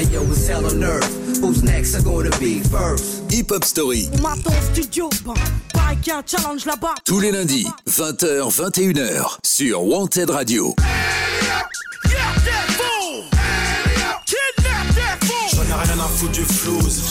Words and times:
Hey 0.00 0.06
yo, 0.14 0.22
it's 0.22 0.48
hell 0.48 0.64
on 0.64 0.82
earth. 0.82 1.12
Who's 1.42 1.62
next? 1.62 1.94
Are 1.94 2.02
gonna 2.02 2.30
be 2.38 2.60
first? 2.60 3.30
Hip 3.30 3.50
Hop 3.50 3.64
Story. 3.64 4.08
Maton 4.22 4.54
studio, 4.72 5.10
bah, 5.26 5.34
pareil 5.74 5.98
qu'il 5.98 6.10
y 6.10 6.16
a 6.16 6.20
un 6.20 6.22
challenge 6.24 6.64
là-bas. 6.64 6.94
Tous 7.04 7.20
les 7.20 7.30
lundis, 7.30 7.66
20h, 7.86 8.50
21h, 8.50 9.36
sur 9.44 9.84
Wanted 9.84 10.30
Radio. 10.30 10.74
J'en 15.52 15.62
ai 15.64 15.82
rien 15.82 15.98
à 15.98 16.08
foutre 16.08 16.32
du 16.32 16.44
flouze. 16.44 17.09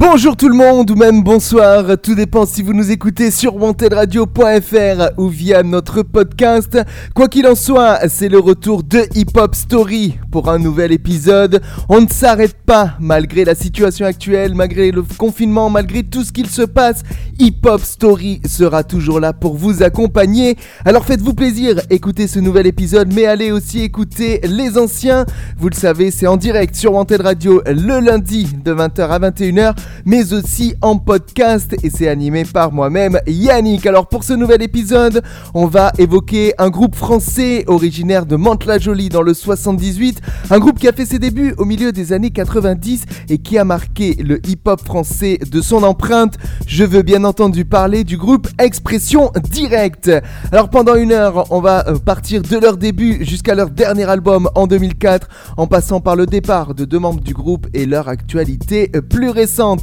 Bonjour 0.00 0.36
tout 0.36 0.48
le 0.48 0.54
monde 0.54 0.92
ou 0.92 0.94
même 0.94 1.24
bonsoir, 1.24 1.98
tout 2.00 2.14
dépend 2.14 2.46
si 2.46 2.62
vous 2.62 2.72
nous 2.72 2.92
écoutez 2.92 3.32
sur 3.32 3.56
wantedradio.fr 3.56 5.18
ou 5.18 5.26
via 5.26 5.64
notre 5.64 6.04
podcast. 6.04 6.78
Quoi 7.16 7.26
qu'il 7.26 7.48
en 7.48 7.56
soit, 7.56 8.08
c'est 8.08 8.28
le 8.28 8.38
retour 8.38 8.84
de 8.84 9.00
Hip 9.16 9.36
Hop 9.36 9.56
Story 9.56 10.16
pour 10.30 10.50
un 10.50 10.60
nouvel 10.60 10.92
épisode. 10.92 11.60
On 11.88 12.00
ne 12.00 12.06
s'arrête 12.06 12.56
pas 12.64 12.94
malgré 13.00 13.44
la 13.44 13.56
situation 13.56 14.06
actuelle, 14.06 14.54
malgré 14.54 14.92
le 14.92 15.02
confinement, 15.02 15.68
malgré 15.68 16.04
tout 16.04 16.22
ce 16.22 16.30
qu'il 16.30 16.48
se 16.48 16.62
passe. 16.62 17.02
Hip 17.40 17.66
Hop 17.66 17.82
Story 17.82 18.40
sera 18.46 18.84
toujours 18.84 19.18
là 19.18 19.32
pour 19.32 19.56
vous 19.56 19.82
accompagner. 19.82 20.56
Alors 20.84 21.06
faites-vous 21.06 21.34
plaisir, 21.34 21.80
écoutez 21.90 22.28
ce 22.28 22.38
nouvel 22.38 22.68
épisode, 22.68 23.12
mais 23.12 23.26
allez 23.26 23.50
aussi 23.50 23.82
écouter 23.82 24.40
les 24.44 24.78
anciens. 24.78 25.26
Vous 25.58 25.68
le 25.68 25.74
savez, 25.74 26.12
c'est 26.12 26.28
en 26.28 26.36
direct 26.36 26.76
sur 26.76 26.92
Wanted 26.92 27.20
Radio 27.20 27.62
le 27.66 27.98
lundi 27.98 28.46
de 28.64 28.72
20h 28.72 29.08
à 29.08 29.18
21h 29.18 29.74
mais 30.04 30.32
aussi 30.32 30.74
en 30.82 30.98
podcast 30.98 31.74
et 31.82 31.90
c'est 31.90 32.08
animé 32.08 32.44
par 32.44 32.72
moi-même 32.72 33.20
Yannick. 33.26 33.86
Alors 33.86 34.08
pour 34.08 34.24
ce 34.24 34.32
nouvel 34.32 34.62
épisode, 34.62 35.22
on 35.54 35.66
va 35.66 35.92
évoquer 35.98 36.54
un 36.58 36.70
groupe 36.70 36.94
français 36.94 37.64
originaire 37.66 38.26
de 38.26 38.36
Mantes-la-Jolie 38.36 39.08
dans 39.08 39.22
le 39.22 39.34
78, 39.34 40.20
un 40.50 40.58
groupe 40.58 40.78
qui 40.78 40.88
a 40.88 40.92
fait 40.92 41.06
ses 41.06 41.18
débuts 41.18 41.54
au 41.58 41.64
milieu 41.64 41.92
des 41.92 42.12
années 42.12 42.30
90 42.30 43.04
et 43.28 43.38
qui 43.38 43.58
a 43.58 43.64
marqué 43.64 44.14
le 44.14 44.40
hip-hop 44.46 44.84
français 44.84 45.38
de 45.50 45.60
son 45.60 45.82
empreinte. 45.82 46.34
Je 46.66 46.84
veux 46.84 47.02
bien 47.02 47.24
entendu 47.24 47.64
parler 47.64 48.04
du 48.04 48.16
groupe 48.16 48.48
Expression 48.58 49.30
Directe. 49.50 50.10
Alors 50.52 50.70
pendant 50.70 50.94
une 50.94 51.12
heure, 51.12 51.46
on 51.50 51.60
va 51.60 51.86
euh, 51.88 51.98
partir 51.98 52.42
de 52.42 52.56
leur 52.56 52.76
début 52.76 53.24
jusqu'à 53.24 53.54
leur 53.54 53.70
dernier 53.70 54.04
album 54.04 54.48
en 54.54 54.66
2004 54.66 55.28
en 55.56 55.66
passant 55.66 56.00
par 56.00 56.16
le 56.16 56.26
départ 56.26 56.74
de 56.74 56.84
deux 56.84 56.98
membres 56.98 57.20
du 57.20 57.34
groupe 57.34 57.66
et 57.74 57.86
leur 57.86 58.08
actualité 58.08 58.90
euh, 58.94 59.00
plus 59.00 59.30
récente. 59.30 59.77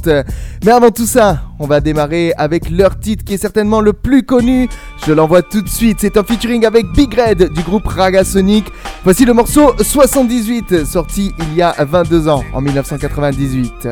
Mais 0.64 0.72
avant 0.72 0.90
tout 0.90 1.06
ça, 1.06 1.42
on 1.58 1.66
va 1.66 1.80
démarrer 1.80 2.32
avec 2.36 2.70
leur 2.70 2.98
titre 2.98 3.24
qui 3.24 3.34
est 3.34 3.38
certainement 3.38 3.80
le 3.80 3.92
plus 3.92 4.22
connu. 4.24 4.68
Je 5.06 5.12
l'envoie 5.12 5.42
tout 5.42 5.62
de 5.62 5.68
suite. 5.68 5.98
C'est 6.00 6.16
un 6.16 6.24
featuring 6.24 6.66
avec 6.66 6.86
Big 6.92 7.14
Red 7.14 7.52
du 7.52 7.62
groupe 7.62 7.86
Raga 7.86 8.24
Sonic. 8.24 8.66
Voici 9.04 9.24
le 9.24 9.32
morceau 9.32 9.74
78, 9.80 10.84
sorti 10.84 11.32
il 11.38 11.54
y 11.54 11.62
a 11.62 11.74
22 11.78 12.28
ans, 12.28 12.44
en 12.52 12.60
1998. 12.60 13.88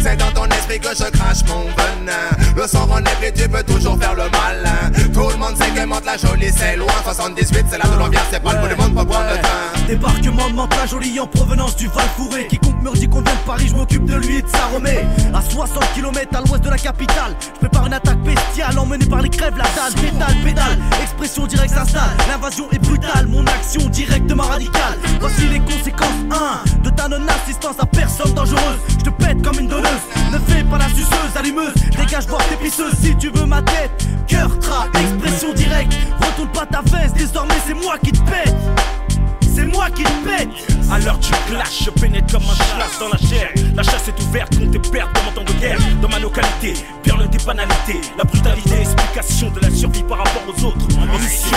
C'est 0.00 0.16
dans 0.16 0.30
ton 0.32 0.44
esprit 0.46 0.63
que 0.68 0.96
je 0.96 1.10
crache 1.10 1.44
mon 1.46 1.64
venin. 1.64 2.12
Le 2.56 2.66
sang 2.66 2.86
renèbre 2.86 3.22
et 3.22 3.32
tu 3.32 3.48
peux 3.48 3.62
toujours 3.62 3.98
faire 3.98 4.14
le 4.14 4.24
malin. 4.30 4.90
Tout 5.12 5.28
le 5.30 5.36
monde 5.36 5.56
sait 5.56 5.70
que 5.70 5.84
monte 5.86 6.04
la 6.04 6.16
jolie, 6.16 6.50
c'est 6.54 6.76
loin. 6.76 6.92
78, 7.04 7.66
c'est 7.70 7.78
là 7.78 7.84
de 7.84 7.98
l'ambiance, 7.98 8.24
c'est 8.30 8.42
pas 8.42 8.52
le 8.54 8.68
du 8.68 8.74
monde 8.80 8.94
pour 8.94 9.06
prendre 9.06 9.30
le 9.30 9.40
train. 9.40 9.86
Débarquement 9.86 10.48
de 10.48 10.54
Mantes 10.54 10.74
la 10.76 10.86
jolie 10.86 11.20
en 11.20 11.26
provenance 11.26 11.76
du 11.76 11.88
Val 11.88 12.06
Fourré. 12.16 12.46
Quiconque 12.48 12.82
me 12.82 12.92
dit 12.94 13.08
qu'on 13.08 13.20
vient 13.20 13.34
de 13.34 13.46
Paris, 13.46 13.68
je 13.68 13.74
m'occupe 13.74 14.04
de 14.04 14.14
lui 14.14 14.36
et 14.36 14.42
de 14.42 14.48
sa 14.48 14.66
remée. 14.74 15.04
À 15.34 15.42
60 15.42 15.84
km 15.94 16.36
à 16.36 16.40
l'ouest 16.40 16.64
de 16.64 16.70
la 16.70 16.78
capitale, 16.78 17.36
je 17.40 17.58
prépare 17.60 17.86
une 17.86 17.92
attaque 17.92 18.22
bestiale 18.22 18.78
emmenée 18.78 19.06
par 19.06 19.20
les 19.20 19.28
crèves, 19.28 19.56
la 19.56 19.64
dalle, 19.64 19.92
pétale, 19.94 20.36
pédale. 20.44 20.78
Expression 21.02 21.46
directe 21.46 21.74
s'installe, 21.74 22.10
l'invasion 22.28 22.66
est 22.72 22.78
brutale, 22.78 23.26
mon 23.26 23.44
action 23.46 23.88
directement 23.90 24.44
radicale. 24.44 24.98
Voici 25.20 25.48
les 25.48 25.60
conséquences 25.60 26.08
1 26.30 26.82
de 26.82 26.90
ta 26.90 27.08
non-assistance 27.08 27.76
à 27.78 27.86
personne 27.86 28.32
dangereuse. 28.32 28.78
Je 28.98 29.04
te 29.04 29.10
pète 29.10 29.42
comme 29.42 29.58
une 29.58 29.68
donneuse, 29.68 29.90
pas 30.62 30.78
la 30.78 30.88
suceuse, 30.88 31.36
allumeuse. 31.36 31.74
Dégage 31.96 32.26
voir 32.26 32.42
tes 32.48 32.56
pisseuses 32.56 32.94
si 33.02 33.16
tu 33.16 33.30
veux 33.30 33.46
ma 33.46 33.62
tête. 33.62 33.90
Cœur 34.26 34.58
trap, 34.60 34.88
expression 34.96 35.52
directe. 35.54 35.92
Retourne 36.20 36.50
pas 36.50 36.66
ta 36.66 36.82
veste, 36.82 37.16
désormais 37.16 37.54
c'est 37.66 37.74
moi 37.74 37.98
qui 37.98 38.12
te 38.12 38.22
pète. 38.30 38.54
C'est 39.54 39.66
moi 39.66 39.88
qui 39.90 40.02
te 40.02 40.28
pète. 40.28 40.48
À 40.90 40.98
l'heure 40.98 41.18
du 41.18 41.30
clash, 41.48 41.84
je 41.84 41.90
pénètre 41.90 42.32
comme 42.32 42.42
un 42.42 42.54
chasse 42.54 42.98
dans 42.98 43.08
la 43.08 43.18
chair. 43.18 43.50
La 43.74 43.82
chasse 43.82 44.08
est 44.08 44.22
ouverte, 44.22 44.58
comptez 44.58 44.90
perdre 44.90 45.12
dans 45.14 45.22
mon 45.22 45.32
temps 45.32 45.52
de 45.52 45.58
guerre. 45.60 45.78
Dans 46.02 46.08
ma 46.08 46.18
localité, 46.18 46.74
le 47.06 47.28
des 47.28 47.44
banalités. 47.44 48.00
La 48.18 48.24
brutalité, 48.24 48.80
explication 48.80 49.50
de 49.50 49.60
la 49.60 49.70
survie 49.70 50.02
par 50.02 50.18
rapport 50.18 50.42
aux 50.48 50.64
autres. 50.64 50.86
Mission, 51.20 51.56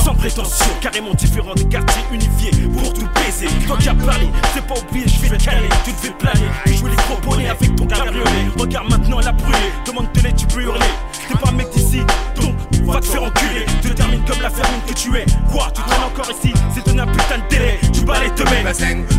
sans 0.00 0.14
prétention, 0.14 0.66
carrément 0.80 1.14
différent 1.14 1.54
des 1.54 1.64
quartiers 1.66 2.02
unifiés 2.12 2.50
pour 2.72 2.92
tout 2.92 3.06
baiser. 3.14 3.48
Toi 3.66 3.76
qui 3.78 3.88
as 3.88 3.94
parlé, 3.94 4.28
c'est 4.52 4.66
pas 4.66 4.74
oublié, 4.74 5.06
je 5.06 5.20
vais 5.20 5.36
te 5.36 5.44
caler, 5.44 5.68
tu 5.84 5.92
devais 5.92 6.14
planer. 6.14 6.48
Les 6.66 6.96
gros 6.96 7.30
bonnets 7.30 7.48
avec 7.48 7.76
ton 7.76 7.86
cabriolet. 7.86 8.50
Regarde 8.58 8.90
maintenant, 8.90 9.20
elle 9.20 9.28
a 9.28 9.32
brûlé. 9.32 9.58
Demande 9.86 10.06
de 10.12 10.20
tu 10.30 10.46
peux 10.46 10.62
hurler. 10.62 10.80
T'es 11.28 11.38
pas 11.38 11.48
un 11.48 11.52
mec 11.52 11.70
d'ici, 11.70 12.00
donc 12.44 12.54
va 12.92 13.00
te 13.00 13.06
faire 13.06 13.22
enculer. 13.22 13.66
Te 13.82 13.88
termine 13.88 14.24
comme 14.24 14.40
la 14.42 14.50
fermine 14.50 14.80
que 14.86 14.94
tu 14.94 15.16
es. 15.16 15.24
Quoi, 15.50 15.68
tu 15.74 15.82
traînes 15.82 16.02
encore 16.02 16.30
ici, 16.30 16.52
c'est 16.74 16.88
un 16.88 17.06
putain 17.06 17.38
de 17.38 17.48
délai. 17.48 17.78
Tu 17.92 18.04
bats 18.04 18.20
les 18.20 18.30
te 18.30 18.42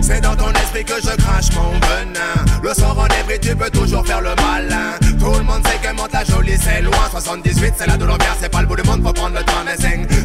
C'est 0.01 0.21
dans 0.21 0.35
ton 0.35 0.51
esprit 0.51 0.85
que 0.85 0.95
je 0.95 1.15
crache 1.15 1.51
mon 1.55 1.71
venin. 1.71 2.45
Le 2.63 2.73
sang 2.73 2.95
en 2.97 3.05
et 3.05 3.39
tu 3.39 3.55
peux 3.55 3.69
toujours 3.69 4.05
faire 4.05 4.21
le 4.21 4.35
malin. 4.35 4.97
Tout 5.19 5.33
le 5.33 5.43
monde 5.43 5.65
sait 5.67 5.77
que 5.81 5.95
monte 5.95 6.13
la 6.13 6.23
jolie, 6.23 6.57
c'est 6.59 6.81
loin. 6.81 7.09
78, 7.11 7.73
c'est 7.77 7.87
la 7.87 7.97
douleur 7.97 8.17
c'est 8.39 8.49
pas 8.49 8.61
le 8.61 8.67
bout 8.67 8.75
du 8.75 8.83
monde, 8.83 9.01
faut 9.03 9.13
prendre 9.13 9.35
le 9.35 9.43
temps 9.43 9.53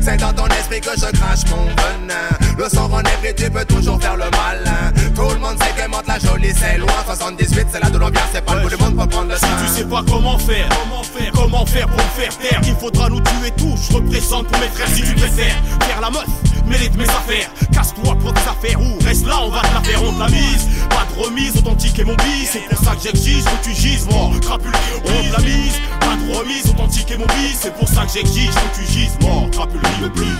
C'est 0.02 0.16
dans 0.18 0.32
ton 0.32 0.46
esprit 0.46 0.80
que 0.80 0.90
je 0.96 1.10
crache 1.18 1.44
mon 1.50 1.64
venin. 1.64 2.28
Le 2.58 2.68
sang 2.68 2.90
en 2.92 3.00
et 3.00 3.34
tu 3.34 3.50
peux 3.50 3.64
toujours 3.64 4.00
faire 4.00 4.16
le 4.16 4.24
malin. 4.30 4.92
Tout 5.14 5.34
le 5.34 5.38
monde 5.38 5.56
sait 5.62 5.82
que 5.82 5.88
monte 5.88 6.06
la 6.06 6.18
jolie, 6.18 6.52
c'est 6.54 6.78
loin. 6.78 6.92
78, 7.06 7.66
c'est 7.72 7.80
la 7.82 7.90
douleur 7.90 8.10
c'est 8.32 8.44
pas 8.44 8.54
le 8.56 8.62
bout 8.62 8.68
du 8.68 8.76
monde, 8.76 9.00
faut 9.00 9.06
prendre 9.06 9.28
le 9.28 9.38
temps. 9.38 9.46
Si 9.46 9.66
tu 9.66 9.80
sais 9.80 9.84
pas 9.84 10.02
comment 10.08 10.38
faire, 10.38 10.68
comment 10.68 11.02
faire, 11.02 11.32
comment 11.32 11.66
faire 11.66 11.86
pour 11.86 11.96
me 11.96 12.22
faire 12.22 12.38
taire, 12.38 12.60
il 12.64 12.74
faudra 12.90 13.08
nous 13.08 13.20
tuer 13.20 13.50
tous. 13.56 13.88
Je 13.88 13.96
représente 13.96 14.46
pour 14.48 14.60
mes 14.60 14.68
frères 14.68 14.88
si 14.88 15.02
tu 15.02 15.14
préfères. 15.14 15.56
Faire 15.86 16.00
la 16.00 16.10
meuf, 16.10 16.26
de 16.66 16.98
mes 16.98 17.08
affaires. 17.08 17.50
Casse-toi 17.72 18.14
pour 18.16 18.32
tes 18.32 18.40
affaires 18.40 18.80
ou 18.80 18.98
reste 19.04 19.26
là, 19.26 19.40
on 19.42 19.50
va 19.50 19.60
te 19.60 19.74
la 19.74 19.80
faire, 19.80 20.02
on 20.02 20.12
te 20.12 20.18
la 20.18 20.28
mise. 20.28 20.68
Pas 20.88 21.06
de 21.14 21.24
remise, 21.24 21.56
authentique 21.56 21.98
et 21.98 22.04
mon 22.04 22.14
bis. 22.14 22.50
C'est 22.52 22.68
pour 22.68 22.78
ça 22.78 22.94
que 22.94 23.02
j'exige 23.02 23.44
que 23.44 23.64
tu 23.64 23.74
gises, 23.74 24.06
moi. 24.10 24.30
Crapule, 24.40 24.72
on 25.04 25.08
te 25.08 25.32
la 25.32 25.42
mise. 25.42 25.74
Pas 26.00 26.16
de 26.16 26.32
remise, 26.36 26.70
authentique 26.70 27.10
et 27.10 27.16
mon 27.16 27.26
bis. 27.26 27.58
C'est 27.60 27.74
pour 27.74 27.88
ça 27.88 28.04
que 28.06 28.12
j'exige 28.12 28.50
que 28.50 28.80
tu 28.80 28.92
gises, 28.92 29.18
moi. 29.20 29.48
Crapule, 29.52 29.80
le 30.00 30.10
plus. 30.10 30.36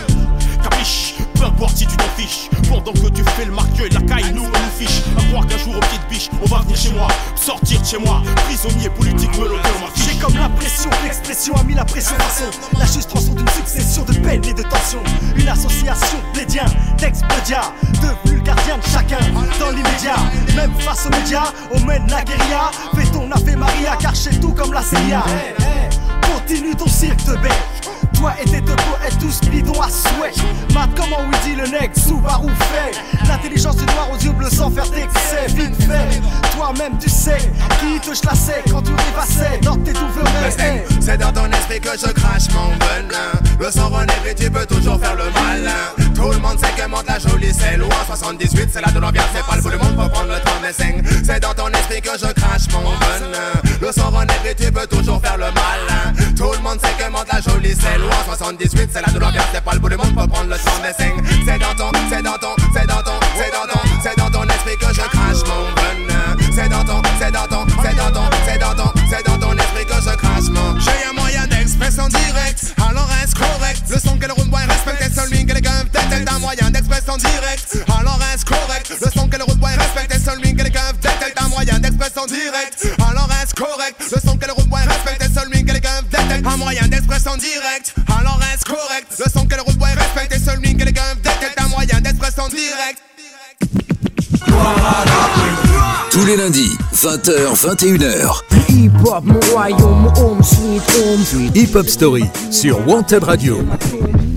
Capiche, 0.63 1.15
peu 1.41 1.47
importe 1.47 1.77
si 1.77 1.87
tu 1.87 1.97
t'en 1.97 2.09
fiches. 2.17 2.51
Pendant 2.69 2.93
que 2.93 3.09
tu 3.09 3.25
fais 3.37 3.47
le 3.47 3.53
marqueur, 3.53 3.87
la 3.93 4.01
caille, 4.03 4.33
nous 4.35 4.43
on 4.43 4.47
nous 4.47 4.79
fiche. 4.79 5.03
À 5.19 5.23
croire 5.25 5.47
qu'un 5.47 5.59
jour 5.59 5.77
au 5.77 5.81
pied 5.81 5.99
de 5.99 6.15
biche, 6.15 6.29
on 6.43 6.47
va 6.47 6.61
venir 6.61 6.77
chez 6.77 6.93
moi, 6.93 7.09
sortir 7.35 7.81
de 7.81 7.87
chez 7.87 7.99
moi. 7.99 8.23
Prisonnier 8.47 8.91
politique, 8.91 9.31
me 9.39 9.49
J'ai 9.97 10.19
comme 10.19 10.35
l'impression 10.35 10.91
que 10.91 11.05
l'expression 11.05 11.55
a 11.57 11.63
mis 11.65 11.75
la 11.75 11.85
pression 11.85 12.15
façon. 12.17 12.45
La 12.79 12.85
juste 12.85 13.11
rançon 13.13 13.35
d'une 13.35 13.49
succession 13.49 14.05
de 14.05 14.13
peines 14.15 14.45
et 14.45 14.55
de 14.55 14.63
tensions. 14.63 15.03
Une 15.37 15.49
association 15.49 16.19
plédien, 16.35 16.67
d'expédiats, 16.99 17.73
de 18.03 18.39
gardien 18.41 18.77
de 18.77 18.85
chacun 18.85 19.25
dans 19.59 19.71
l'immédiat. 19.71 20.17
Même 20.55 20.73
face 20.81 21.07
aux 21.07 21.11
médias, 21.11 21.53
on 21.73 21.81
mène 21.81 22.07
la 22.09 22.23
guérilla. 22.23 22.71
Fais 22.95 23.07
ton 23.13 23.31
Ave 23.31 23.57
Maria, 23.57 23.97
car 23.99 24.15
chez 24.15 24.39
tout 24.41 24.53
comme 24.53 24.73
la 24.73 24.83
CIA. 24.83 25.25
Continue 26.23 26.75
ton 26.75 26.87
cirque 26.87 27.25
de 27.25 27.37
bête 27.37 27.91
toi 28.21 28.33
et 28.41 28.45
tes 28.45 28.61
topos 28.61 28.99
est 29.07 29.19
tous 29.19 29.41
bidons 29.49 29.81
à 29.81 29.89
souhait. 29.89 30.33
Mat 30.75 30.89
comment 30.95 31.23
oui 31.29 31.37
dit 31.45 31.55
le 31.55 31.67
nec, 31.67 31.91
Subaru 31.97 32.51
fait. 32.71 33.27
L'intelligence 33.27 33.77
du 33.77 33.87
noir 33.87 34.09
aux 34.13 34.19
yeux 34.19 34.33
bleus 34.33 34.51
sans 34.51 34.71
faire 34.71 34.89
d'excès, 34.91 35.47
vite 35.49 35.75
fait. 35.83 36.21
Toi-même 36.55 36.99
tu 36.99 37.09
sais 37.09 37.39
qui 37.81 37.99
te 38.01 38.21
chlassait 38.21 38.63
quand 38.71 38.83
tu 38.83 38.93
dépassais 38.93 39.59
dans 39.63 39.77
tes 39.77 39.93
douvres 39.93 40.21
C'est 41.01 41.17
dans 41.17 41.33
ton 41.33 41.47
esprit 41.47 41.81
que 41.81 41.91
je 41.99 42.13
crache 42.13 42.51
mon 42.53 42.69
venin. 42.69 43.33
Le 43.59 43.71
sang 43.71 43.91
et 44.29 44.35
tu 44.35 44.51
peux 44.51 44.67
toujours 44.67 45.01
faire 45.01 45.15
le 45.15 45.25
malin. 45.33 46.11
Tout 46.15 46.31
le 46.31 46.39
monde 46.39 46.59
sait 46.59 46.73
que 46.77 46.89
monte 46.89 47.09
la 47.09 47.19
jolie, 47.19 47.53
c'est 47.53 47.77
loin. 47.77 47.89
78, 48.07 48.69
c'est 48.73 48.85
la 48.85 48.93
de 48.93 48.99
l'ambiance, 48.99 49.27
c'est 49.35 49.47
pas 49.47 49.57
le 49.57 49.63
bout 49.63 49.71
du 49.71 49.79
monde 49.79 49.97
pour 49.97 50.11
prendre 50.11 50.29
le 50.29 50.41
temps 50.41 50.61
des 50.63 51.25
C'est 51.25 51.41
dans 51.41 51.55
ton 51.55 51.69
esprit 51.69 52.03
que 52.03 52.11
je 52.19 52.33
crache 52.33 52.69
mon 52.73 52.91
venin. 52.91 53.61
Le 53.81 53.93
sang 53.93 54.13
et 54.49 54.55
tu 54.55 54.71
peux 54.71 54.87
toujours 54.87 55.21
faire 55.21 55.39
le 55.39 55.47
malin. 55.47 56.35
Tout 56.37 56.53
le 56.53 56.63
monde 56.63 56.79
sait 56.81 56.93
que 56.99 57.11
monte 57.11 57.27
la 57.33 57.41
jolie, 57.41 57.75
c'est 57.79 57.99
loin. 57.99 58.10
78, 58.25 58.91
c'est 58.93 59.01
la 59.01 59.13
douleur, 59.13 59.33
c'est 59.53 59.65
pas 59.65 59.73
le 59.75 59.79
bout 59.79 59.89
du 59.89 59.97
monde 59.97 60.15
pour 60.15 60.29
prendre 60.29 60.51
le 60.51 60.57
temps 60.57 60.81
des 60.83 60.93
C'est 61.45 61.59
dans 61.59 61.75
ton, 61.75 61.91
c'est 62.11 62.23
dans 62.23 62.39
ton, 62.39 62.55
c'est 62.75 62.87
dans 62.87 63.03
ton, 63.03 63.19
c'est 63.37 63.51
dans 63.53 63.67
ton, 63.67 63.81
c'est 64.03 64.17
dans 64.17 64.31
ton 64.31 64.45
esprit 64.45 64.77
que 64.77 64.95
je 64.95 65.01
crache 65.01 65.43
mon 65.47 65.63
venin. 65.81 66.37
C'est 66.55 66.69
dans 66.69 66.85
ton, 66.85 67.03
c'est 67.19 67.31
dans 67.31 67.47
ton, 67.47 67.67
c'est 67.83 67.97
dans 67.97 68.11
ton, 68.11 68.31
c'est 68.47 68.59
dans 68.59 68.75
ton, 68.75 68.93
c'est 69.09 69.27
dans 69.27 69.39
ton 69.39 69.53
esprit 69.57 69.87
que 69.87 69.95
je 69.95 70.17
crache 70.17 70.49
mon. 70.51 70.79
J'ai 70.81 71.05
un 71.09 71.13
moyen 71.13 71.47
d'expression 71.47 72.09
direct, 72.09 72.75
alors 72.89 73.09
reste 73.09 73.35
correct? 73.35 73.83
Le 73.89 73.99
son 73.99 74.19
que 74.19 74.27
le 74.27 74.33
route 74.33 74.49
boit 74.49 74.61
respecte 74.61 75.15
celui 75.15 75.47
que 75.47 75.55
les 75.55 75.61
gars 75.61 75.85
tête 75.93 76.29
un 76.29 76.39
moyen 76.39 76.71
d'expression 76.71 77.17
direct, 77.17 77.79
alors 77.99 78.19
reste 78.19 78.49
correct? 78.49 78.93
Le 79.01 79.11
son 79.11 79.29
que 79.29 79.37
le 79.37 79.45
route 79.45 79.59
boit 79.59 79.71
respecte 79.71 80.19
celui 80.25 80.51
les 80.63 80.71
gars 80.71 80.93
un 81.37 81.49
moyen 81.49 81.79
d'expression 81.79 82.27
direct, 82.27 82.87
alors 83.09 83.29
reste 83.29 83.55
correct? 83.55 83.97
Le 84.13 84.21
son 84.21 84.37
que 84.37 84.47
le 84.47 84.53
route 84.53 84.69
boit 84.69 84.81
respecte 84.81 85.30
moyen 86.71 86.87
d'expression 86.87 87.37
direct, 87.37 87.95
alors 88.17 88.39
reste 88.39 88.65
correct? 88.65 89.09
Le 89.19 89.29
son 89.29 89.45
que 89.45 89.57
le 89.57 89.63
route 89.63 89.77
boit 89.77 89.89
respecte 89.89 90.39
celui 90.39 90.77
que 90.77 90.85
les 90.85 90.93
gars 90.93 91.17
tête 91.21 91.57
un 91.59 91.67
moyen 91.67 92.01
d'expression 92.01 92.47
direct. 92.47 93.01
Tous 96.13 96.25
les 96.25 96.37
lundis, 96.37 96.71
20h, 96.95 97.57
21h. 97.57 98.43
Hip 98.69 98.93
hop, 99.05 99.25
mon 99.25 99.41
royaume, 99.53 100.03
mon 100.03 100.15
home 100.15 100.43
sweet 100.45 100.83
home. 100.97 101.51
Hip 101.57 101.75
Hop 101.75 101.89
Story 101.89 102.25
sur 102.53 102.87
Wanted 102.87 103.25
Radio. 103.25 103.67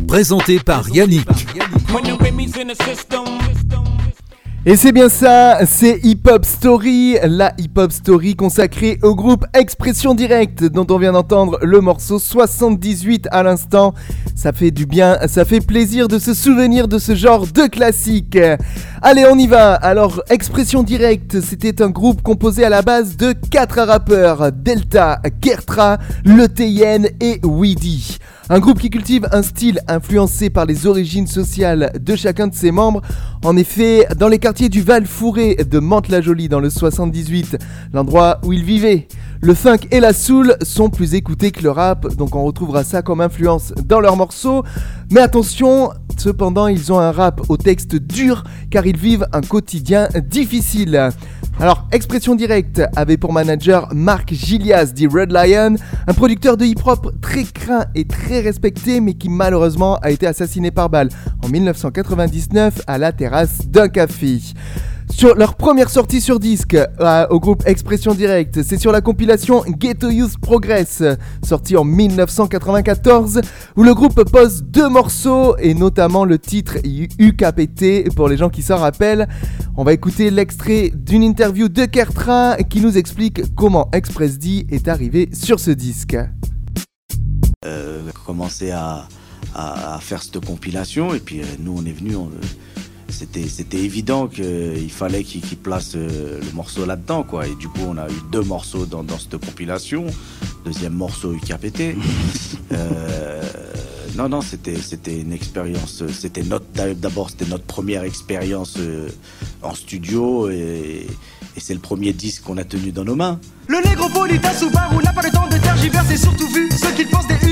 Présenté 0.08 0.60
par 0.60 0.90
Yannick. 0.90 1.28
Et 4.66 4.78
c'est 4.78 4.94
bien 4.94 5.10
ça, 5.10 5.66
c'est 5.66 6.00
Hip 6.04 6.22
Hop 6.26 6.46
Story, 6.46 7.18
la 7.26 7.54
Hip 7.58 7.72
Hop 7.76 7.92
Story 7.92 8.38
consacrée 8.38 8.98
au 9.04 9.14
groupe 9.14 9.46
Expression 9.54 10.14
Directe 10.14 10.64
dont 10.64 10.88
on 10.90 10.98
vient 10.98 11.12
d'entendre 11.12 11.60
le 11.62 11.82
morceau 11.82 12.18
78 12.18 13.28
à 13.32 13.44
l'instant. 13.44 13.94
Ça 14.38 14.54
fait 14.54 14.72
du 14.72 14.86
bien, 14.86 15.18
ça 15.28 15.44
fait 15.44 15.60
plaisir 15.60 16.08
de 16.08 16.18
se 16.18 16.34
souvenir 16.34 16.88
de 16.88 16.98
ce 16.98 17.14
genre 17.14 17.46
de 17.46 17.68
classique. 17.68 18.38
Allez, 19.02 19.26
on 19.30 19.38
y 19.38 19.48
va. 19.48 19.74
Alors, 19.74 20.24
Expression 20.30 20.82
Directe, 20.82 21.42
c'était 21.42 21.82
un 21.82 21.90
groupe 21.90 22.22
composé 22.22 22.64
à 22.64 22.70
la 22.70 22.84
base 22.84 23.18
de 23.18 23.34
quatre 23.34 23.82
rappeurs, 23.82 24.54
Delta, 24.54 25.20
Kertra, 25.42 25.98
Le 26.24 26.48
TN 26.48 27.10
et 27.20 27.42
Weedy. 27.44 28.18
Un 28.54 28.60
groupe 28.60 28.78
qui 28.78 28.92
cultive 28.92 29.28
un 29.32 29.42
style 29.42 29.80
influencé 29.88 30.52
par 30.52 30.68
les 30.68 30.86
origines 30.86 31.26
sociales 31.26 31.92
de 32.00 32.16
chacun 32.16 32.46
de 32.46 32.54
ses 32.54 32.70
membres. 32.70 33.02
En 33.44 33.58
effet, 33.58 34.06
dans 34.16 34.28
les 34.28 34.38
quartiers 34.38 34.70
du 34.70 34.84
Val-Fouré 34.84 35.56
de 35.56 35.80
Mantes-la-Jolie 35.80 36.50
dans 36.50 36.60
le 36.60 36.70
78, 36.70 37.58
l'endroit 37.94 38.38
où 38.44 38.54
ils 38.54 38.64
vivaient, 38.64 39.08
le 39.42 39.56
funk 39.56 39.80
et 39.90 40.00
la 40.00 40.14
soul 40.14 40.56
sont 40.62 40.92
plus 40.92 41.16
écoutés 41.16 41.50
que 41.50 41.64
le 41.64 41.72
rap, 41.72 42.08
donc 42.14 42.36
on 42.36 42.44
retrouvera 42.44 42.84
ça 42.84 43.02
comme 43.02 43.22
influence 43.22 43.74
dans 43.86 44.00
leurs 44.00 44.18
morceaux. 44.18 44.64
Mais 45.10 45.22
attention, 45.22 45.90
cependant, 46.20 46.68
ils 46.68 46.94
ont 46.94 47.00
un 47.00 47.12
rap 47.12 47.42
au 47.50 47.58
texte 47.58 47.96
dur 47.96 48.44
car 48.70 48.86
ils 48.86 48.98
vivent 48.98 49.26
un 49.34 49.42
quotidien 49.42 50.10
difficile. 50.30 51.10
Alors, 51.60 51.88
Expression 51.92 52.36
Directe 52.36 52.82
avait 52.96 53.18
pour 53.18 53.32
manager 53.32 53.88
Marc 53.94 54.34
Gilias 54.34 54.92
dit 54.94 55.08
Red 55.08 55.32
Lion, 55.32 55.76
un 56.08 56.14
producteur 56.14 56.58
de 56.58 56.66
hip-hop 56.66 57.14
très 57.22 57.44
craint 57.44 57.86
et 57.96 58.06
très 58.06 58.42
respecté, 58.42 59.00
mais 59.00 59.14
qui 59.14 59.30
malheureusement 59.30 59.98
a 59.98 60.12
été 60.12 60.26
assassiné 60.28 60.72
par 60.72 60.90
balle 60.90 61.10
en 61.44 61.50
1999 61.50 62.82
à 62.88 62.98
la 62.98 63.12
terrasse 63.12 63.68
d'un 63.68 63.88
café. 63.88 64.40
Sur 65.16 65.36
leur 65.36 65.56
première 65.56 65.90
sortie 65.90 66.20
sur 66.20 66.40
disque 66.40 66.74
euh, 66.74 67.28
au 67.30 67.40
groupe 67.40 67.64
Expression 67.66 68.14
Directe, 68.14 68.64
c'est 68.64 68.78
sur 68.78 68.92
la 68.92 69.00
compilation 69.00 69.64
Ghetto 69.68 70.10
Youth 70.10 70.38
Progress, 70.42 71.04
sortie 71.44 71.78
en 71.78 71.86
1994, 71.86 73.40
où 73.78 73.84
le 73.84 73.94
groupe 73.94 74.24
pose 74.30 74.64
deux 74.64 74.90
morceaux 74.90 75.56
et 75.58 75.76
notamment 75.76 76.26
le 76.26 76.40
titre 76.40 76.78
UKPT 76.84 78.14
pour 78.16 78.28
les 78.28 78.38
gens 78.38 78.50
qui 78.50 78.64
s'en 78.64 78.78
rappellent. 78.78 79.30
On 79.78 79.84
va 79.84 79.94
écouter 79.94 80.30
l'extrait 80.32 80.92
d'une 80.94 81.24
interview 81.24 81.70
de 81.70 81.86
Kertra 81.86 82.58
qui 82.58 82.82
nous 82.82 82.98
explique 82.98 83.56
comment 83.56 83.90
Express 83.94 84.40
D 84.40 84.66
est 84.72 84.88
arrivé 84.88 85.30
sur 85.32 85.60
ce 85.60 85.72
disque. 85.72 86.18
Euh, 87.66 88.02
à, 88.74 89.08
à 89.56 90.00
faire 90.02 90.24
cette 90.24 90.44
compilation 90.44 91.14
et 91.14 91.20
puis 91.20 91.42
euh, 91.42 91.46
nous 91.60 91.76
on 91.78 91.86
est 91.86 91.92
venu 91.92 92.16
c'était 93.14 93.48
c'était 93.48 93.78
évident 93.78 94.28
qu'il 94.28 94.92
fallait 94.92 95.24
qu'il 95.24 95.42
qu'il 95.42 95.58
place 95.58 95.94
euh, 95.96 96.40
le 96.42 96.52
morceau 96.54 96.86
là-dedans 96.86 97.24
quoi. 97.24 97.48
Et 97.48 97.56
du 97.56 97.68
coup 97.68 97.82
on 97.88 97.98
a 97.98 98.10
eu 98.10 98.22
deux 98.32 98.42
morceaux 98.42 98.86
dans, 98.86 99.04
dans 99.04 99.20
cette 99.20 99.38
compilation. 99.38 100.06
Deuxième 100.66 100.94
morceau 100.94 101.34
UKPT 101.34 101.96
euh, 102.72 103.44
non 104.18 104.30
non 104.30 104.42
c'était 104.42 104.76
c'était 104.76 105.20
une 105.20 105.34
expérience 105.34 106.04
c'était 106.12 106.44
notre 106.44 106.66
d'abord 106.96 107.30
c'était 107.30 107.46
notre 107.46 107.66
première 107.66 108.04
expérience 108.04 108.76
euh, 108.80 109.10
en 109.62 109.76
studio 109.76 110.50
et, 110.50 111.08
et 111.56 111.60
c'est 111.60 111.74
le 111.74 111.80
premier 111.80 112.14
disque 112.14 112.44
qu'on 112.44 112.58
a 112.58 112.64
tenu 112.64 112.92
dans 112.92 113.06
nos 113.06 113.16
mains. 113.16 113.40
Le 113.68 113.78
négropolitain 113.88 114.54
Subaru 114.54 115.04
n'a 115.04 115.14
pas 115.14 115.22
le 115.22 115.32
temps 115.32 115.48
de 115.48 115.58
tergiverser, 115.58 116.18
surtout 116.18 116.48
vu 116.48 116.70
ce 116.72 116.88
qu'il 116.96 117.08
pense 117.08 117.28
des. 117.28 117.43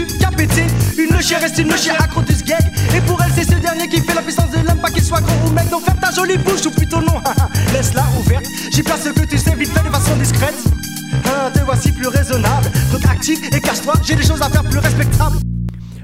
Une 1.22 1.28
chère 1.28 1.42
reste 1.42 1.60
une 1.60 1.78
chère 1.78 2.02
accro 2.02 2.24
du 2.24 2.34
gag. 2.34 2.74
Et 2.96 3.02
pour 3.02 3.22
elle, 3.22 3.32
c'est 3.36 3.44
ce 3.44 3.54
dernier 3.60 3.88
qui 3.88 4.02
fait 4.02 4.16
la 4.16 4.24
puissance 4.24 4.50
de 4.50 4.68
l'homme, 4.68 4.80
pas 4.80 4.90
qu'il 4.90 5.04
soit 5.04 5.22
gros 5.22 5.48
ou 5.48 5.52
mec. 5.52 5.70
Donc 5.70 5.86
ferme 5.86 6.00
ta 6.00 6.10
jolie 6.10 6.36
bouche 6.36 6.66
ou 6.66 6.72
plutôt 6.72 7.00
non. 7.00 7.22
Laisse-la 7.74 8.06
ouverte. 8.20 8.48
J'y 8.72 8.82
place 8.82 9.04
ce 9.04 9.10
que 9.10 9.22
tu 9.28 9.38
sais, 9.38 9.54
vite 9.54 9.72
fait 9.72 9.88
de 9.88 9.94
façon 9.94 10.16
discrète. 10.16 10.56
Hein, 11.26 11.52
te 11.54 11.60
voici 11.60 11.92
plus 11.92 12.08
raisonnable. 12.08 12.72
Donc 12.92 13.06
active 13.06 13.40
et 13.52 13.62
cache-toi, 13.62 13.94
j'ai 14.02 14.16
des 14.16 14.24
choses 14.24 14.42
à 14.42 14.50
faire 14.50 14.64
plus 14.64 14.80
respectables. 14.80 15.38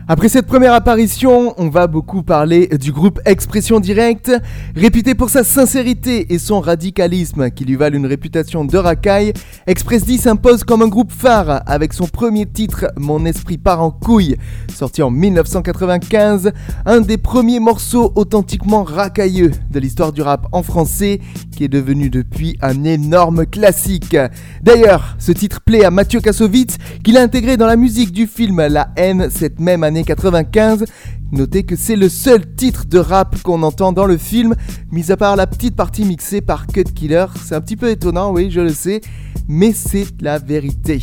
Après 0.09 0.29
cette 0.29 0.45
première 0.45 0.71
apparition, 0.71 1.53
on 1.57 1.67
va 1.67 1.87
beaucoup 1.87 2.23
parler 2.23 2.67
du 2.67 2.93
groupe 2.93 3.19
Expression 3.25 3.81
Directe, 3.81 4.31
réputé 4.73 5.15
pour 5.15 5.29
sa 5.29 5.43
sincérité 5.43 6.33
et 6.33 6.39
son 6.39 6.61
radicalisme 6.61 7.51
qui 7.51 7.65
lui 7.65 7.75
valent 7.75 7.97
une 7.97 8.05
réputation 8.05 8.63
de 8.63 8.77
racaille. 8.77 9.33
Express 9.65 10.05
D 10.05 10.17
s'impose 10.17 10.63
comme 10.63 10.81
un 10.81 10.87
groupe 10.87 11.11
phare 11.11 11.61
avec 11.65 11.91
son 11.91 12.07
premier 12.07 12.45
titre 12.45 12.85
Mon 12.95 13.25
esprit 13.25 13.57
part 13.57 13.81
en 13.81 13.91
couille, 13.91 14.37
sorti 14.73 15.03
en 15.03 15.11
1995, 15.11 16.53
un 16.85 17.01
des 17.01 17.17
premiers 17.17 17.59
morceaux 17.59 18.13
authentiquement 18.15 18.85
racailleux 18.85 19.51
de 19.69 19.79
l'histoire 19.79 20.13
du 20.13 20.21
rap 20.21 20.47
en 20.53 20.63
français 20.63 21.19
qui 21.57 21.63
est 21.63 21.69
devenu 21.69 22.11
depuis 22.11 22.55
un 22.61 22.83
énorme 22.83 23.47
classique. 23.47 24.15
D'ailleurs, 24.61 25.15
ce 25.17 25.31
titre 25.31 25.59
plaît 25.61 25.83
à 25.83 25.89
Mathieu 25.89 26.19
Kassovitz 26.19 26.77
qu'il 27.03 27.17
a 27.17 27.23
intégré 27.23 27.57
dans 27.57 27.65
la 27.65 27.75
musique 27.75 28.11
du 28.11 28.27
film 28.27 28.61
La 28.67 28.89
haine 28.95 29.29
cette 29.31 29.59
même 29.59 29.81
année 29.81 30.03
95. 30.03 30.85
Notez 31.31 31.63
que 31.63 31.75
c'est 31.75 31.95
le 31.95 32.09
seul 32.09 32.45
titre 32.55 32.85
de 32.85 32.99
rap 32.99 33.41
qu'on 33.41 33.63
entend 33.63 33.91
dans 33.91 34.05
le 34.05 34.17
film, 34.17 34.53
mis 34.91 35.11
à 35.11 35.17
part 35.17 35.35
la 35.35 35.47
petite 35.47 35.75
partie 35.75 36.05
mixée 36.05 36.41
par 36.41 36.67
Cut 36.67 36.83
Killer. 36.83 37.25
C'est 37.43 37.55
un 37.55 37.61
petit 37.61 37.75
peu 37.75 37.89
étonnant, 37.89 38.31
oui, 38.31 38.51
je 38.51 38.61
le 38.61 38.69
sais, 38.69 39.01
mais 39.47 39.73
c'est 39.73 40.21
la 40.21 40.37
vérité. 40.37 41.01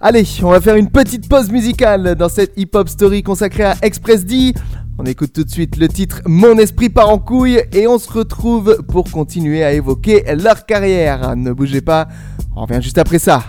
Allez, 0.00 0.26
on 0.42 0.50
va 0.50 0.60
faire 0.60 0.74
une 0.74 0.90
petite 0.90 1.28
pause 1.28 1.50
musicale 1.50 2.16
dans 2.16 2.28
cette 2.28 2.52
hip-hop 2.56 2.88
story 2.88 3.22
consacrée 3.22 3.62
à 3.62 3.76
Express 3.80 4.24
D. 4.24 4.54
On 4.96 5.06
écoute 5.06 5.32
tout 5.32 5.42
de 5.42 5.50
suite 5.50 5.76
le 5.76 5.88
titre 5.88 6.20
Mon 6.24 6.56
esprit 6.56 6.88
part 6.88 7.08
en 7.08 7.18
couille 7.18 7.60
et 7.72 7.88
on 7.88 7.98
se 7.98 8.10
retrouve 8.12 8.78
pour 8.88 9.10
continuer 9.10 9.64
à 9.64 9.72
évoquer 9.72 10.22
leur 10.36 10.66
carrière. 10.66 11.34
Ne 11.34 11.52
bougez 11.52 11.80
pas, 11.80 12.06
on 12.54 12.62
revient 12.62 12.80
juste 12.80 12.98
après 12.98 13.18
ça. 13.18 13.42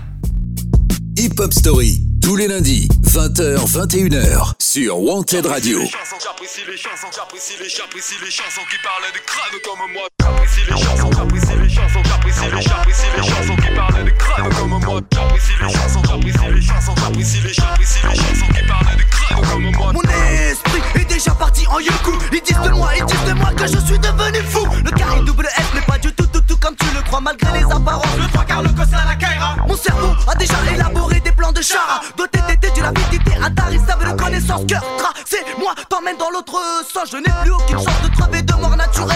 Hip 1.18 1.40
Hop 1.40 1.54
Story, 1.54 2.02
tous 2.22 2.36
les 2.36 2.48
lundis, 2.48 2.88
20h, 3.04 3.58
21h, 3.58 4.54
sur 4.60 5.00
Wanted 5.00 5.46
Radio. 5.46 5.80
J'apprécie 5.80 6.62
les 6.68 6.78
chansons, 6.78 7.08
j'apprécie 7.14 7.54
les, 7.62 7.70
j'apprécie 7.70 8.16
les 8.24 8.32
chansons 8.32 8.62
qui 8.70 8.78
parlent 8.84 9.14
de 9.14 9.20
crâne 9.26 9.60
comme 9.64 9.94
moi. 9.94 10.08
J'apprécie 10.20 10.62
les 10.68 10.78
chansons, 10.78 11.12
j'apprécie 11.16 11.62
les 11.62 11.70
chansons, 11.70 12.04
j'apprécie 12.04 12.46
les, 12.52 12.62
j'apprécie 12.62 13.08
les 13.16 13.24
chansons 13.24 13.56
qui 13.56 13.76
parlent 13.76 14.04
de 14.04 14.10
crâne 14.10 14.50
comme 14.50 14.84
moi. 14.84 15.02
J'apprécie 15.14 15.54
les 15.62 15.74
chansons, 15.74 16.02
j'apprécie 16.04 16.54
les 16.54 16.62
chansons, 16.62 16.96
j'apprécie 16.98 17.38
les, 17.46 17.54
j'apprécie 17.54 18.00
les 18.04 18.16
chansons 18.16 18.52
qui 18.52 18.68
parlent 18.68 18.98
de 18.98 19.04
crâne 19.04 19.48
comme 19.52 19.72
moi. 19.72 19.94
Mon 19.94 20.02
esprit 20.02 21.05
déjà 21.16 21.32
parti 21.32 21.66
en 21.68 21.80
yoku. 21.80 22.12
Ils 22.34 22.42
disent 22.42 22.60
de 22.60 22.70
moi, 22.70 22.90
ils 22.98 23.06
disent 23.06 23.26
de 23.26 23.34
moi 23.34 23.50
que 23.56 23.66
je 23.66 23.78
suis 23.88 23.98
devenu 24.00 24.40
fou. 24.50 24.68
Le 24.84 24.92
carré 24.92 25.22
double 25.22 25.48
S 25.58 25.74
n'est 25.74 25.82
pas 25.82 25.98
du 25.98 26.14
tout, 26.14 26.28
tout, 26.28 26.42
tout 26.42 26.58
comme 26.58 26.76
tu 26.76 26.86
le 26.94 27.02
crois, 27.04 27.22
malgré 27.22 27.60
les 27.60 27.64
apparences. 27.64 28.18
Le 28.18 28.28
trois 28.28 28.44
quarts, 28.44 28.64
le 28.64 28.70
cossin 28.70 28.98
à 28.98 29.06
la 29.06 29.16
Kaira. 29.16 29.56
Mon 29.68 29.78
cerveau 29.78 30.12
a 30.28 30.36
déjà 30.36 30.56
élaboré 30.74 31.22
des 31.22 31.32
plans 31.32 31.54
de 31.54 31.62
chara. 31.62 32.02
Doté 32.18 32.40
d'été, 32.48 32.70
d'une 32.72 32.84
rapidité 32.84 33.32
intarissable 33.42 34.12
de 34.12 34.22
connaissance. 34.22 34.66
Cœur 34.68 34.84
tracé, 34.98 35.38
moi 35.58 35.74
t'emmène 35.90 36.18
dans 36.18 36.30
l'autre 36.32 36.60
sens. 36.94 37.10
Je 37.12 37.18
n'ai 37.18 37.34
plus 37.44 37.52
aucune 37.52 37.78
chance 37.78 38.02
de 38.04 38.10
trouver 38.18 38.42
de 38.42 38.54
mort 38.56 38.76
naturelle. 38.76 39.16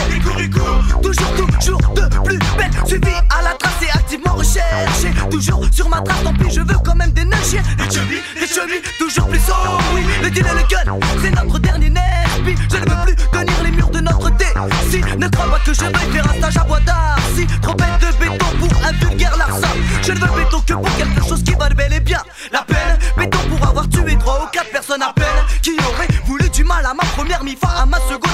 Toujours, 1.04 1.36
toujours 1.60 1.94
de 1.96 2.08
plus 2.24 2.40
belle. 2.58 2.72
Suivi 2.86 3.12
à 3.30 3.42
la 3.44 3.54
trace 3.56 3.82
et 3.82 3.99
recherché. 4.18 5.14
Toujours 5.30 5.64
sur 5.72 5.90
ma 5.90 6.02
trace, 6.02 6.24
tant 6.24 6.34
pis, 6.34 6.52
je 6.52 6.62
veux 6.62 6.78
quand 6.84 6.96
même 6.96 7.12
des 7.12 7.26
neiges. 7.26 7.58
Les 7.78 7.92
chubis, 7.92 8.22
les 8.40 8.48
chubis, 8.48 8.82
toujours 8.98 9.28
plus 9.28 9.40
haut. 9.50 9.78
Oui, 9.94 10.04
le 10.22 10.30
deal 10.30 10.46
et 10.46 10.56
le 10.56 10.68
gun, 10.68 11.00
c'est 11.22 11.32
notre 11.32 11.60
dernier 11.60 11.90
nerf. 11.90 12.30
Je 12.46 12.78
ne 12.78 12.90
veux 12.90 13.06
plus 13.06 13.16
tenir 13.16 13.64
les 13.64 13.72
murs 13.72 13.90
de 13.90 14.00
notre 14.00 14.30
déci. 14.32 15.04
Ne 15.18 15.28
crois 15.28 15.50
pas 15.52 15.60
que 15.60 15.74
je 15.74 15.82
vais 15.82 16.12
faire 16.12 16.30
un 16.30 16.38
stage 16.38 16.58
à 16.58 16.64
bois 16.64 16.80
d'Arcy. 16.82 17.48
Trop 17.62 17.74
bête 17.74 17.88
de 18.00 18.18
béton 18.18 18.46
pour 18.60 18.86
un 18.86 18.92
vulgaire 18.94 19.38
larcin. 19.38 19.68
Je 20.02 20.12
ne 20.14 20.20
veux 20.20 20.44
béton 20.44 20.62
que 20.62 20.74
pour 20.74 20.98
quelque 20.98 21.28
chose 21.28 21.44
qui 21.44 21.54
va 21.54 21.70
bel 21.70 21.94
et 21.94 22.00
bien. 22.00 22.22
La 22.52 22.64
peine, 22.64 22.98
béton 23.18 23.40
pour 23.50 23.68
avoir 23.68 23.88
tué 23.90 24.18
trois 24.18 24.44
ou 24.44 24.48
quatre 24.52 24.72
personnes 24.72 25.02
à 25.02 25.14
peine. 25.14 25.26
Qui 25.62 25.72
aurait 25.72 26.08
voulu 26.26 26.50
du 26.50 26.64
mal 26.64 26.86
à 26.86 26.94
ma 26.94 27.04
première 27.16 27.44
mi-fa, 27.44 27.70
à 27.82 27.86
ma 27.86 27.98
seconde 27.98 28.29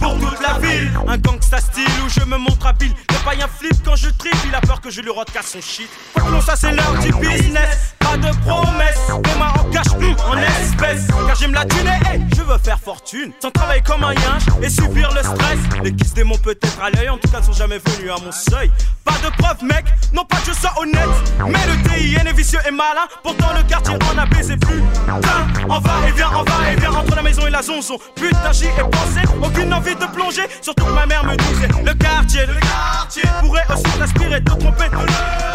pour 0.00 0.18
toute 0.18 0.40
la 0.40 0.58
ville. 0.58 0.90
Un 1.06 1.18
gangsta 1.18 1.58
style 1.58 1.84
où 2.04 2.08
je 2.08 2.24
me 2.24 2.36
montre 2.36 2.66
habile. 2.66 2.92
Le 3.10 3.24
païen 3.24 3.46
flip 3.48 3.74
quand 3.84 3.96
je 3.96 4.08
tripe, 4.10 4.36
il 4.46 4.54
a 4.54 4.60
peur 4.60 4.80
que 4.80 4.90
je 4.90 5.00
lui 5.00 5.10
casse 5.32 5.52
son 5.52 5.60
shit. 5.60 5.88
Quoi 6.14 6.38
que 6.38 6.44
ça 6.44 6.56
c'est 6.56 6.72
l'heure 6.72 6.98
du 6.98 7.12
business. 7.12 7.94
Pas 8.12 8.18
de 8.18 8.36
promesses, 8.44 9.06
des 9.08 9.38
mains 9.38 9.52
en 9.58 9.70
cash, 9.70 9.90
hum, 9.94 10.14
en 10.28 10.36
espèces. 10.36 11.06
Car 11.26 11.34
j'aime 11.34 11.54
la 11.54 11.64
thune 11.64 11.88
et 11.88 12.20
je 12.36 12.42
veux 12.42 12.58
faire 12.58 12.78
fortune. 12.78 13.32
Sans 13.40 13.50
travailler 13.50 13.80
comme 13.80 14.04
un 14.04 14.12
yinche 14.12 14.42
et 14.62 14.68
subir 14.68 15.10
le 15.14 15.22
stress. 15.22 15.58
Les 15.82 15.94
kisses 15.94 16.12
démons 16.12 16.36
peut-être 16.36 16.78
à 16.82 16.90
l'œil, 16.90 17.08
en 17.08 17.16
tout 17.16 17.30
cas 17.30 17.40
ne 17.40 17.44
sont 17.46 17.54
jamais 17.54 17.78
venus 17.78 18.10
à 18.10 18.22
mon 18.22 18.30
seuil. 18.30 18.70
Pas 19.02 19.14
de 19.24 19.34
preuve, 19.38 19.64
mec, 19.64 19.86
non 20.12 20.26
pas 20.26 20.36
que 20.36 20.48
je 20.48 20.52
sois 20.52 20.74
honnête. 20.78 21.08
Mais 21.46 21.58
le 21.66 21.88
TIN 21.88 22.26
est 22.28 22.36
vicieux 22.36 22.58
et 22.68 22.70
malin. 22.70 23.06
Pourtant 23.22 23.48
le 23.56 23.62
quartier 23.62 23.94
en 23.94 24.18
a 24.18 24.26
baisé 24.26 24.58
plus. 24.58 24.82
Putain, 25.06 25.64
on 25.70 25.78
va 25.78 25.92
et 26.06 26.12
vient, 26.12 26.30
on 26.36 26.42
va 26.42 26.70
et 26.70 26.76
vient 26.76 26.92
entre 26.92 27.16
la 27.16 27.22
maison 27.22 27.46
et 27.46 27.50
la 27.50 27.62
zonzon. 27.62 27.96
Putain, 28.14 28.52
j'y 28.52 28.66
ai 28.66 28.82
pensé, 28.90 29.26
aucune 29.42 29.72
envie 29.72 29.94
de 29.94 30.06
plonger. 30.12 30.42
Surtout 30.60 30.84
que 30.84 30.92
ma 30.92 31.06
mère 31.06 31.24
me 31.24 31.34
disait 31.36 31.68
le 31.82 31.94
quartier, 31.94 32.44
le 32.44 32.60
quartier 32.60 33.22
pourrait 33.40 33.64
aussi 33.72 33.98
t'inspirer 33.98 34.40
de 34.40 34.44
tromper. 34.44 34.90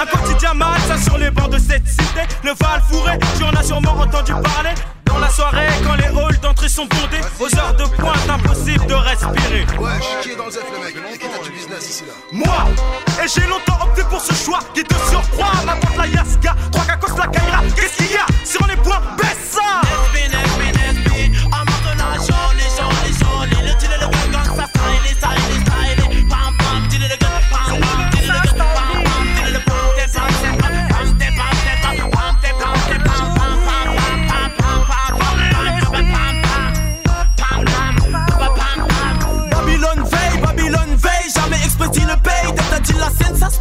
Un 0.02 0.06
quotidien 0.06 0.56
mal, 0.56 0.80
ça 0.88 0.98
sur 0.98 1.20
les 1.20 1.30
bancs 1.30 1.52
de 1.52 1.60
cette 1.60 1.88
cité. 1.88 2.22
Le 2.48 2.54
Val 2.54 2.82
fourré, 2.90 3.20
tu 3.38 3.44
en 3.44 3.50
as 3.50 3.64
sûrement 3.64 3.92
entendu 4.00 4.32
parler. 4.32 4.70
Dans 5.04 5.18
la 5.18 5.30
soirée, 5.30 5.68
quand 5.84 5.96
les 5.96 6.06
halls 6.06 6.40
d'entrée 6.42 6.70
sont 6.70 6.86
bondés, 6.86 7.20
aux 7.42 7.54
heures 7.60 7.74
de 7.74 7.84
pointe, 8.02 8.30
impossible 8.30 8.86
de 8.86 8.94
respirer. 8.94 9.66
Ouais, 9.78 10.00
qui 10.22 10.30
est 10.30 10.36
dans 10.38 10.46
le 10.46 10.52
zef, 10.52 10.64
le 10.72 10.80
mec 10.80 10.96
Et 11.14 11.18
qui 11.18 11.28
t'a 11.28 11.44
du 11.44 11.52
business 11.52 11.90
ici 11.90 12.04
là 12.08 12.14
Moi 12.32 12.70
Et 13.22 13.28
j'ai 13.28 13.46
longtemps 13.48 13.84
opté 13.84 14.02
pour 14.10 14.22
ce 14.22 14.34
choix 14.34 14.60
qui 14.74 14.82
te 14.82 14.96
surcroît. 15.10 15.52
Ma 15.66 15.74
tante 15.74 15.98
la 15.98 16.08
Yaska, 16.08 16.56
3 16.72 16.86
cacos 16.86 17.18
la 17.18 17.28
Kaira. 17.28 17.64
Qu'est-ce 17.76 17.98
qu'il 17.98 18.14
y 18.14 18.16
a 18.16 18.26
Sur 18.46 18.66
les 18.66 18.78
points, 18.78 19.02
baisse 19.18 19.52
ça 19.52 19.82
Babylone 20.14 20.58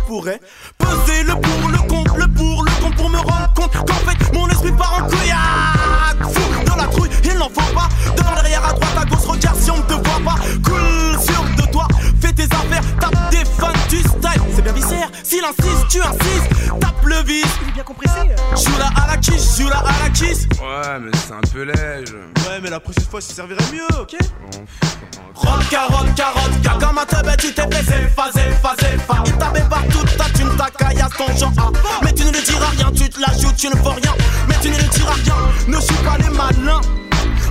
pourrait. 0.06 0.40
Peser 0.78 1.24
le 1.24 1.34
pour, 1.34 1.68
le 1.68 1.78
contre, 1.78 2.16
le 2.16 2.28
pour, 2.28 2.64
le 2.64 2.70
contre 2.80 2.96
pour 2.96 3.10
me 3.10 3.18
rendre 3.18 3.52
compte 3.54 3.72
qu'en 3.72 4.10
fait 4.10 4.32
mon 4.32 4.48
esprit 4.48 4.72
part 4.72 5.00
en 5.00 5.06
couillac. 5.08 6.32
Fou 6.32 6.64
dans 6.64 6.76
la 6.76 6.84
trouille, 6.84 7.10
il 7.24 7.34
n'en 7.34 7.48
faut 7.48 7.74
pas. 7.74 7.88
Devant, 8.16 8.34
derrière, 8.34 8.64
à 8.64 8.72
droite, 8.72 8.96
à 9.00 9.04
gauche, 9.04 9.26
regarde 9.26 9.58
si 9.58 9.70
on 9.70 9.78
ne 9.78 9.82
te 9.82 9.94
voit 9.94 10.20
pas. 10.24 10.36
Cool, 10.64 11.20
sûr 11.20 11.44
de 11.56 11.72
toi, 11.72 11.88
fais 12.20 12.32
tes 12.32 12.44
affaires, 12.44 12.82
tape 13.00 13.30
des 13.30 13.44
fans, 13.44 13.72
tu 13.88 13.98
style. 13.98 14.42
C'est 14.54 14.62
bien 14.62 14.72
viscère, 14.72 15.10
s'il 15.22 15.44
insiste, 15.44 15.88
tu 15.88 16.00
insistes, 16.00 16.80
tape 16.80 17.04
le 17.04 17.16
vis. 17.24 17.44
Il 17.62 17.68
est 17.68 17.72
bien 17.72 17.84
compressé. 17.84 18.20
Joue 18.54 18.78
la 18.78 19.02
à 19.02 19.06
la 19.08 19.16
kiss, 19.16 19.58
joue 19.58 19.68
la 19.68 19.78
à 19.78 20.04
la 20.04 20.10
kiss. 20.10 20.48
Ouais, 20.60 20.98
mais 21.00 21.10
c'est 21.14 21.34
un 21.34 21.40
peu 21.52 21.62
léger. 21.62 22.35
Mais 22.66 22.70
la 22.70 22.80
prochaine 22.80 23.04
fois, 23.04 23.20
ça 23.20 23.32
servirait 23.32 23.62
mieux, 23.72 23.86
ok? 24.00 24.16
Rock, 25.36 25.68
carotte, 25.70 26.12
carotte, 26.16 26.62
caca, 26.64 26.90
ma 26.90 27.06
teubé, 27.06 27.36
tu 27.38 27.54
t'es 27.54 27.64
blessé, 27.64 28.08
phasé, 28.16 28.40
phasé, 28.60 28.98
phasé. 29.06 29.22
Il 29.26 29.32
t'avait 29.36 29.68
partout 29.68 30.02
ta 30.18 30.24
thune, 30.30 30.50
ta 30.56 30.68
caillasse, 30.70 31.12
ton 31.16 31.36
genre. 31.36 31.52
ah. 31.58 32.00
Mais 32.02 32.12
tu 32.12 32.24
ne 32.24 32.32
le 32.32 32.42
diras 32.44 32.66
rien, 32.70 32.90
tu 32.90 33.08
te 33.08 33.20
la 33.20 33.32
joues, 33.38 33.52
tu 33.56 33.68
ne 33.68 33.76
fais 33.76 34.00
rien. 34.02 34.12
Mais 34.48 34.56
tu 34.60 34.70
ne 34.70 34.78
le 34.78 34.82
diras 34.82 35.14
rien, 35.14 35.36
ne 35.68 35.80
suis 35.80 35.94
pas 35.94 36.18
les 36.18 36.30
malins. 36.30 36.80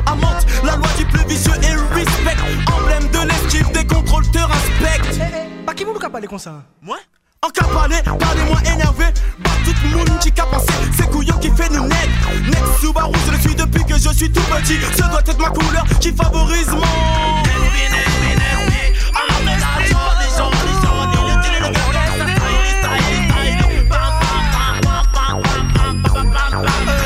Amante, 0.06 0.46
la 0.66 0.76
loi 0.76 0.88
du 0.98 1.06
plus 1.06 1.26
vicieux 1.30 1.54
et 1.64 1.94
respect. 1.94 2.36
Emblème 2.78 3.10
de 3.10 3.26
l'esquive, 3.26 3.72
des 3.72 3.88
contrôles 3.88 4.30
te 4.32 4.40
respectent. 4.40 5.22
Pas 5.66 5.74
qui 5.74 5.86
vous 5.86 5.94
nous 5.94 6.10
parler 6.10 6.28
comme 6.28 6.40
ça 6.40 6.62
Moi? 6.82 6.98
En 7.46 7.50
capalé, 7.50 7.98
parlez-moi 8.20 8.58
énervé 8.74 9.06
Bah 9.40 9.52
tout 9.64 9.74
le 9.84 9.98
monde 9.98 10.20
qui 10.20 10.30
a 10.40 10.46
pensé 10.46 10.74
C'est 10.98 11.10
couillon 11.10 11.38
qui 11.38 11.50
fait 11.52 11.70
nous 11.70 11.86
net 11.86 12.10
Next 12.48 12.80
Subaru 12.82 13.14
je 13.26 13.32
le 13.32 13.40
suis 13.40 13.56
depuis 13.56 13.84
que 13.84 13.98
je 13.98 14.10
suis 14.10 14.32
tout 14.32 14.42
petit 14.42 14.80
Ce 14.96 15.04
doit 15.04 15.20
être 15.20 15.40
ma 15.40 15.50
couleur 15.50 15.86
qui 16.00 16.12
favorise 16.12 16.70
mon 16.70 16.82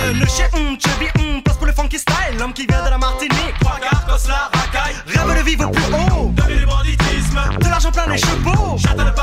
Euh, 0.01 0.13
le 0.13 0.25
chien, 0.27 0.45
hum, 0.53 0.77
chubby, 0.79 1.07
hum, 1.19 1.41
place 1.43 1.57
pour 1.57 1.65
le 1.67 1.73
funky 1.73 1.97
style. 1.97 2.37
L'homme 2.39 2.53
qui 2.53 2.65
vient 2.65 2.83
de 2.83 2.89
la 2.89 2.97
Martinique. 2.97 3.53
Trois 3.59 3.77
carcos 3.79 4.27
la 4.27 4.49
racaille. 4.53 4.95
Rêve 5.07 5.37
de 5.37 5.43
vivre 5.43 5.71
plus 5.71 5.83
haut. 5.93 6.31
Donner 6.35 6.55
le 6.55 6.65
banditisme. 6.65 7.39
De 7.59 7.65
l'argent 7.65 7.91
plein 7.91 8.07
les 8.07 8.17
chevaux. 8.17 8.77
J'attends 8.77 9.05
le 9.05 9.13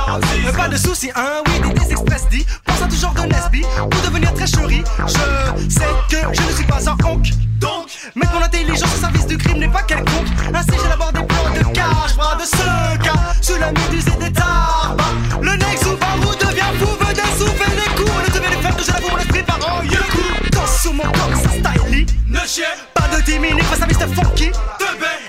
Pas 0.52 0.68
de 0.68 0.76
soucis, 0.76 1.10
hein, 1.14 1.42
oui, 1.46 1.72
des, 1.74 1.92
express 1.92 2.26
dit. 2.30 2.46
Pense 2.64 2.80
à 2.80 2.88
genre 2.88 3.14
de 3.14 3.22
Nesby 3.22 3.62
pour 3.90 4.00
devenir 4.02 4.32
très 4.32 4.46
chéri. 4.46 4.84
Je 5.06 5.70
sais 5.72 5.84
que 6.08 6.16
je 6.32 6.42
ne 6.42 6.52
suis 6.52 6.64
pas 6.64 6.88
un 6.88 6.96
honk. 7.04 7.30
Donc, 7.58 7.88
mettre 8.14 8.32
mon 8.32 8.42
intelligence 8.42 8.94
au 8.94 9.00
service 9.00 9.26
du 9.26 9.36
crime 9.36 9.58
n'est 9.58 9.68
pas 9.68 9.82
quelconque. 9.82 10.28
Ainsi, 10.54 10.70
j'élabore 10.82 11.12
des 11.12 11.22
plans 11.22 11.50
de 11.52 11.74
cash, 11.74 12.14
bras 12.16 12.36
de 12.36 12.42
ce 12.42 13.02
cas. 13.02 13.34
Sous 13.42 13.58
la 13.58 13.72
méduse 13.72 14.06
et 14.06 14.24
des 14.24 14.32
tarbes. 14.32 15.00
Le 15.42 15.52
next 15.52 15.82
Subaru 15.82 16.36
devient 16.40 16.72
fou, 16.78 17.04
veut 17.04 17.14
d'un 17.14 17.22
souffle 17.36 17.70
des 17.70 17.94
coups. 17.96 18.10
Ne 18.28 18.34
devient 18.34 18.50
les 18.50 18.62
faire 18.62 18.76
que 18.76 18.84
je 18.84 18.92
l'avoue, 18.92 19.10
mon 19.10 19.18
esprit 19.18 19.42
par 19.42 19.56
en 19.56 19.80
coup. 19.80 20.50
Danse 20.52 20.80
sur 20.80 20.94
mon 20.94 21.04
corps, 21.04 21.30
ça 21.42 21.50
style. 21.50 22.06
Ne 22.28 22.38
chier, 22.46 22.64
Pas 22.94 23.08
de 23.16 23.22
10 23.22 23.38
minutes 23.38 23.64
face 23.64 23.82
à 23.82 23.86
Mr. 23.86 24.14
Funky. 24.14 24.50
baie. 25.00 25.25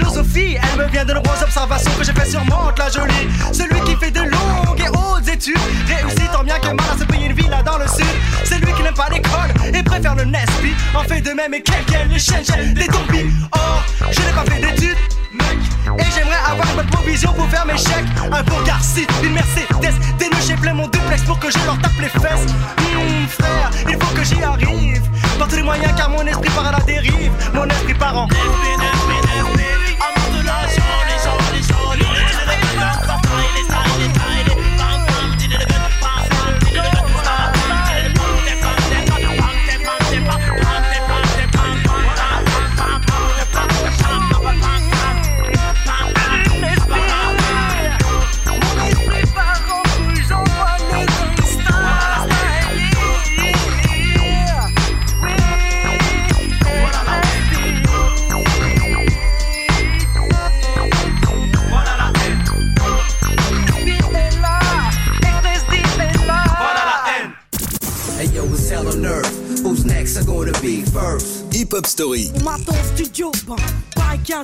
Philosophie, 0.00 0.56
elle 0.56 0.78
me 0.78 0.90
vient 0.90 1.04
de 1.04 1.12
nombreuses 1.12 1.42
observations 1.42 1.92
que 1.98 2.04
j'ai 2.04 2.12
fait 2.12 2.30
sur 2.30 2.42
Monte 2.46 2.78
la 2.78 2.88
jolie. 2.88 3.28
Celui 3.52 3.78
qui 3.82 3.94
fait 3.96 4.10
de 4.10 4.20
longues 4.20 4.80
et 4.80 4.88
hautes 4.88 5.28
études 5.28 5.58
réussit 5.86 6.32
tant 6.32 6.42
bien 6.42 6.58
que 6.58 6.68
mal 6.68 6.86
à 6.94 6.98
se 6.98 7.04
payer 7.04 7.26
une 7.26 7.34
villa 7.34 7.62
dans 7.62 7.76
le 7.76 7.86
sud. 7.86 8.06
C'est 8.44 8.58
lui 8.64 8.72
qui 8.72 8.82
n'aime 8.82 8.94
pas 8.94 9.10
l'école 9.10 9.52
et 9.74 9.82
préfère 9.82 10.14
le 10.14 10.24
Nesby. 10.24 10.74
En 10.94 11.02
fait 11.02 11.20
de 11.20 11.32
même 11.32 11.52
et 11.52 11.60
quelqu'un 11.60 12.06
les 12.08 12.18
chaînes, 12.18 12.44
les 12.74 12.86
zombies. 12.86 13.30
Or, 13.52 13.84
je 14.10 14.20
n'ai 14.20 14.32
pas 14.32 14.44
fait 14.50 14.60
d'études, 14.62 14.96
mec. 15.34 15.58
Et 15.98 16.10
j'aimerais 16.16 16.50
avoir 16.50 16.66
une 16.70 16.76
bonne 16.76 16.90
provision 16.90 17.34
pour 17.34 17.48
faire 17.50 17.66
mes 17.66 17.76
chèques. 17.76 18.08
Un 18.32 18.42
beau 18.42 18.56
Garci, 18.64 19.06
une 19.22 19.34
Mercedes, 19.34 19.94
des 20.18 20.30
j'ai 20.46 20.56
plein 20.56 20.72
mon 20.72 20.88
duplex 20.88 21.22
pour 21.24 21.38
que 21.38 21.50
je 21.50 21.58
leur 21.66 21.78
tape 21.78 22.00
les 22.00 22.08
fesses. 22.08 22.46
Hum, 22.78 23.28
frère, 23.28 23.70
il 23.86 23.98
faut 24.02 24.14
que 24.14 24.24
j'y 24.24 24.42
arrive. 24.42 25.02
Par 25.38 25.48
tous 25.48 25.56
les 25.56 25.62
moyens 25.62 25.92
car 25.94 26.08
mon 26.08 26.26
esprit 26.26 26.48
part 26.50 26.68
à 26.68 26.72
la 26.72 26.80
dérive. 26.80 27.32
Mon 27.52 27.66
esprit 27.66 27.94
part 27.94 28.16
en. 28.16 28.28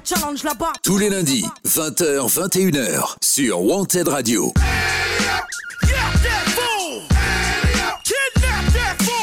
Challenge 0.04 0.42
là-bas. 0.44 0.72
tous 0.82 0.98
les 0.98 1.08
lundis, 1.10 1.44
20h, 1.66 2.28
21h, 2.28 3.14
sur 3.22 3.62
Wanted 3.62 4.08
Radio. 4.08 4.52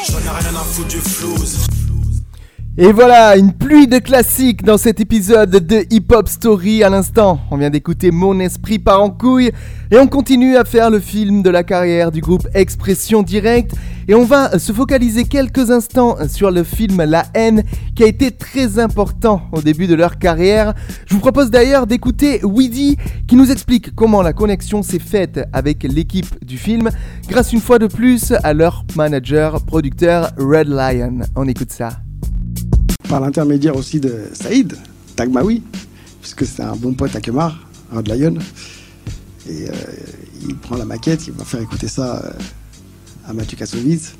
J'en 0.08 0.18
ai 0.18 0.40
rien 0.40 0.54
à 0.54 0.64
foutre 0.64 0.88
du 0.88 1.00
flouze. 1.00 1.73
Et 2.76 2.90
voilà, 2.90 3.36
une 3.36 3.52
pluie 3.52 3.86
de 3.86 4.00
classiques 4.00 4.64
dans 4.64 4.78
cet 4.78 4.98
épisode 4.98 5.50
de 5.64 5.86
Hip 5.90 6.06
Hop 6.10 6.28
Story. 6.28 6.82
À 6.82 6.90
l'instant, 6.90 7.38
on 7.52 7.56
vient 7.56 7.70
d'écouter 7.70 8.10
Mon 8.10 8.40
Esprit 8.40 8.80
part 8.80 9.00
en 9.00 9.10
couille 9.10 9.52
et 9.92 9.98
on 9.98 10.08
continue 10.08 10.56
à 10.56 10.64
faire 10.64 10.90
le 10.90 10.98
film 10.98 11.44
de 11.44 11.50
la 11.50 11.62
carrière 11.62 12.10
du 12.10 12.20
groupe 12.20 12.48
Expression 12.52 13.22
Directe. 13.22 13.76
Et 14.08 14.16
on 14.16 14.24
va 14.24 14.58
se 14.58 14.72
focaliser 14.72 15.22
quelques 15.22 15.70
instants 15.70 16.16
sur 16.26 16.50
le 16.50 16.64
film 16.64 17.04
La 17.04 17.26
haine 17.34 17.62
qui 17.94 18.02
a 18.02 18.08
été 18.08 18.32
très 18.32 18.80
important 18.80 19.42
au 19.52 19.62
début 19.62 19.86
de 19.86 19.94
leur 19.94 20.18
carrière. 20.18 20.74
Je 21.06 21.14
vous 21.14 21.20
propose 21.20 21.52
d'ailleurs 21.52 21.86
d'écouter 21.86 22.40
Weedy 22.42 22.96
qui 23.28 23.36
nous 23.36 23.52
explique 23.52 23.94
comment 23.94 24.20
la 24.20 24.32
connexion 24.32 24.82
s'est 24.82 24.98
faite 24.98 25.46
avec 25.52 25.84
l'équipe 25.84 26.44
du 26.44 26.58
film 26.58 26.90
grâce 27.28 27.52
une 27.52 27.60
fois 27.60 27.78
de 27.78 27.86
plus 27.86 28.32
à 28.42 28.52
leur 28.52 28.84
manager, 28.96 29.64
producteur 29.64 30.32
Red 30.38 30.66
Lion. 30.66 31.20
On 31.36 31.46
écoute 31.46 31.70
ça. 31.70 32.03
Par 33.14 33.20
l'intermédiaire 33.20 33.76
aussi 33.76 34.00
de 34.00 34.24
Saïd, 34.32 34.76
Tagmaoui, 35.14 35.62
puisque 36.20 36.44
c'est 36.44 36.62
un 36.64 36.74
bon 36.74 36.94
pote 36.94 37.14
à 37.14 37.20
Kemar, 37.20 37.64
un 37.94 38.02
de 38.02 38.12
Lion. 38.12 38.34
Et 39.48 39.68
euh, 39.68 39.72
il 40.48 40.56
prend 40.56 40.74
la 40.76 40.84
maquette, 40.84 41.28
il 41.28 41.32
va 41.32 41.44
faire 41.44 41.60
écouter 41.60 41.86
ça 41.86 42.20
euh, 42.24 42.32
à 43.28 43.32
Mathieu 43.32 43.56
Kassovitz. 43.56 44.14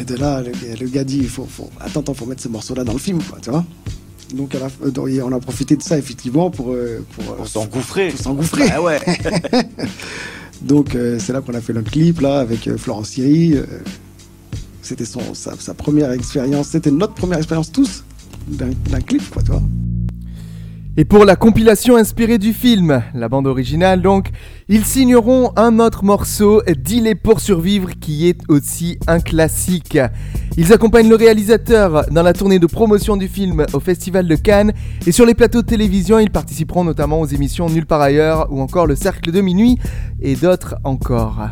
Et 0.00 0.04
de 0.04 0.14
là, 0.16 0.40
le, 0.40 0.52
le 0.80 0.88
gars 0.88 1.04
dit, 1.04 1.18
il 1.18 1.28
faut, 1.28 1.44
faut, 1.44 1.68
attends, 1.80 2.00
attends, 2.00 2.14
faut 2.14 2.24
mettre 2.24 2.40
ce 2.42 2.48
morceau-là 2.48 2.82
dans 2.82 2.94
le 2.94 2.98
film, 2.98 3.22
quoi, 3.22 3.38
tu 3.42 3.50
vois. 3.50 3.66
Donc 4.34 4.54
à 4.54 4.60
la 4.60 4.70
fin- 4.70 4.88
donc, 4.88 5.10
on 5.22 5.32
a 5.32 5.38
profité 5.38 5.76
de 5.76 5.82
ça 5.82 5.98
effectivement 5.98 6.50
pour 6.50 6.72
euh, 6.72 7.04
pour, 7.14 7.36
Pour 7.36 7.46
s'engouffrer. 7.46 8.08
pour 8.08 8.20
s'engouffrer. 8.20 8.68
Bah 8.70 8.80
ouais. 8.80 9.00
Donc 10.62 10.94
euh, 10.94 11.18
c'est 11.20 11.34
là 11.34 11.42
qu'on 11.42 11.52
a 11.54 11.60
fait 11.60 11.74
notre 11.74 11.90
clip 11.90 12.20
là 12.22 12.40
avec 12.40 12.66
euh, 12.68 12.78
Florence 12.78 13.10
Thierry. 13.10 13.54
C'était 14.88 15.04
son 15.04 15.34
sa, 15.34 15.74
première 15.74 16.12
expérience, 16.12 16.68
c'était 16.68 16.90
notre 16.90 17.12
première 17.12 17.36
expérience 17.36 17.70
tous 17.70 18.04
d'un 18.46 19.00
clip 19.00 19.28
quoi, 19.30 19.42
tu 19.42 19.50
vois. 19.50 19.62
Et 20.96 21.04
pour 21.04 21.26
la 21.26 21.36
compilation 21.36 21.94
inspirée 21.96 22.38
du 22.38 22.54
film, 22.54 23.02
la 23.14 23.28
bande 23.28 23.46
originale 23.46 24.00
donc, 24.00 24.30
ils 24.68 24.86
signeront 24.86 25.52
un 25.56 25.78
autre 25.78 26.04
morceau, 26.04 26.62
Dealer 26.66 27.14
pour 27.22 27.38
survivre, 27.38 27.90
qui 28.00 28.28
est 28.28 28.40
aussi 28.48 28.98
un 29.06 29.20
classique. 29.20 29.98
Ils 30.56 30.72
accompagnent 30.72 31.10
le 31.10 31.14
réalisateur 31.14 32.06
dans 32.10 32.22
la 32.22 32.32
tournée 32.32 32.58
de 32.58 32.66
promotion 32.66 33.18
du 33.18 33.28
film 33.28 33.66
au 33.74 33.80
Festival 33.80 34.26
de 34.26 34.36
Cannes 34.36 34.72
et 35.06 35.12
sur 35.12 35.26
les 35.26 35.34
plateaux 35.34 35.60
de 35.60 35.66
télévision, 35.66 36.18
ils 36.18 36.30
participeront 36.30 36.82
notamment 36.82 37.20
aux 37.20 37.26
émissions 37.26 37.68
Nulle 37.68 37.86
part 37.86 38.00
ailleurs 38.00 38.48
ou 38.50 38.60
encore 38.60 38.86
Le 38.86 38.96
Cercle 38.96 39.30
de 39.32 39.42
Minuit 39.42 39.78
et 40.20 40.34
d'autres 40.34 40.76
encore. 40.82 41.50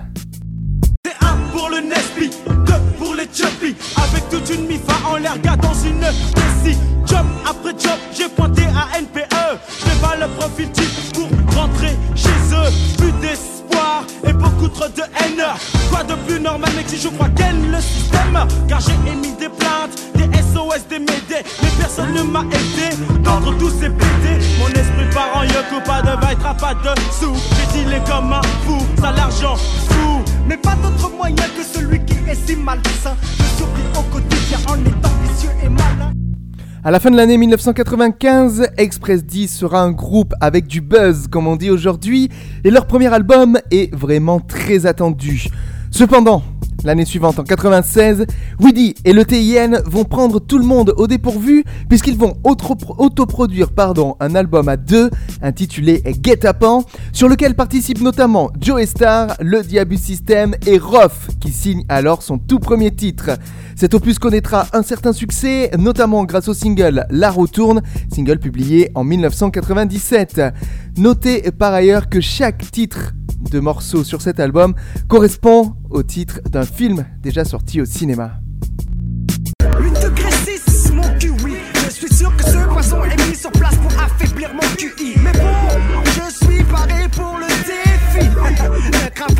En 5.16 5.18
l'air, 5.18 5.38
gars 5.40 5.56
dans 5.56 5.74
une 5.74 5.98
Messi. 5.98 6.78
Job 7.06 7.26
après 7.48 7.70
job, 7.70 7.98
j'ai 8.16 8.28
pointé 8.28 8.62
à 8.64 8.98
NPE. 8.98 9.58
Je 9.80 10.00
pas 10.00 10.16
le 10.16 10.28
profil 10.34 10.70
type 10.70 11.12
pour 11.14 11.28
rentrer 11.56 11.96
chez 12.14 12.28
eux. 12.52 12.70
Plus 12.98 13.12
d'espoir 13.20 14.04
et 14.24 14.32
beaucoup 14.32 14.68
trop 14.68 14.88
de 14.88 15.02
haine. 15.02 15.44
Quoi 15.90 16.02
de 16.04 16.14
plus 16.26 16.40
normal, 16.40 16.70
mec, 16.76 16.86
si 16.88 16.98
je 16.98 17.08
crois 17.08 17.28
qu'aime 17.30 17.70
le 17.70 17.80
système? 17.80 18.46
Car 18.68 18.80
j'ai 18.80 19.10
émis 19.10 19.32
des 19.38 19.48
plaintes, 19.48 19.96
des 20.14 20.28
SOS, 20.42 20.86
des 20.88 20.98
médés. 20.98 21.44
Mais 21.62 21.70
personne 21.78 22.12
ne 22.12 22.22
m'a 22.22 22.40
aidé. 22.40 22.96
D'entre 23.22 23.56
tous 23.58 23.70
ces 23.70 23.88
pédés, 23.88 24.38
mon 24.58 24.68
esprit 24.68 25.08
part 25.14 25.36
en 25.36 25.44
yoko, 25.44 25.80
pas 25.84 26.02
de 26.02 26.20
vaille, 26.20 26.36
pas 26.36 26.74
de 26.74 27.00
sous. 27.12 27.34
J'ai 27.72 27.84
dealé 27.84 28.00
comme 28.08 28.32
un 28.32 28.42
fou, 28.66 28.78
ça 29.00 29.12
l'argent 29.12 29.56
fou. 29.56 30.22
Mais 30.46 30.56
pas 30.56 30.74
d'autre 30.82 31.10
moyen 31.16 31.46
que 31.56 31.62
celui 31.62 32.04
qui 32.04 32.15
est 32.28 32.46
si 32.46 32.56
au 33.98 34.02
quotidien 34.12 34.58
en 34.68 34.74
étant 34.84 35.08
et. 35.22 36.12
À 36.84 36.90
la 36.90 37.00
fin 37.00 37.10
de 37.10 37.16
l'année 37.16 37.36
1995, 37.36 38.68
Express 38.76 39.24
10 39.24 39.48
sera 39.48 39.82
un 39.82 39.90
groupe 39.90 40.34
avec 40.40 40.66
du 40.66 40.80
buzz, 40.80 41.26
comme 41.28 41.46
on 41.46 41.56
dit 41.56 41.70
aujourd'hui, 41.70 42.28
et 42.64 42.70
leur 42.70 42.86
premier 42.86 43.12
album 43.12 43.58
est 43.70 43.92
vraiment 43.94 44.40
très 44.40 44.86
attendu. 44.86 45.46
Cependant, 45.90 46.42
l'année 46.84 47.04
suivante, 47.04 47.38
en 47.38 47.44
96, 47.44 48.26
Weedy 48.60 48.94
et 49.04 49.12
le 49.12 49.24
TIN 49.24 49.80
vont 49.86 50.04
prendre 50.04 50.40
tout 50.40 50.58
le 50.58 50.64
monde 50.64 50.94
au 50.96 51.06
dépourvu, 51.06 51.64
puisqu'ils 51.88 52.16
vont 52.16 52.34
auto- 52.44 52.76
autoproduire 52.98 53.70
pardon, 53.72 54.16
un 54.20 54.34
album 54.34 54.68
à 54.68 54.76
deux, 54.76 55.10
intitulé 55.42 56.02
Get 56.22 56.46
Up 56.46 56.56
sur 57.12 57.28
lequel 57.28 57.54
participent 57.54 58.00
notamment 58.00 58.50
Joe 58.60 58.84
Star, 58.86 59.36
le 59.40 59.62
Diabus 59.62 59.98
System 59.98 60.54
et 60.66 60.78
Roth, 60.78 61.12
qui 61.40 61.52
signe 61.52 61.84
alors 61.88 62.22
son 62.22 62.38
tout 62.38 62.58
premier 62.58 62.90
titre. 62.94 63.30
Cet 63.76 63.92
opus 63.92 64.18
connaîtra 64.18 64.66
un 64.72 64.82
certain 64.82 65.12
succès, 65.12 65.70
notamment 65.78 66.24
grâce 66.24 66.48
au 66.48 66.54
single 66.54 67.06
La 67.10 67.30
roue 67.30 67.46
tourne, 67.46 67.82
single 68.12 68.38
publié 68.38 68.90
en 68.94 69.04
1997. 69.04 70.40
Notez 70.96 71.50
par 71.52 71.74
ailleurs 71.74 72.08
que 72.08 72.20
chaque 72.20 72.70
titre 72.70 73.12
de 73.40 73.60
morceau 73.60 74.04
sur 74.04 74.22
cet 74.22 74.40
album 74.40 74.74
correspond 75.08 75.74
au 75.90 76.02
titre 76.02 76.40
d'un 76.48 76.64
film 76.64 77.06
déjà 77.22 77.44
sorti 77.44 77.80
au 77.80 77.84
cinéma. 77.84 78.40
8 79.78 79.92
degrés 79.92 80.30
6, 80.66 80.92
mon 80.92 81.02
QI. 81.18 81.56
Je 81.84 81.90
suis 81.90 82.14
sûr 82.14 82.34
que 82.36 82.44
ce 82.44 82.68
poison 82.68 83.04
est 83.04 83.28
mis 83.28 83.36
sur 83.36 83.50
place 83.52 83.76
pour 83.76 83.92
affaiblir 84.00 84.50
mon 84.54 84.60
QI. 84.76 85.14
Mais 85.22 85.32
bon, 85.32 86.02
je 86.04 86.46
suis 86.46 86.64
paré 86.64 87.08
pour 87.12 87.38
le 87.38 87.46
défi. 87.46 88.28
ne 88.92 89.08
crains 89.10 89.34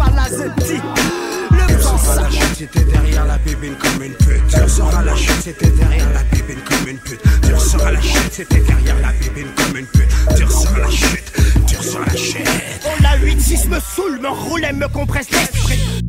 sang 1.80 1.98
sera 1.98 2.22
la 2.22 2.30
chute, 2.30 2.56
c'était 2.56 2.84
derrière 2.84 3.24
la 3.26 3.38
bébine 3.38 3.74
comme 3.76 4.02
une 4.02 4.14
pute. 4.14 4.46
Tu 4.48 4.68
sera 4.68 5.02
la 5.02 5.16
chute, 5.16 5.42
c'était 5.42 5.70
derrière 5.70 6.10
la 6.12 6.22
bébine 6.24 6.62
comme 6.64 6.88
une 6.88 6.98
pute. 6.98 7.20
Tu 7.42 7.58
sera 7.58 7.92
la 7.92 8.00
chute, 8.00 8.32
c'était 8.32 8.60
derrière 8.60 8.96
la 9.00 9.12
bébine 9.12 9.52
comme 9.56 9.76
une 9.76 9.86
pute. 9.86 10.08
Tu 10.36 10.46
sera 10.46 10.78
la 10.78 10.90
chute, 10.90 11.32
tu 11.66 11.74
sera 11.76 12.04
la 12.04 12.16
chute. 12.16 12.48
Oh 12.84 13.02
la 13.02 13.18
8-6 13.18 13.68
me 13.68 13.80
saoule, 13.80 14.20
me 14.20 14.28
roule 14.28 14.64
et 14.64 14.72
me 14.72 14.88
compresse 14.88 15.30
l'esprit. 15.30 16.05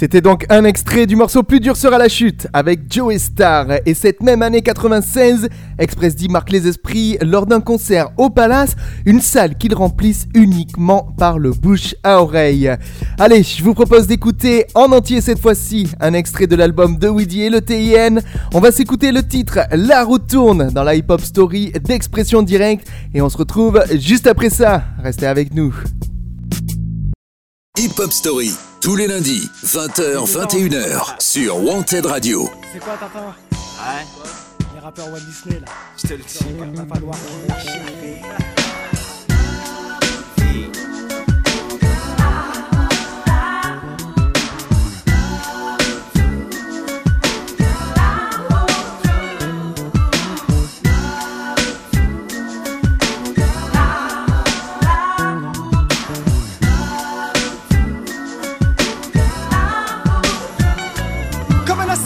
C'était 0.00 0.22
donc 0.22 0.46
un 0.48 0.64
extrait 0.64 1.04
du 1.04 1.14
morceau 1.14 1.42
Plus 1.42 1.60
dur 1.60 1.76
sera 1.76 1.98
la 1.98 2.08
chute 2.08 2.46
avec 2.54 2.90
Joe 2.90 3.18
Star. 3.18 3.66
Et 3.84 3.92
cette 3.92 4.22
même 4.22 4.40
année 4.40 4.62
96, 4.62 5.50
Express 5.78 6.16
D 6.16 6.28
marque 6.28 6.50
les 6.52 6.66
esprits 6.66 7.18
lors 7.20 7.44
d'un 7.44 7.60
concert 7.60 8.08
au 8.16 8.30
Palace, 8.30 8.76
une 9.04 9.20
salle 9.20 9.58
qu'ils 9.58 9.74
remplissent 9.74 10.26
uniquement 10.34 11.14
par 11.18 11.38
le 11.38 11.50
bouche 11.50 11.94
à 12.02 12.22
oreille. 12.22 12.70
Allez, 13.18 13.42
je 13.42 13.62
vous 13.62 13.74
propose 13.74 14.06
d'écouter 14.06 14.64
en 14.74 14.90
entier 14.90 15.20
cette 15.20 15.38
fois-ci 15.38 15.88
un 16.00 16.14
extrait 16.14 16.46
de 16.46 16.56
l'album 16.56 16.96
de 16.96 17.08
Weedy 17.10 17.42
et 17.42 17.50
le 17.50 17.60
TIN. 17.60 18.20
On 18.54 18.60
va 18.60 18.72
s'écouter 18.72 19.12
le 19.12 19.22
titre 19.22 19.58
La 19.70 20.04
route 20.04 20.26
tourne 20.26 20.70
dans 20.70 20.82
la 20.82 20.94
hip-hop 20.94 21.20
story 21.20 21.72
d'expression 21.72 22.40
directe 22.40 22.88
et 23.12 23.20
on 23.20 23.28
se 23.28 23.36
retrouve 23.36 23.82
juste 23.98 24.26
après 24.26 24.48
ça. 24.48 24.82
Restez 25.02 25.26
avec 25.26 25.52
nous. 25.52 25.74
Hip 27.78 27.98
Hop 27.98 28.12
Story, 28.12 28.52
tous 28.80 28.96
les 28.96 29.06
lundis, 29.06 29.50
20h, 29.64 30.26
21h, 30.26 31.20
sur 31.20 31.62
Wanted 31.62 32.06
Radio. 32.06 32.48
C'est 32.72 32.80
quoi, 32.80 32.94
Tata 32.94 33.26
Ouais. 33.26 34.06
Les 34.74 34.80
rappeurs 34.80 35.08
Walt 35.10 35.20
Disney 35.20 35.60
là. 35.60 35.66
Je 36.02 36.08
te 36.08 36.14
le 36.14 36.20
dis. 36.20 36.38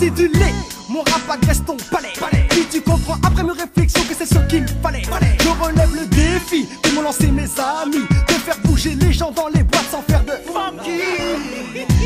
Un 0.04 0.06
acidulé, 0.06 0.52
mon 0.90 1.00
rap 1.00 1.22
agresse 1.30 1.62
ton 1.64 1.76
palais. 1.90 2.12
Puis 2.50 2.66
tu 2.70 2.80
comprends 2.82 3.16
après 3.22 3.42
mes 3.42 3.52
réflexions 3.52 4.02
que 4.04 4.14
c'est 4.14 4.26
ce 4.26 4.38
qu'il 4.48 4.66
fallait. 4.82 5.02
Je 5.40 5.48
relève 5.48 5.94
le 5.94 6.06
défi 6.06 6.66
que 6.82 6.90
m'ont 6.90 7.02
lancé 7.02 7.28
mes 7.28 7.48
amis 7.58 8.04
de 8.28 8.32
faire 8.34 8.58
bouger 8.64 8.94
les 8.96 9.12
gens 9.12 9.30
dans 9.30 9.48
les 9.48 9.62
boîtes 9.62 9.90
sans 9.90 10.02
faire 10.02 10.22
de 10.24 10.32
funky. 10.46 11.00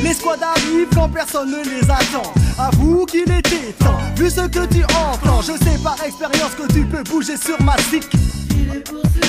Les 0.02 0.14
squads 0.14 0.36
arrivent 0.42 0.88
quand 0.94 1.08
personne 1.08 1.50
ne 1.50 1.64
les 1.64 1.90
attend. 1.90 2.32
Avoue 2.58 3.04
qu'il 3.06 3.22
était 3.22 3.72
temps, 3.80 3.98
vu 4.16 4.30
ce 4.30 4.46
que 4.46 4.66
tu 4.66 4.84
entends. 4.84 5.42
Je 5.42 5.52
sais 5.64 5.78
par 5.82 5.96
expérience 6.04 6.52
que 6.56 6.72
tu 6.72 6.84
peux 6.84 7.02
bouger 7.02 7.36
sur 7.36 7.60
ma 7.62 7.76
zik. 7.90 8.08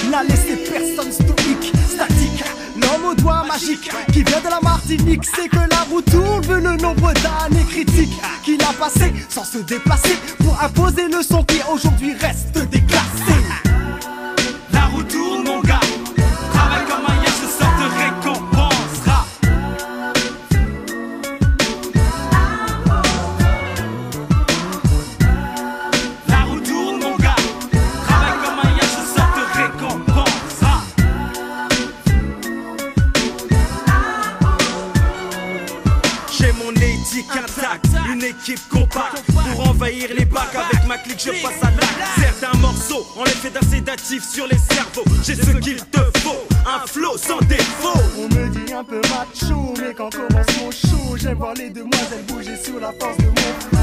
N'a 0.10 0.23
laissé 0.23 0.56
personne 0.56 1.12
stoïque, 1.12 1.71
statique. 1.88 2.43
L'homme 2.75 3.12
au 3.12 3.15
doigt 3.15 3.43
magique 3.47 3.89
qui 4.12 4.23
vient 4.23 4.39
de 4.39 4.49
la 4.49 4.60
Martinique, 4.62 5.23
c'est 5.23 5.47
que 5.47 5.69
la 5.69 5.82
roue 5.89 6.02
tourne 6.02 6.63
le 6.63 6.78
nombre 6.78 7.13
d'années 7.13 7.65
critiques 7.69 8.19
qu'il 8.43 8.62
a 8.62 8.73
passé 8.73 9.13
sans 9.30 9.43
se 9.43 9.60
déplacer 9.60 10.17
pour 10.39 10.62
imposer 10.62 11.08
le 11.08 11.21
son 11.21 11.43
qui 11.43 11.60
aujourd'hui 11.71 12.13
reste 12.13 12.58
déclassé. 12.69 13.29
Équipe 38.50 38.70
compacte. 38.70 39.24
Pour 39.32 39.70
envahir 39.70 40.10
les 40.18 40.26
bacs 40.26 40.56
avec 40.56 40.88
ma 40.88 40.98
clique 40.98 41.20
je 41.20 41.42
passe 41.42 41.62
à 41.62 41.72
l'acte. 41.72 42.40
Certains 42.40 42.58
morceaux 42.58 43.06
ont 43.18 43.24
l'effet 43.24 43.50
d'un 43.50 43.68
sédatif 43.68 44.24
sur 44.28 44.48
les 44.48 44.58
cerveaux. 44.58 45.04
J'ai 45.24 45.36
ce 45.36 45.52
qu'il 45.58 45.78
te 45.78 46.00
faut, 46.20 46.44
un 46.66 46.86
flow 46.88 47.18
sans 47.18 47.40
défaut. 47.46 48.00
On 48.18 48.28
me 48.34 48.50
dit 48.50 48.74
un 48.74 48.84
peu 48.84 49.02
macho, 49.10 49.74
mais 49.80 49.94
quand 49.94 50.10
commence 50.12 50.48
mon 50.62 50.72
show, 50.72 51.18
j'aime 51.18 51.38
voir 51.38 51.54
les 51.56 51.70
demoiselles 51.70 52.24
bouger 52.28 52.58
sur 52.64 52.80
la 52.80 52.92
force 53.00 53.18
de 53.18 53.26
mon 53.26 53.34
flow. 53.34 53.80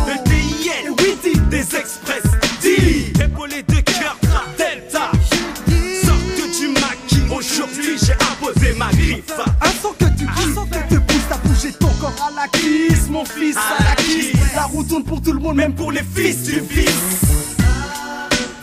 Le 0.85 0.90
Witty, 0.90 1.38
des 1.50 1.76
express, 1.76 2.22
D 2.62 3.12
Épaulé 3.22 3.62
de 3.62 3.81
cœur, 3.81 4.16
même 15.54 15.74
pour 15.74 15.92
les 15.92 16.02
fils 16.02 16.44
du 16.44 16.61
fils. 16.61 17.22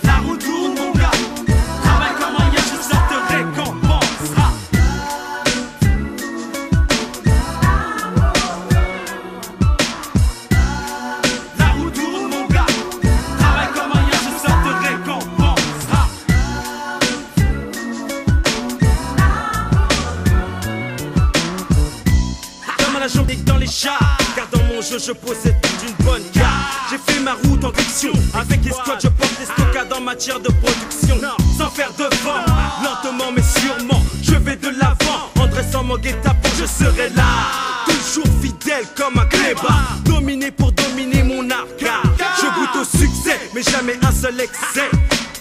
La 0.03 0.17
roue 0.17 0.37
tourne, 0.37 0.75
mon 0.75 0.91
gars. 0.91 1.11
Travaille 1.83 2.15
comme 2.19 2.35
un 2.35 2.51
je 2.55 2.81
sors 2.89 3.07
te 3.09 3.33
récompensera. 3.33 4.51
La 11.59 11.65
roue 11.71 11.89
tourne, 11.89 12.29
mon 12.29 12.47
gars. 12.47 12.65
Travaille 13.39 13.71
comme 13.73 13.91
un 13.91 14.05
je 14.11 14.31
sors 14.45 14.59
te 14.65 14.71
récompensera. 14.87 16.07
Comme 22.77 22.95
à 22.95 22.99
la 22.99 23.07
jambe 23.07 23.31
dans 23.45 23.57
les 23.57 23.67
chats 23.67 23.97
Car 24.35 24.47
dans 24.51 24.63
mon 24.63 24.81
jeu 24.81 24.97
je 24.99 25.11
possède 25.11 25.52
matière 30.23 30.39
de 30.39 30.51
production 30.61 31.17
Sans 31.57 31.69
faire 31.69 31.91
de 31.97 32.03
vent. 32.23 32.45
Lentement 32.81 33.31
mais 33.35 33.41
sûrement 33.41 34.01
Je 34.21 34.35
vais 34.35 34.55
de 34.55 34.69
l'avant. 34.69 35.29
En 35.37 35.47
dressant 35.47 35.83
mon 35.83 35.97
guet-apens 35.97 36.49
je 36.57 36.65
serai 36.65 37.09
là. 37.09 37.23
Toujours 37.85 38.27
fidèle 38.41 38.85
comme 38.95 39.19
un 39.19 39.25
clébard. 39.25 39.97
Dominé 40.05 40.51
pour 40.51 40.71
dominer 40.71 41.23
mon 41.23 41.49
arcade. 41.49 42.09
Je 42.37 42.45
goûte 42.45 42.81
au 42.81 42.85
succès 42.85 43.37
mais 43.53 43.63
jamais 43.63 43.97
un 44.01 44.11
seul 44.11 44.39
excès. 44.39 44.89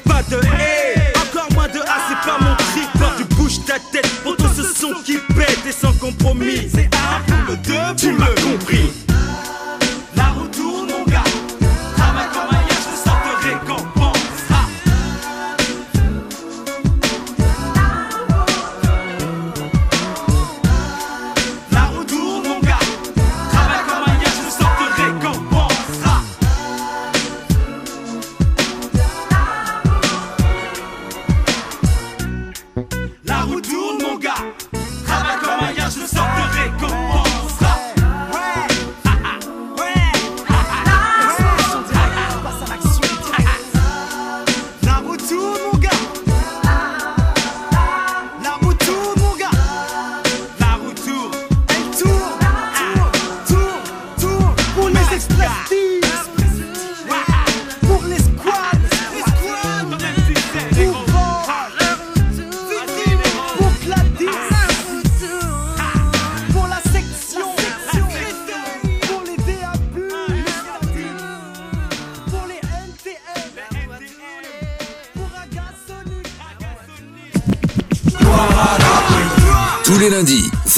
Pas 0.05 0.23
de 0.29 0.37
haie 0.37 1.13
Encore 1.17 1.53
moins 1.53 1.69
de 1.69 1.79
A 1.79 1.99
c'est 2.09 2.29
pas 2.29 2.39
mon 2.41 2.57
trip. 2.57 2.89
Tu 3.19 3.25
bouges 3.37 3.65
ta 3.65 3.79
tête 3.93 4.09
pour 4.25 4.37
tout 4.37 4.51
ce 4.57 4.63
son 4.63 4.95
qui 5.05 5.19
pète 5.37 5.61
et 5.69 5.73
sans 5.73 5.93
compromis 5.93 6.69
C'est 6.75 6.91
un 6.97 7.21
pour 7.27 7.53
le 7.53 7.57
deux 7.59 7.97
Tu 7.97 8.13
m'as 8.13 8.27
compris 8.27 8.91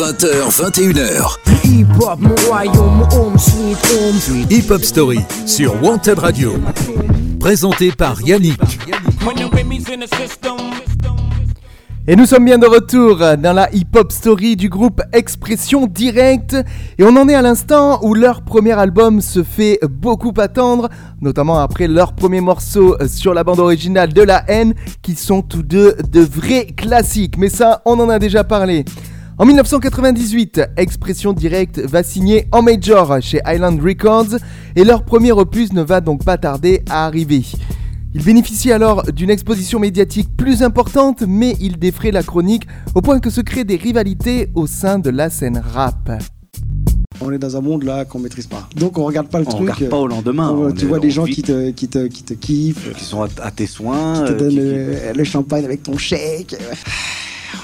20h, 0.05 0.51
21h. 0.51 1.39
Hip 1.65 1.87
hop, 1.99 2.21
mon 2.21 2.35
royaume, 2.47 3.09
home 3.11 3.39
sweet 3.39 3.79
home 3.91 4.19
sweet. 4.21 4.53
Hip 4.53 4.71
Hop 4.71 4.83
Story 4.83 5.21
sur 5.47 5.83
Wanted 5.83 6.19
Radio. 6.19 6.53
Présenté 7.41 7.91
par 7.91 8.21
Yannick. 8.21 8.61
Et 12.07 12.17
nous 12.17 12.27
sommes 12.27 12.45
bien 12.45 12.59
de 12.59 12.67
retour 12.67 13.17
dans 13.17 13.55
la 13.55 13.75
hip-hop 13.75 14.13
story 14.13 14.57
du 14.57 14.69
groupe 14.69 15.01
Expression 15.15 15.87
Directe. 15.87 16.55
Et 16.99 17.05
on 17.05 17.17
en 17.17 17.27
est 17.27 17.35
à 17.35 17.41
l'instant 17.41 17.99
où 18.03 18.13
leur 18.13 18.43
premier 18.43 18.73
album 18.73 19.23
se 19.23 19.43
fait 19.43 19.79
beaucoup 19.89 20.35
attendre, 20.37 20.91
notamment 21.23 21.61
après 21.61 21.89
leur 21.89 22.13
premier 22.13 22.43
morceau 22.43 22.95
sur 23.07 23.33
la 23.33 23.43
bande 23.43 23.61
originale 23.61 24.13
de 24.13 24.21
La 24.21 24.45
haine, 24.49 24.75
qui 25.01 25.15
sont 25.15 25.41
tous 25.41 25.63
deux 25.63 25.97
de 26.13 26.21
vrais 26.21 26.67
classiques. 26.67 27.39
Mais 27.39 27.49
ça, 27.49 27.81
on 27.87 27.99
en 27.99 28.11
a 28.11 28.19
déjà 28.19 28.45
parlé. 28.45 28.85
En 29.37 29.47
1998, 29.47 30.61
Expression 30.77 31.33
Directe 31.33 31.81
va 31.81 32.03
signer 32.05 32.47
en 32.53 32.63
major 32.63 33.19
chez 33.21 33.41
Island 33.47 33.81
Records 33.83 34.37
et 34.77 34.85
leur 34.85 35.05
premier 35.05 35.33
opus 35.33 35.73
ne 35.73 35.83
va 35.83 36.01
donc 36.01 36.25
pas 36.25 36.39
tarder 36.39 36.83
à 36.89 37.07
arriver. 37.07 37.43
Il 38.15 38.23
bénéficie 38.23 38.71
alors 38.71 39.03
d'une 39.13 39.31
exposition 39.31 39.81
médiatique 39.81 40.29
plus 40.37 40.63
importante, 40.63 41.25
mais 41.27 41.57
il 41.61 41.79
défraie 41.81 42.13
la 42.13 42.23
chronique 42.23 42.63
au 42.95 43.01
point 43.01 43.19
que 43.19 43.29
se 43.29 43.41
créent 43.41 43.65
des 43.65 43.75
rivalités 43.75 44.51
au 44.55 44.69
sein 44.69 45.01
de 45.01 45.11
la 45.11 45.31
scène 45.31 45.61
rap. 45.75 46.13
On 47.21 47.33
est 47.33 47.39
dans 47.39 47.57
un 47.57 47.61
monde 47.61 47.83
là 47.83 48.05
qu'on 48.05 48.21
maîtrise 48.21 48.47
pas. 48.47 48.69
Donc 48.77 48.99
on 48.99 49.05
regarde 49.05 49.27
pas 49.29 49.41
le 49.41 49.47
On 49.49 49.51
truc. 49.51 49.61
regarde 49.63 49.89
pas 49.89 49.97
au 49.99 50.07
lendemain, 50.07 50.51
On- 50.51 50.67
on 50.69 50.73
tu 50.73 50.85
est- 50.85 50.89
vois 50.89 51.01
des 51.01 51.09
on 51.09 51.11
gens 51.11 51.25
qui 51.25 51.43
te, 51.43 51.71
qui 51.71 51.89
te, 51.89 52.07
qui 52.07 52.23
te 52.23 52.35
kiffent, 52.35 52.93
Qui 52.97 53.05
sont 53.05 53.23
à, 53.23 53.29
à 53.43 53.51
tes 53.51 53.67
soins. 53.67 54.15
qui 54.15 54.29
te 54.29 54.33
euh, 54.33 54.39
donnent 54.39 54.51
qui- 54.51 54.59
euh, 54.61 55.13
le 55.13 55.25
champagne 55.25 55.65
avec 55.65 55.83
ton 55.83 55.97
chèque. 55.99 56.55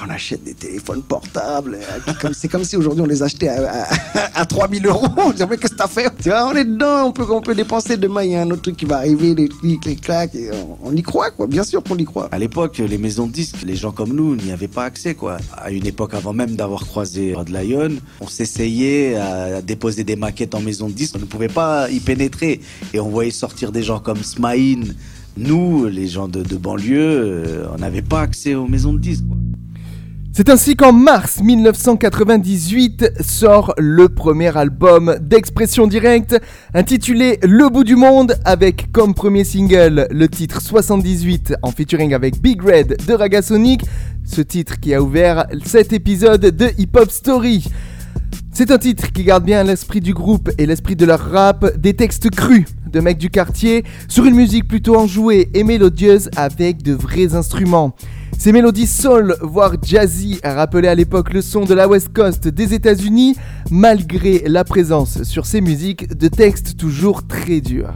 On 0.05 0.09
achète 0.09 0.43
des 0.43 0.53
téléphones 0.53 1.01
portables. 1.03 1.77
comme- 2.19 2.33
C'est 2.33 2.47
comme 2.47 2.63
si 2.63 2.75
aujourd'hui 2.75 3.01
on 3.03 3.07
les 3.07 3.21
achetait 3.23 3.47
à, 3.49 3.85
à, 4.15 4.41
à 4.41 4.45
3000 4.45 4.85
euros. 4.87 5.07
On 5.17 5.31
dirait, 5.31 5.47
mais 5.49 5.57
qu'est-ce 5.57 5.73
que 5.73 5.77
t'as 5.77 5.87
fait? 5.87 6.07
On 6.27 6.55
est 6.55 6.65
dedans, 6.65 7.05
on 7.05 7.41
peut, 7.41 7.53
dépenser. 7.55 7.97
Demain, 7.97 8.23
il 8.23 8.31
y 8.31 8.35
a 8.35 8.41
un 8.41 8.49
autre 8.51 8.63
truc 8.63 8.77
qui 8.77 8.85
va 8.85 8.97
arriver, 8.97 9.35
les 9.35 9.47
clics, 9.49 9.85
les 9.85 9.95
claques. 9.95 10.35
on 10.83 10.95
y 10.95 11.01
croit, 11.03 11.31
quoi. 11.31 11.47
Bien 11.47 11.63
sûr 11.63 11.83
qu'on 11.83 11.97
y 11.97 12.05
croit. 12.05 12.29
À 12.31 12.39
l'époque, 12.39 12.77
les 12.79 12.97
maisons 12.97 13.27
de 13.27 13.31
disques, 13.31 13.57
les 13.65 13.75
gens 13.75 13.91
comme 13.91 14.13
nous 14.13 14.35
n'y 14.35 14.51
avaient 14.51 14.67
pas 14.67 14.85
accès, 14.85 15.13
quoi. 15.15 15.37
À 15.57 15.71
une 15.71 15.85
époque, 15.85 16.13
avant 16.13 16.33
même 16.33 16.55
d'avoir 16.55 16.85
croisé 16.85 17.33
Rod 17.33 17.49
Lion, 17.49 17.91
on 18.19 18.27
s'essayait 18.27 19.15
à 19.15 19.61
déposer 19.61 20.03
des 20.03 20.15
maquettes 20.15 20.55
en 20.55 20.61
maison 20.61 20.87
de 20.87 20.93
disques. 20.93 21.15
On 21.17 21.19
ne 21.19 21.25
pouvait 21.25 21.47
pas 21.47 21.89
y 21.89 21.99
pénétrer. 21.99 22.61
Et 22.93 22.99
on 22.99 23.09
voyait 23.09 23.31
sortir 23.31 23.71
des 23.71 23.83
gens 23.83 23.99
comme 23.99 24.23
Smaïn. 24.23 24.83
Nous, 25.37 25.85
les 25.85 26.07
gens 26.07 26.27
de, 26.27 26.43
de 26.43 26.57
banlieue, 26.57 26.97
euh, 26.99 27.65
on 27.73 27.77
n'avait 27.77 28.01
pas 28.01 28.21
accès 28.21 28.53
aux 28.55 28.67
maisons 28.67 28.91
de 28.93 28.99
disques, 28.99 29.25
quoi. 29.27 29.37
C'est 30.33 30.49
ainsi 30.49 30.77
qu'en 30.77 30.93
mars 30.93 31.41
1998 31.41 33.21
sort 33.21 33.73
le 33.77 34.07
premier 34.07 34.55
album 34.55 35.17
d'expression 35.19 35.87
directe 35.87 36.39
intitulé 36.73 37.37
Le 37.43 37.67
bout 37.67 37.83
du 37.83 37.97
monde 37.97 38.35
avec 38.45 38.93
comme 38.93 39.13
premier 39.13 39.43
single 39.43 40.07
le 40.09 40.29
titre 40.29 40.61
78 40.61 41.55
en 41.61 41.71
featuring 41.71 42.13
avec 42.13 42.41
Big 42.41 42.61
Red 42.61 43.05
de 43.05 43.13
Ragasonic, 43.13 43.83
ce 44.23 44.39
titre 44.39 44.79
qui 44.79 44.93
a 44.93 45.01
ouvert 45.01 45.47
cet 45.65 45.91
épisode 45.91 46.45
de 46.45 46.69
Hip 46.77 46.91
Hop 46.95 47.11
Story. 47.11 47.65
C'est 48.53 48.71
un 48.71 48.77
titre 48.77 49.11
qui 49.11 49.25
garde 49.25 49.43
bien 49.43 49.65
l'esprit 49.65 49.99
du 49.99 50.13
groupe 50.13 50.49
et 50.57 50.65
l'esprit 50.65 50.95
de 50.95 51.05
leur 51.05 51.29
rap, 51.29 51.77
des 51.77 51.93
textes 51.93 52.29
crus 52.29 52.63
de 52.89 52.99
mecs 53.01 53.17
du 53.17 53.29
quartier, 53.29 53.83
sur 54.07 54.25
une 54.25 54.35
musique 54.35 54.67
plutôt 54.67 54.95
enjouée 54.95 55.49
et 55.53 55.65
mélodieuse 55.65 56.29
avec 56.37 56.83
de 56.83 56.93
vrais 56.93 57.35
instruments. 57.35 57.95
Ces 58.37 58.51
mélodies 58.51 58.87
soul, 58.87 59.35
voire 59.41 59.75
jazzy, 59.83 60.39
rappelaient 60.43 60.87
à 60.87 60.95
l'époque 60.95 61.33
le 61.33 61.41
son 61.41 61.65
de 61.65 61.73
la 61.73 61.87
West 61.87 62.11
Coast 62.13 62.47
des 62.47 62.73
États-Unis, 62.73 63.35
malgré 63.69 64.43
la 64.47 64.63
présence 64.63 65.23
sur 65.23 65.45
ces 65.45 65.61
musiques 65.61 66.17
de 66.17 66.27
textes 66.27 66.77
toujours 66.77 67.27
très 67.27 67.61
durs. 67.61 67.95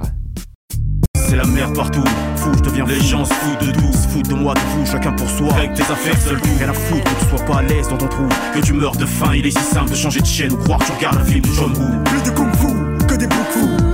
C'est 1.15 1.35
la 1.35 1.45
merde 1.45 1.75
partout, 1.75 2.03
fou, 2.35 2.51
je 2.55 2.61
deviens 2.61 2.85
les 2.85 2.99
gens 2.99 3.25
se 3.25 3.33
foutent 3.33 3.67
de 3.67 3.71
tout, 3.71 3.91
se 3.91 4.07
foutent 4.09 4.29
de 4.29 4.35
moi, 4.35 4.53
de 4.53 4.59
vous, 4.59 4.85
chacun 4.85 5.11
pour 5.13 5.27
soi, 5.27 5.51
avec 5.55 5.73
tes 5.73 5.81
affaires 5.81 6.21
seul 6.21 6.39
tout, 6.39 6.49
rien 6.59 6.69
à 6.69 6.73
foutre, 6.73 7.03
que 7.03 7.19
tu 7.19 7.29
sois 7.29 7.45
pas 7.45 7.57
à 7.57 7.61
l'aise 7.63 7.87
dans 7.89 7.97
ton 7.97 8.07
trou, 8.07 8.27
que 8.53 8.59
tu 8.59 8.73
meurs 8.73 8.95
de 8.95 9.05
faim, 9.05 9.31
il 9.35 9.47
est 9.47 9.57
si 9.57 9.63
simple 9.63 9.89
de 9.89 9.95
changer 9.95 10.21
de 10.21 10.25
chaîne 10.25 10.53
ou 10.53 10.57
croire 10.57 10.77
que 10.79 10.85
tu 10.85 10.91
regardes 10.91 11.17
un 11.17 11.25
film 11.25 11.41
de 11.41 11.47
John 11.47 11.71
Woo. 11.71 12.03
Plus 12.03 12.21
de 12.21 12.35
kung 12.35 12.53
fu 12.55 12.67
que 13.07 13.15
des 13.15 13.27
fous, 13.49 13.84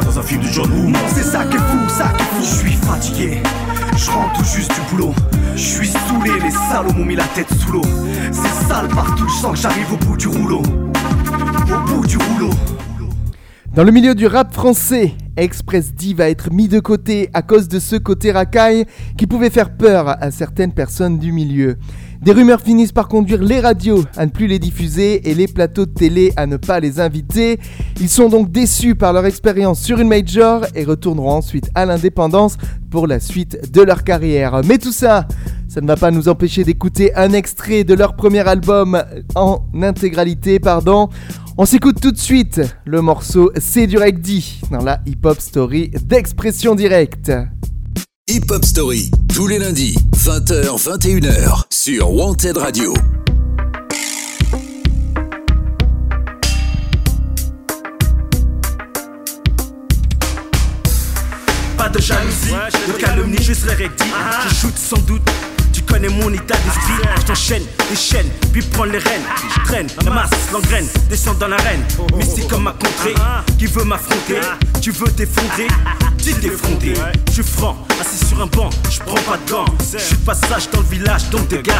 ça 0.00 0.04
dans 0.04 0.18
un 0.18 0.22
film 0.22 0.42
de 0.42 0.48
John 0.48 0.70
Woo. 0.70 0.90
Non, 0.90 0.98
c'est 1.08 1.22
ça 1.22 1.44
qui 1.44 1.56
est 1.56 1.60
fou, 1.60 1.88
ça 1.88 2.12
qui 2.16 2.22
est 2.22 2.26
fou. 2.26 2.42
Je 2.42 2.68
suis 2.68 2.72
fatigué, 2.72 3.42
je 3.96 4.10
rentre 4.10 4.38
tout 4.38 4.44
juste 4.44 4.72
du 4.72 4.80
boulot. 4.90 5.14
Je 5.54 5.62
suis 5.62 5.88
saoulé, 5.88 6.30
les 6.42 6.50
salauds 6.50 6.92
m'ont 6.92 7.04
mis 7.04 7.16
la 7.16 7.24
tête 7.24 7.52
sous 7.54 7.72
l'eau. 7.72 7.82
C'est 8.32 8.66
sale 8.66 8.88
partout, 8.88 9.28
je 9.28 9.34
sens 9.34 9.52
que 9.52 9.58
j'arrive 9.58 9.92
au 9.92 9.96
bout 9.96 10.16
du 10.16 10.28
rouleau. 10.28 10.62
Au 10.62 11.88
bout 11.88 12.06
du 12.06 12.16
rouleau. 12.16 12.50
Dans 13.74 13.84
le 13.84 13.90
milieu 13.90 14.14
du 14.14 14.26
rap 14.26 14.54
français, 14.54 15.14
Express 15.36 15.92
D 15.94 16.14
va 16.14 16.28
être 16.30 16.52
mis 16.52 16.68
de 16.68 16.78
côté 16.78 17.28
à 17.34 17.42
cause 17.42 17.66
de 17.68 17.80
ce 17.80 17.96
côté 17.96 18.30
racaille 18.30 18.84
qui 19.18 19.26
pouvait 19.26 19.50
faire 19.50 19.76
peur 19.76 20.08
à 20.08 20.30
certaines 20.30 20.72
personnes 20.72 21.18
du 21.18 21.32
milieu. 21.32 21.76
Des 22.24 22.32
rumeurs 22.32 22.62
finissent 22.62 22.90
par 22.90 23.08
conduire 23.08 23.42
les 23.42 23.60
radios 23.60 24.02
à 24.16 24.24
ne 24.24 24.30
plus 24.30 24.46
les 24.46 24.58
diffuser 24.58 25.28
et 25.28 25.34
les 25.34 25.46
plateaux 25.46 25.84
de 25.84 25.92
télé 25.92 26.32
à 26.36 26.46
ne 26.46 26.56
pas 26.56 26.80
les 26.80 26.98
inviter. 26.98 27.60
Ils 28.00 28.08
sont 28.08 28.30
donc 28.30 28.50
déçus 28.50 28.94
par 28.94 29.12
leur 29.12 29.26
expérience 29.26 29.78
sur 29.78 30.00
une 30.00 30.08
major 30.08 30.64
et 30.74 30.84
retourneront 30.84 31.32
ensuite 31.32 31.68
à 31.74 31.84
l'indépendance 31.84 32.56
pour 32.90 33.06
la 33.06 33.20
suite 33.20 33.70
de 33.70 33.82
leur 33.82 34.04
carrière. 34.04 34.62
Mais 34.64 34.78
tout 34.78 34.90
ça, 34.90 35.28
ça 35.68 35.82
ne 35.82 35.86
va 35.86 35.96
pas 35.96 36.10
nous 36.10 36.30
empêcher 36.30 36.64
d'écouter 36.64 37.14
un 37.14 37.34
extrait 37.34 37.84
de 37.84 37.92
leur 37.92 38.16
premier 38.16 38.48
album 38.48 39.02
en 39.34 39.60
intégralité, 39.82 40.58
pardon. 40.58 41.10
On 41.58 41.66
s'écoute 41.66 42.00
tout 42.00 42.10
de 42.10 42.18
suite 42.18 42.62
le 42.86 43.02
morceau 43.02 43.52
C'est 43.56 43.86
du 43.86 43.98
dit 44.14 44.62
dans 44.70 44.82
la 44.82 45.00
hip-hop 45.04 45.38
story 45.42 45.90
d'expression 45.90 46.74
directe. 46.74 47.30
Hip 48.26 48.50
Hop 48.50 48.64
Story, 48.64 49.10
tous 49.34 49.46
les 49.46 49.58
lundis, 49.58 49.94
20h, 50.16 50.82
21h, 50.82 51.64
sur 51.68 52.10
Wanted 52.10 52.56
Radio. 52.56 52.94
Pas 61.76 61.90
de 61.90 62.00
jalousie, 62.00 62.54
de 62.88 62.92
calomnie, 62.98 63.36
je 63.42 63.52
serai 63.52 63.74
recti. 63.74 64.04
Je 64.48 64.54
shoot 64.54 64.74
sans 64.74 65.02
doute 65.02 65.20
connais 65.84 66.08
mon 66.08 66.32
état 66.32 66.56
d'esprit, 66.56 67.08
je 67.20 67.22
t'enchaîne, 67.22 67.62
les 67.90 67.96
chaînes, 67.96 68.28
puis 68.52 68.62
prends 68.62 68.84
les 68.84 68.98
rênes. 68.98 69.22
Je 69.54 69.64
traîne, 69.64 69.86
la 70.04 70.10
masse, 70.10 70.30
l'engraine, 70.52 70.86
descends 71.08 71.34
dans 71.34 71.48
l'arène. 71.48 71.82
Mystique 72.16 72.48
comme 72.48 72.64
ma 72.64 72.72
contrée, 72.72 73.14
qui 73.58 73.66
veut 73.66 73.84
m'affronter 73.84 74.40
Tu 74.80 74.90
veux 74.90 75.10
t'effondrer, 75.10 75.68
tu 76.22 76.32
t'effondrer. 76.34 76.94
Je 77.28 77.32
suis 77.32 77.42
franc, 77.42 77.76
assis 78.00 78.24
sur 78.24 78.40
un 78.42 78.46
banc, 78.46 78.70
je 78.90 78.98
prends 79.00 79.14
pas 79.22 79.38
de 79.44 79.50
gants. 79.50 79.64
Je 79.92 79.98
suis 79.98 80.16
passage 80.16 80.70
dans 80.70 80.80
le 80.80 80.86
village, 80.86 81.28
donc 81.30 81.48
dégage. 81.48 81.76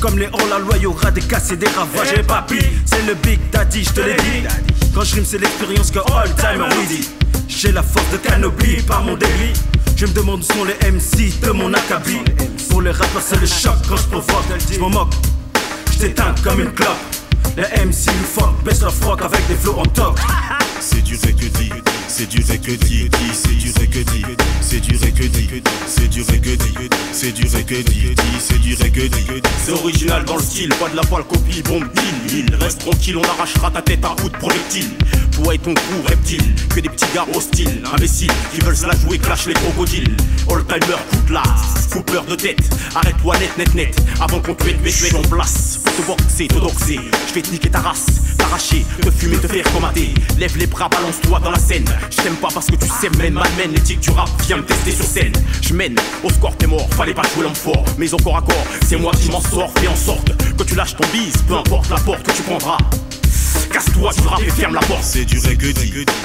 Comme 0.00 0.18
les 0.18 0.28
hors 0.32 0.46
la 0.48 0.58
loi, 0.58 0.76
y'aura 0.76 1.10
des 1.10 1.22
casses 1.22 1.50
et 1.50 1.56
des 1.56 1.66
ravages. 1.68 2.12
Et 2.16 2.22
papy, 2.22 2.58
c'est 2.84 3.04
le 3.06 3.14
Big 3.14 3.40
Daddy, 3.50 3.84
je 3.84 3.90
te 3.90 4.00
l'ai 4.00 4.14
dit. 4.14 4.46
Quand 4.94 5.02
je 5.02 5.16
rime, 5.16 5.24
c'est 5.24 5.38
l'expérience 5.38 5.90
que 5.90 5.98
all 5.98 6.32
time 6.36 6.64
dit. 6.88 7.08
J'ai 7.48 7.72
la 7.72 7.82
force 7.82 8.08
de 8.12 8.18
canopy 8.18 8.82
par 8.86 9.02
mon 9.02 9.16
délit. 9.16 9.52
Je 9.96 10.06
me 10.06 10.12
demande 10.12 10.40
où 10.40 10.42
sont 10.42 10.64
les 10.64 10.92
MC 10.92 11.40
de 11.40 11.50
mon 11.50 11.74
acabit. 11.74 12.20
Pour 12.70 12.82
les 12.82 12.90
rappeurs, 12.90 13.22
c'est 13.24 13.40
le 13.40 13.46
choc 13.46 13.74
quand 13.88 13.96
je 13.96 14.06
provoque. 14.06 14.44
Je 14.70 14.78
m'en 14.78 14.90
moque, 14.90 15.12
je 15.92 15.98
t'éteins 15.98 16.34
comme 16.42 16.60
une 16.60 16.72
clope. 16.72 16.96
Les 17.56 17.64
MC 17.84 18.06
nous 18.06 18.24
fuck, 18.24 18.62
baisse 18.64 18.80
leur 18.82 18.94
froc 18.94 19.20
avec 19.22 19.46
des 19.48 19.54
flots 19.54 19.78
en 19.78 19.84
top. 19.84 20.18
C'est 20.80 21.02
du 21.02 21.18
que 21.18 21.44
dit, 21.58 21.72
c'est 22.06 22.28
du 22.28 22.38
que 22.40 22.70
dit, 22.72 23.10
c'est 23.32 23.56
du 23.56 23.72
que 23.72 23.98
dit, 24.10 24.24
c'est 24.60 24.80
du 24.80 24.98
que 24.98 25.24
dit, 25.24 25.62
c'est 25.86 26.08
du 26.08 26.24
que 26.24 26.47
dit, 26.47 26.47
c'est 27.18 27.32
du 27.32 27.42
dit, 27.42 27.50
c'est 28.38 28.58
du 28.60 28.74
dit. 28.76 29.42
C'est 29.64 29.72
original 29.72 30.24
dans 30.24 30.36
le 30.36 30.42
style, 30.42 30.68
pas 30.68 30.88
de 30.88 30.94
la 30.94 31.02
poil 31.02 31.24
copie, 31.24 31.62
bombe, 31.62 31.84
il, 32.30 32.38
il. 32.38 32.54
Reste 32.54 32.78
tranquille, 32.78 33.16
on 33.16 33.24
arrachera 33.24 33.72
ta 33.72 33.82
tête 33.82 34.04
à 34.04 34.14
bout 34.14 34.28
de 34.28 34.36
projectile. 34.36 34.88
Toi 35.32 35.54
et 35.54 35.58
ton 35.58 35.74
coup, 35.74 36.02
reptile, 36.06 36.54
que 36.68 36.78
des 36.78 36.88
petits 36.88 37.06
gars 37.12 37.26
hostiles, 37.34 37.82
imbéciles, 37.92 38.30
qui 38.52 38.60
veulent 38.60 38.76
se 38.76 38.86
la 38.86 38.94
jouer, 38.94 39.18
clash 39.18 39.46
les 39.46 39.54
crocodiles. 39.54 40.16
All 40.48 40.64
timer, 40.64 40.96
coup 41.10 41.26
de 41.28 41.34
là, 41.34 41.42
peur 42.06 42.24
de 42.24 42.36
tête, 42.36 42.60
arrête-toi 42.94 43.38
net, 43.38 43.58
net, 43.58 43.74
net, 43.74 43.96
avant 44.20 44.40
qu'on 44.40 44.54
te 44.54 44.64
mette, 44.64 44.80
mette, 44.82 45.14
en 45.14 45.28
place. 45.28 45.80
Te 45.84 46.02
boxer, 46.02 46.46
te 46.46 46.54
doxer, 46.54 47.00
je 47.28 47.34
vais 47.34 47.42
te 47.42 47.50
niquer 47.50 47.70
ta 47.70 47.80
race, 47.80 48.06
t'arracher, 48.36 48.86
te 49.02 49.10
fumer, 49.10 49.36
te 49.38 49.48
faire 49.48 49.64
comater. 49.72 50.14
Lève 50.38 50.56
les 50.56 50.66
bras, 50.66 50.88
balance-toi 50.88 51.40
dans 51.40 51.50
la 51.50 51.58
scène. 51.58 51.84
Je 52.10 52.22
t'aime 52.22 52.36
pas 52.36 52.48
parce 52.54 52.66
que 52.66 52.76
tu 52.76 52.86
sais, 52.86 53.10
mène, 53.18 53.34
malmène 53.34 53.72
l'éthique 53.72 54.00
du 54.00 54.10
rap, 54.10 54.30
viens 54.46 54.58
me 54.58 54.62
tester 54.62 54.92
sur 54.92 55.04
scène. 55.04 55.32
Je 55.60 55.74
mène, 55.74 55.96
au 56.22 56.30
score 56.30 56.56
t'es 56.56 56.68
mort, 56.68 56.88
fallait 57.08 57.14
pas 57.14 57.34
jouer 57.34 57.44
l'homme 57.44 57.54
fort, 57.54 57.84
mais 57.96 58.12
encore 58.12 58.36
à 58.36 58.42
corps, 58.42 58.64
c'est 58.86 58.96
moi 58.96 59.12
qui 59.12 59.30
m'en 59.30 59.40
sors, 59.40 59.70
fais 59.78 59.88
en 59.88 59.96
sorte 59.96 60.30
que 60.56 60.62
tu 60.62 60.74
lâches 60.74 60.96
ton 60.96 61.06
bise, 61.12 61.36
peu 61.46 61.54
importe 61.54 61.88
la 61.90 61.96
porte 61.96 62.22
que 62.22 62.32
tu 62.32 62.42
prendras. 62.42 62.78
Casse-toi 63.72 64.12
du 64.12 64.26
rap 64.26 64.40
et 64.42 64.50
ferme 64.50 64.74
la 64.74 64.80
porte. 64.80 65.02
C'est 65.02 65.24
du 65.24 65.38
reggae, 65.38 65.74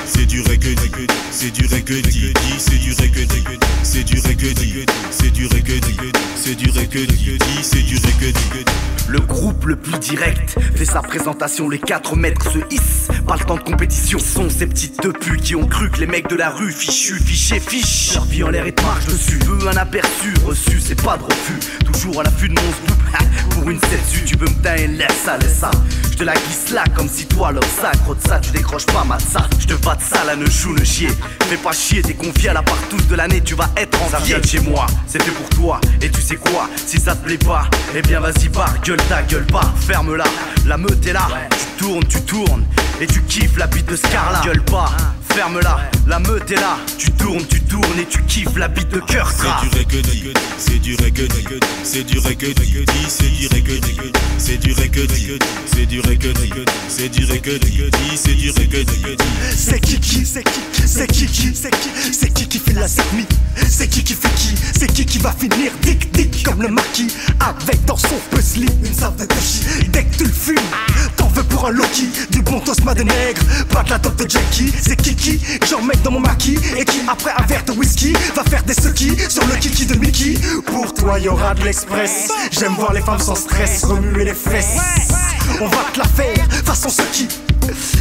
c'est 0.06 0.26
du 0.26 0.42
reggae, 0.42 0.76
c'est 1.32 1.52
du 1.52 1.66
reggae, 1.66 2.04
c'est 2.62 2.80
du 2.80 2.92
reggae, 2.94 3.24
c'est 3.84 4.04
du 4.04 4.20
reggae, 4.20 4.86
c'est 5.12 5.32
du 5.32 5.48
reggae, 5.48 5.82
c'est 6.36 6.56
du 6.56 6.70
reggae, 6.70 7.08
c'est 7.62 7.82
du 7.82 7.98
reggae. 7.98 8.66
Le 9.10 9.20
groupe 9.20 9.66
le 9.66 9.76
plus 9.76 10.00
direct 10.00 10.58
fait 10.76 10.86
sa 10.86 11.02
présentation, 11.02 11.68
les 11.68 11.80
4 11.80 12.16
mètres 12.16 12.50
se 12.52 12.60
hissent. 12.72 13.10
Pas 13.28 13.36
le 13.36 13.44
temps 13.44 13.58
de 13.58 13.62
compétition, 13.62 14.18
sont 14.18 14.50
ces 14.50 14.66
petites 14.66 15.02
deux 15.02 15.12
putes 15.12 15.42
qui 15.42 15.56
ont 15.56 15.68
cru 15.68 15.92
que 15.92 16.00
les 16.00 16.08
mecs 16.08 16.30
de 16.30 16.36
la 16.36 16.50
rue 16.50 16.72
fichus, 16.72 17.20
fichés, 17.20 17.60
fiches. 17.60 18.14
Leur 18.16 18.26
vie 18.26 18.44
en 18.44 18.50
l'air 18.50 18.66
et 18.66 18.74
marche 18.82 19.06
dessus. 19.06 19.40
Veux 19.46 19.68
un 19.68 19.78
aperçu, 19.78 20.34
reçu, 20.46 20.80
c'est 20.80 21.02
pas 21.02 21.18
de 21.18 21.24
refus. 21.24 21.60
Toujours 21.86 22.22
à 22.22 22.24
l'affût 22.24 22.48
de 22.48 22.54
mon 22.54 22.72
scoop, 22.72 22.98
pour 23.52 23.70
une 23.70 23.78
statue, 23.78 24.24
tu 24.26 24.38
veux 24.38 24.48
me 24.48 24.62
tailler, 24.62 24.88
laisse 24.88 25.22
ça, 25.26 25.38
laisse 25.38 25.60
ça. 25.60 25.72
Je 26.12 26.18
te 26.18 26.24
la 26.24 26.34
glisse 26.34 26.72
là 26.72 26.84
comme 26.96 27.10
si 27.10 27.26
toi 27.34 27.52
leur 27.52 27.64
sacre 27.64 28.16
de 28.16 28.28
ça, 28.28 28.40
tu 28.40 28.52
décroches 28.52 28.86
pas 28.86 29.04
ma 29.04 29.20
ça. 29.20 29.48
Je 29.60 29.66
te 29.66 29.74
bats 29.74 29.96
de 29.96 30.02
ça 30.02 30.24
là, 30.24 30.36
ne 30.36 30.50
chou, 30.50 30.74
ne 30.74 30.84
chier. 30.84 31.10
Fais 31.50 31.58
pas 31.58 31.72
chier, 31.72 32.02
t'es 32.02 32.14
confié 32.14 32.50
à 32.50 32.54
la 32.54 32.64
partouze 32.64 33.08
de 33.08 33.16
l'année, 33.16 33.42
tu 33.42 33.56
vas 33.56 33.70
être 33.78 34.02
en 34.02 34.10
Ça 34.10 34.20
vient 34.20 34.40
de 34.40 34.46
chez 34.46 34.60
moi, 34.60 34.86
c'est 35.08 35.22
fait 35.22 35.32
pour 35.32 35.50
toi. 35.50 35.82
Et 36.02 36.10
tu 36.10 36.22
sais 36.22 36.36
quoi, 36.36 36.70
si 36.86 37.00
ça 37.00 37.16
te 37.16 37.24
plaît 37.26 37.38
pas, 37.38 37.66
eh 37.96 38.02
bien 38.02 38.20
vas-y, 38.20 38.50
pars, 38.50 38.74
gueule 38.84 39.02
ta 39.10 39.24
gueule 39.24 39.46
pas, 39.46 39.74
ferme-la. 39.88 40.26
La 40.66 40.78
meute 40.78 41.06
est 41.06 41.14
là, 41.14 41.28
tu 41.78 41.84
tournes, 41.84 42.06
tu 42.08 42.22
tournes. 42.22 42.66
Et 43.02 43.08
tu 43.08 43.22
kiffes 43.24 43.58
la 43.58 43.68
bite 43.68 43.88
de 43.88 43.96
Scarla, 43.96 44.42
gueule 44.46 44.64
pas 44.64 44.92
ferme-la, 45.34 45.78
la 46.08 46.20
meute 46.20 46.52
est 46.52 46.56
là. 46.56 46.78
Tu 46.98 47.12
tournes, 47.12 47.46
tu 47.50 47.60
tournes 47.62 48.00
et 48.00 48.06
tu 48.06 48.22
kiffes 48.24 48.56
la 48.56 48.68
bite 48.68 48.90
de 48.90 49.00
cœur 49.00 49.30
C'est 49.32 49.70
du 49.70 49.78
reggae, 49.78 50.34
c'est 50.58 50.80
du 50.80 50.96
reggae, 50.96 51.28
c'est 51.84 52.04
du 52.04 52.20
reggae, 52.20 52.54
c'est 53.18 53.28
du 53.38 53.48
reggae, 53.48 53.48
c'est 53.48 53.48
du 53.48 53.48
reggae, 53.48 53.80
c'est 54.38 54.58
du 54.58 54.74
reggae, 54.74 55.40
c'est 55.66 55.86
du 55.86 56.00
reggae, 56.02 56.66
c'est 56.88 57.10
du 57.10 57.23
reggae. 57.26 57.60
C'est 59.56 59.80
qui 59.80 60.00
qui, 60.00 60.26
c'est 60.26 60.44
qui, 60.44 60.60
c'est 60.86 61.08
qui 61.08 61.28
c'est 61.54 61.72
qui, 61.72 61.90
c'est 62.12 62.34
qui 62.34 62.48
qui 62.48 62.60
fait 62.60 62.74
la 62.74 62.88
sermie 62.88 63.26
C'est 63.70 63.88
qui 63.88 64.04
qui 64.04 64.14
fait 64.14 64.34
qui, 64.36 64.56
c'est 64.78 64.92
qui 64.92 65.06
qui 65.06 65.18
va 65.20 65.32
finir 65.32 65.72
dick 65.82 66.12
dick 66.12 66.44
comme 66.44 66.62
le 66.62 66.70
maquis 66.70 67.08
avec 67.40 67.84
dans 67.86 67.98
son 67.98 68.16
puzzle 68.32 68.66
une 68.84 68.94
savte 68.94 69.20
de 69.20 69.28
Dès 69.92 70.04
que 70.04 70.18
tu 70.18 70.24
le 70.26 70.32
fumes, 70.32 70.56
t'en 71.16 71.28
veux 71.28 71.44
pour 71.44 71.68
un 71.68 71.72
Loki, 71.72 72.10
du 72.32 72.42
bon 72.42 72.60
tosma 72.60 72.94
de 72.94 73.04
nègre, 73.04 73.42
pas 73.70 73.84
de 73.84 73.90
la 73.92 74.00
top 74.00 74.16
de 74.16 74.30
Jackie. 74.30 74.72
C'est 74.82 74.96
qui 75.02 75.16
qui, 75.16 75.40
j'emmène 75.70 76.00
dans 76.04 76.12
mon 76.12 76.20
maquis 76.20 76.58
et 76.78 76.86
qui 76.86 77.00
après 77.08 77.32
un 77.38 77.46
verre 77.46 77.64
de 77.66 77.72
whisky 77.74 78.14
va 78.36 78.44
faire 78.44 78.64
des 78.64 78.74
skis 78.74 79.16
sur 79.30 79.46
le 79.48 79.56
kiki 79.56 79.86
de 79.86 79.96
Mickey. 79.96 80.36
Pour 80.66 80.94
toi 80.94 81.20
y 81.20 81.28
aura 81.28 81.54
de 81.54 81.64
l'express. 81.64 82.30
J'aime 82.52 82.74
voir 82.74 82.94
les 82.94 83.02
femmes 83.02 83.20
sans 83.20 83.36
stress 83.36 83.84
remuer 83.84 84.26
les 84.26 84.34
fesses. 84.34 84.78
On 85.62 85.68
va 85.68 85.86
te 85.94 86.00
la 86.00 86.06
faire 86.06 86.48
façon 86.66 86.90
ce 86.90 87.02
qui. 87.14 87.28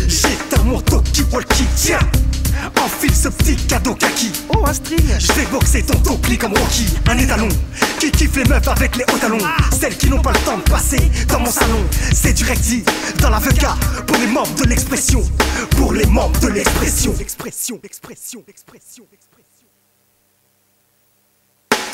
J'ai 0.08 0.38
un 0.58 0.64
manteau 0.64 1.00
qui 1.12 1.22
walkie, 1.32 1.66
tiens. 1.76 1.98
Enfile 2.80 3.14
ce 3.14 3.28
petit 3.28 3.56
cadeau 3.56 3.94
kaki. 3.94 4.30
Oh, 4.50 4.64
un 4.66 4.72
string. 4.72 5.00
Je 5.18 5.32
vais 5.32 5.46
boxer 5.46 5.82
ton 5.82 5.98
topli 5.98 6.38
comme 6.38 6.52
Rocky. 6.52 6.86
Un 7.08 7.18
étalon 7.18 7.48
qui 7.98 8.10
kiffe 8.10 8.36
les 8.36 8.44
meufs 8.44 8.66
avec 8.68 8.96
les 8.96 9.04
hauts 9.04 9.18
talons. 9.18 9.38
Celles 9.78 9.96
qui 9.96 10.08
n'ont 10.08 10.20
pas 10.20 10.32
le 10.32 10.38
temps 10.40 10.58
de 10.58 10.62
passer 10.62 11.10
dans 11.28 11.40
mon 11.40 11.50
salon. 11.50 11.84
C'est 12.12 12.32
du 12.32 12.44
recti 12.44 12.84
dans 13.20 13.30
la 13.30 13.38
VK 13.38 13.66
pour 14.06 14.16
les 14.18 14.26
membres 14.26 14.54
de 14.54 14.64
l'expression. 14.64 15.22
Pour 15.76 15.92
les 15.92 16.06
membres 16.06 16.38
de 16.40 16.48
l'expression. 16.48 17.14
L'expression, 17.18 17.80
l'expression, 17.82 18.42
l'expression. 18.46 19.04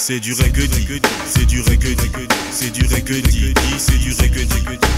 C'est 0.00 0.20
du 0.20 0.32
reggae, 0.32 0.66
c'est 1.26 1.44
du 1.44 1.61
reggae, 1.61 1.92
c'est 2.50 2.70
du 2.70 2.82
reggae, 2.87 3.22
c'est 3.82 3.98
du 3.98 4.12
reggae, 4.12 4.42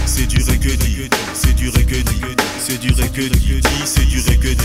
c'est 0.05 0.25
du 0.27 0.37
reggae, 0.37 0.71
c'est 0.73 0.73
du 0.73 0.89
reggae, 0.89 1.09
c'est 1.33 1.53
du 1.55 1.69
reggae, 1.69 2.03
c'est 2.63 2.79
du 2.79 2.89
reggae, 2.91 3.25
c'est 3.83 4.07
du 4.07 4.19
reggae, 4.21 4.55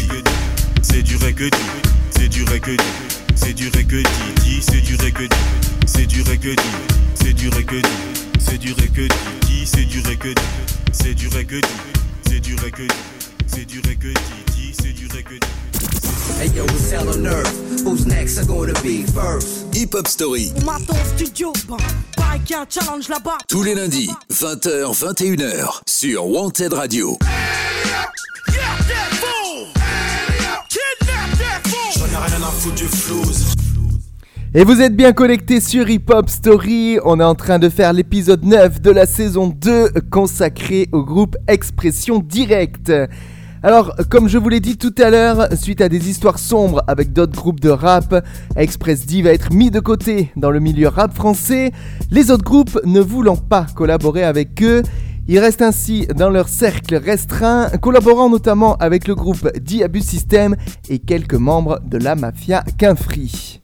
c'est 0.83 1.03
du 1.03 1.17
reggae, 1.17 1.51
c'est 2.15 2.29
du 2.29 2.45
reggae, 2.45 2.77
c'est 3.35 3.55
du 3.55 3.69
reggae, 3.71 4.03
c'est 5.85 6.05
du 6.05 6.21
reggae, 6.21 6.57
c'est 6.77 7.35
du 7.35 7.41
reggae, 7.41 7.83
c'est 8.39 8.59
du 8.59 8.73
reggae, 8.73 9.11
c'est 9.49 9.89
du 9.89 9.99
reggae, 10.03 10.35
c'est 10.93 11.15
du 11.15 11.29
reggae, 11.29 11.61
c'est 12.23 12.41
du 12.41 12.55
reggae, 12.55 12.89
c'est 13.47 13.65
du 13.65 13.81
reggae, 13.81 14.15
c'est 14.73 14.93
du 14.93 15.07
reggae. 15.09 15.56
Hey 16.39 16.49
yo, 16.55 16.65
what's 16.65 16.91
hell 16.91 17.09
on 17.09 17.27
earth? 17.27 17.83
Who's 17.85 18.07
next? 18.07 18.39
Are 18.39 18.45
gonna 18.45 18.73
be 18.83 19.03
first? 19.05 19.75
Hip 19.75 19.95
Hop 19.95 20.07
Story. 20.07 20.53
On 20.57 20.65
m'attend 20.65 20.95
au 20.95 21.17
studio, 21.17 21.53
bon, 21.67 21.77
pareil 22.17 22.41
qu'il 22.41 22.57
y 22.57 22.59
a 22.59 22.63
un 22.63 22.67
challenge 22.69 23.09
là-bas. 23.09 23.39
Tous 23.49 23.63
les 23.63 23.75
lundis, 23.75 24.11
20h, 24.33 24.93
21h, 24.93 25.81
sur 25.87 26.27
Wanted 26.27 26.73
Radio. 26.73 27.19
Et 34.55 34.65
vous 34.65 34.81
êtes 34.81 34.97
bien 34.97 35.13
connectés 35.13 35.61
sur 35.61 35.89
Hip 35.91 36.05
Hop 36.09 36.31
Story. 36.31 36.99
On 37.05 37.21
est 37.21 37.25
en 37.25 37.35
train 37.35 37.59
de 37.59 37.69
faire 37.69 37.93
l'épisode 37.93 38.45
9 38.45 38.81
de 38.81 38.91
la 38.91 39.05
saison 39.05 39.49
2 39.49 39.91
consacré 40.11 40.89
au 40.93 41.03
groupe 41.03 41.37
Expression 41.47 42.19
Directe. 42.21 42.91
Alors, 43.67 43.97
comme 44.11 44.29
je 44.29 44.39
vous 44.39 44.49
l'ai 44.49 44.61
dit 44.61 44.77
tout 44.77 44.95
à 44.97 45.11
l'heure, 45.11 45.49
suite 45.57 45.81
à 45.81 45.89
des 45.89 46.09
histoires 46.09 46.39
sombres 46.39 46.85
avec 46.87 47.13
d'autres 47.13 47.33
groupes 47.33 47.59
de 47.59 47.69
rap, 47.69 48.25
Express 48.55 49.07
D 49.07 49.23
va 49.23 49.33
être 49.33 49.53
mis 49.53 49.73
de 49.73 49.81
côté 49.81 50.31
dans 50.37 50.53
le 50.53 50.61
milieu 50.61 50.87
rap 50.87 51.13
français, 51.13 51.73
les 52.13 52.31
autres 52.31 52.45
groupes 52.45 52.79
ne 52.85 53.01
voulant 53.01 53.37
pas 53.37 53.67
collaborer 53.75 54.23
avec 54.23 54.63
eux. 54.63 54.85
Ils 55.27 55.41
restent 55.41 55.63
ainsi 55.63 56.07
dans 56.15 56.31
leur 56.31 56.49
cercle 56.49 56.95
restreint, 56.95 57.69
collaborant 57.83 58.31
notamment 58.31 58.77
avec 58.77 59.09
le 59.09 59.17
groupe 59.17 59.51
Diabus 59.59 60.03
System 60.03 60.55
et 60.89 61.01
quelques 61.01 61.35
membres 61.35 61.81
de 61.85 61.99
la 61.99 62.15
mafia 62.15 62.63
Quinfree. 62.79 63.63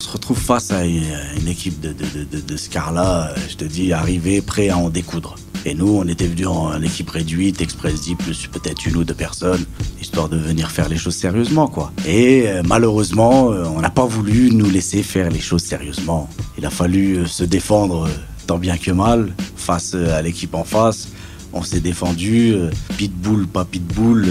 On 0.00 0.04
se 0.06 0.12
retrouve 0.12 0.38
face 0.38 0.70
à 0.70 0.86
une, 0.86 1.02
équipe 1.46 1.78
de, 1.80 1.88
de, 1.88 2.24
de, 2.24 2.54
euh, 2.54 3.34
je 3.46 3.56
te 3.56 3.64
dis, 3.66 3.92
arrivé, 3.92 4.40
prêt 4.40 4.70
à 4.70 4.78
en 4.78 4.88
découdre. 4.88 5.36
Et 5.68 5.74
nous, 5.74 5.98
on 6.02 6.08
était 6.08 6.26
venus 6.26 6.46
en 6.46 6.80
équipe 6.80 7.10
réduite, 7.10 7.60
Express 7.60 8.00
10, 8.00 8.14
plus 8.14 8.46
peut-être 8.46 8.86
une 8.86 8.96
ou 8.96 9.04
deux 9.04 9.12
personnes, 9.12 9.66
histoire 10.00 10.30
de 10.30 10.38
venir 10.38 10.70
faire 10.70 10.88
les 10.88 10.96
choses 10.96 11.14
sérieusement, 11.14 11.68
quoi. 11.68 11.92
Et 12.06 12.48
euh, 12.48 12.62
malheureusement, 12.64 13.52
euh, 13.52 13.64
on 13.76 13.82
n'a 13.82 13.90
pas 13.90 14.06
voulu 14.06 14.50
nous 14.50 14.70
laisser 14.70 15.02
faire 15.02 15.28
les 15.28 15.40
choses 15.40 15.62
sérieusement. 15.62 16.30
Il 16.56 16.64
a 16.64 16.70
fallu 16.70 17.18
euh, 17.18 17.26
se 17.26 17.44
défendre 17.44 18.08
tant 18.46 18.56
bien 18.56 18.78
que 18.78 18.90
mal 18.92 19.34
face 19.56 19.92
à 19.92 20.22
l'équipe 20.22 20.54
en 20.54 20.64
face. 20.64 21.08
On 21.52 21.62
s'est 21.62 21.80
défendu, 21.80 22.54
pitbull, 22.96 23.46
pas 23.46 23.66
pitbull. 23.66 24.26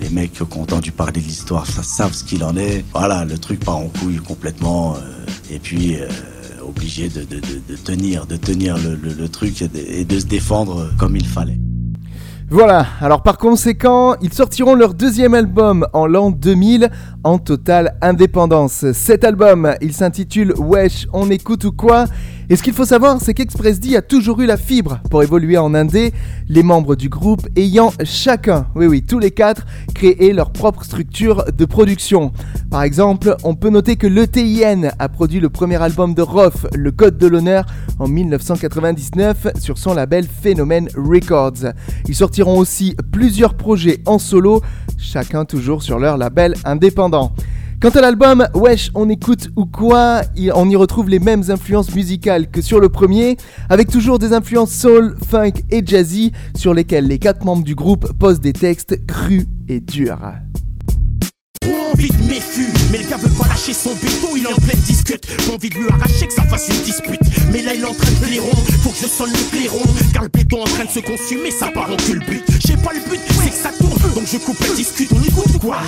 les 0.00 0.08
mecs 0.08 0.32
qui 0.32 0.42
ont 0.42 0.62
entendu 0.62 0.92
parler 0.92 1.20
de 1.20 1.26
l'histoire 1.26 1.66
ça 1.66 1.82
savent 1.82 2.14
ce 2.14 2.24
qu'il 2.24 2.42
en 2.42 2.56
est. 2.56 2.86
Voilà, 2.94 3.26
le 3.26 3.36
truc 3.36 3.60
part 3.60 3.76
en 3.76 3.88
couille 3.88 4.16
complètement. 4.16 4.96
et 5.50 5.58
puis, 5.58 5.96
obligé 6.70 7.08
de, 7.08 7.24
tenir, 7.84 8.26
le, 8.26 9.28
truc 9.28 9.62
et 9.62 9.68
de, 9.68 9.78
et 9.78 10.04
de 10.04 10.18
se 10.18 10.26
défendre 10.26 10.90
comme 10.98 11.16
il 11.16 11.26
fallait. 11.26 11.58
Voilà, 12.52 12.84
alors 13.00 13.22
par 13.22 13.38
conséquent, 13.38 14.16
ils 14.20 14.32
sortiront 14.32 14.74
leur 14.74 14.94
deuxième 14.94 15.34
album 15.34 15.86
en 15.92 16.08
l'an 16.08 16.32
2000 16.32 16.90
en 17.22 17.38
totale 17.38 17.96
indépendance. 18.02 18.90
Cet 18.92 19.22
album, 19.22 19.72
il 19.80 19.92
s'intitule 19.92 20.54
Wesh, 20.58 21.06
on 21.12 21.30
écoute 21.30 21.62
ou 21.64 21.70
quoi? 21.70 22.06
Et 22.52 22.56
ce 22.56 22.64
qu'il 22.64 22.72
faut 22.72 22.84
savoir, 22.84 23.20
c'est 23.20 23.32
qu'Express 23.32 23.78
D 23.78 23.94
a 23.94 24.02
toujours 24.02 24.40
eu 24.40 24.46
la 24.46 24.56
fibre 24.56 24.98
pour 25.08 25.22
évoluer 25.22 25.56
en 25.56 25.72
indé, 25.72 26.12
les 26.48 26.64
membres 26.64 26.96
du 26.96 27.08
groupe 27.08 27.46
ayant 27.54 27.92
chacun, 28.02 28.66
oui 28.74 28.86
oui, 28.86 29.02
tous 29.02 29.20
les 29.20 29.30
quatre, 29.30 29.64
créé 29.94 30.32
leur 30.32 30.50
propre 30.50 30.82
structure 30.82 31.44
de 31.56 31.64
production. 31.64 32.32
Par 32.68 32.82
exemple, 32.82 33.36
on 33.44 33.54
peut 33.54 33.70
noter 33.70 33.94
que 33.94 34.08
l'ETIN 34.08 34.90
a 34.98 35.08
produit 35.08 35.38
le 35.38 35.48
premier 35.48 35.80
album 35.80 36.12
de 36.12 36.22
Roth, 36.22 36.66
Le 36.74 36.90
Code 36.90 37.18
de 37.18 37.28
l'honneur, 37.28 37.66
en 38.00 38.08
1999 38.08 39.46
sur 39.60 39.78
son 39.78 39.94
label 39.94 40.26
Phénomène 40.26 40.88
Records. 40.96 41.72
Ils 42.08 42.16
sortiront 42.16 42.58
aussi 42.58 42.96
plusieurs 43.12 43.54
projets 43.54 44.00
en 44.06 44.18
solo, 44.18 44.60
chacun 44.98 45.44
toujours 45.44 45.84
sur 45.84 46.00
leur 46.00 46.16
label 46.16 46.54
indépendant. 46.64 47.32
Quant 47.80 47.88
à 47.88 48.02
l'album 48.02 48.46
Wesh, 48.52 48.90
on 48.94 49.08
écoute 49.08 49.48
ou 49.56 49.64
quoi 49.64 50.20
On 50.54 50.68
y 50.68 50.76
retrouve 50.76 51.08
les 51.08 51.18
mêmes 51.18 51.44
influences 51.48 51.94
musicales 51.94 52.50
que 52.50 52.60
sur 52.60 52.78
le 52.78 52.90
premier, 52.90 53.38
avec 53.70 53.88
toujours 53.88 54.18
des 54.18 54.34
influences 54.34 54.72
soul, 54.72 55.16
funk 55.26 55.52
et 55.70 55.80
jazzy, 55.82 56.32
sur 56.54 56.74
lesquelles 56.74 57.06
les 57.06 57.18
quatre 57.18 57.42
membres 57.42 57.64
du 57.64 57.74
groupe 57.74 58.12
posent 58.18 58.40
des 58.40 58.52
textes 58.52 59.06
crus 59.06 59.46
et 59.66 59.80
durs. 59.80 60.20
Envie 61.94 62.10
de 62.10 62.28
méfu, 62.28 62.66
mais 62.92 62.98
le 62.98 63.08
gars 63.08 63.16
veut 63.16 63.30
pas 63.30 63.48
lâcher 63.48 63.72
son 63.72 63.90
béton, 63.94 64.36
il 64.36 64.44
est 64.44 64.52
en 64.52 64.56
pleine 64.56 64.80
discute. 64.80 65.26
Pas 65.26 65.54
envie 65.54 65.70
de 65.70 65.74
lui 65.76 65.88
arracher 65.88 66.26
que 66.26 66.34
ça 66.34 66.42
fasse 66.42 66.68
une 66.68 66.84
dispute. 66.84 67.20
Mais 67.50 67.62
là 67.62 67.72
il 67.74 67.80
est 67.80 67.84
en 67.84 67.94
train 67.94 68.10
de 68.10 68.26
clairon, 68.26 68.50
faut 68.82 68.90
que 68.90 68.96
je 68.96 69.06
sonne 69.06 69.30
le 69.30 69.56
clairon. 69.56 69.80
Car 70.12 70.24
le 70.24 70.28
béton 70.28 70.58
est 70.58 70.60
en 70.60 70.64
train 70.64 70.84
de 70.84 70.90
se 70.90 71.00
consumer, 71.00 71.50
ça 71.50 71.68
part 71.72 71.90
en 71.90 71.96
culbute. 71.96 72.44
J'ai 72.66 72.76
pas 72.76 72.92
le 72.92 73.00
but, 73.10 73.20
c'est 73.42 73.50
que 73.50 73.56
ça 73.56 73.70
donc 74.14 74.26
je 74.26 74.38
coupe 74.38 74.60
la 74.60 74.74
discute. 74.74 75.10
On 75.12 75.22
écoute 75.22 75.54
ou 75.54 75.58
quoi 75.58 75.78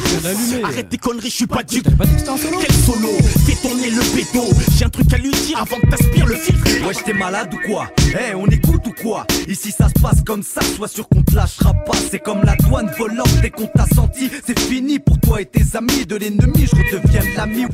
Arrête 0.64 0.88
tes 0.88 0.98
conneries, 0.98 1.31
je 1.31 1.35
suis 1.35 1.46
pas 1.46 1.62
dupe. 1.62 1.88
Quel 1.88 2.75
solo? 2.75 3.09
Fais 3.46 3.57
tourner 3.57 3.90
le 3.90 4.03
béton. 4.14 4.48
J'ai 4.77 4.85
un 4.85 4.88
truc 4.88 5.12
à 5.12 5.18
lui 5.18 5.31
dire 5.31 5.59
avant 5.59 5.79
que 5.81 5.88
t'aspires 5.88 6.27
le 6.27 6.35
filtre. 6.35 6.62
Wesh 6.87 7.05
t'es 7.05 7.12
malade 7.12 7.53
ou 7.55 7.68
quoi? 7.68 7.88
Eh 7.98 8.35
on 8.35 8.46
écoute 8.46 8.87
ou 8.87 8.92
quoi? 9.03 9.27
Ici 9.48 9.72
ça 9.77 9.88
se 9.88 10.01
passe 10.01 10.22
comme 10.25 10.42
ça, 10.42 10.61
sois 10.77 10.88
sûr 10.88 11.09
qu'on 11.09 11.22
te 11.22 11.35
lâchera 11.35 11.72
pas. 11.75 11.96
C'est 12.11 12.20
comme 12.20 12.42
la 12.44 12.57
douane 12.57 12.90
volante, 12.98 13.40
dès 13.40 13.51
qu'on 13.51 13.66
t'a 13.66 13.87
senti 13.94 14.31
C'est 14.46 14.59
fini 14.59 14.98
pour 14.98 15.18
toi 15.20 15.40
et 15.40 15.46
tes 15.46 15.77
amis. 15.77 16.07
De 16.07 16.16
l'ennemi 16.16 16.66
je 16.66 16.77
redeviens 16.77 17.22
l'ami 17.37 17.64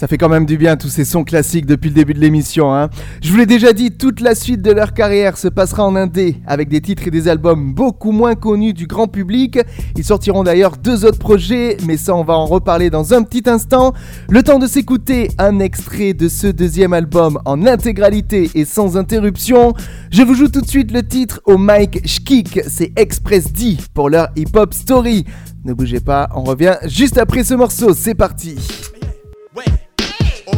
Ça 0.00 0.08
fait 0.08 0.16
quand 0.16 0.30
même 0.30 0.46
du 0.46 0.56
bien 0.56 0.78
tous 0.78 0.88
ces 0.88 1.04
sons 1.04 1.24
classiques 1.24 1.66
depuis 1.66 1.90
le 1.90 1.94
début 1.94 2.14
de 2.14 2.20
l'émission. 2.20 2.74
Hein. 2.74 2.88
Je 3.20 3.30
vous 3.30 3.36
l'ai 3.36 3.44
déjà 3.44 3.74
dit, 3.74 3.90
toute 3.90 4.22
la 4.22 4.34
suite 4.34 4.62
de 4.62 4.72
leur 4.72 4.94
carrière 4.94 5.36
se 5.36 5.46
passera 5.46 5.84
en 5.84 5.94
indé, 5.94 6.36
avec 6.46 6.70
des 6.70 6.80
titres 6.80 7.06
et 7.06 7.10
des 7.10 7.28
albums 7.28 7.74
beaucoup 7.74 8.10
moins 8.10 8.34
connus 8.34 8.72
du 8.72 8.86
grand 8.86 9.08
public. 9.08 9.58
Ils 9.98 10.04
sortiront 10.04 10.42
d'ailleurs 10.42 10.78
deux 10.78 11.04
autres 11.04 11.18
projets, 11.18 11.76
mais 11.86 11.98
ça 11.98 12.14
on 12.14 12.24
va 12.24 12.32
en 12.32 12.46
reparler 12.46 12.88
dans 12.88 13.12
un 13.12 13.22
petit 13.22 13.42
instant. 13.46 13.92
Le 14.30 14.42
temps 14.42 14.58
de 14.58 14.66
s'écouter 14.66 15.28
un 15.36 15.58
extrait 15.58 16.14
de 16.14 16.28
ce 16.28 16.46
deuxième 16.46 16.94
album 16.94 17.38
en 17.44 17.66
intégralité 17.66 18.50
et 18.54 18.64
sans 18.64 18.96
interruption. 18.96 19.74
Je 20.10 20.22
vous 20.22 20.32
joue 20.32 20.48
tout 20.48 20.62
de 20.62 20.66
suite 20.66 20.92
le 20.92 21.06
titre 21.06 21.42
au 21.44 21.58
mic 21.58 22.08
Schkik, 22.08 22.60
c'est 22.66 22.98
Express 22.98 23.52
D 23.52 23.76
pour 23.92 24.08
leur 24.08 24.28
hip-hop 24.34 24.72
story. 24.72 25.26
Ne 25.62 25.74
bougez 25.74 26.00
pas, 26.00 26.30
on 26.34 26.42
revient 26.42 26.76
juste 26.86 27.18
après 27.18 27.44
ce 27.44 27.52
morceau, 27.52 27.92
c'est 27.92 28.14
parti. 28.14 28.56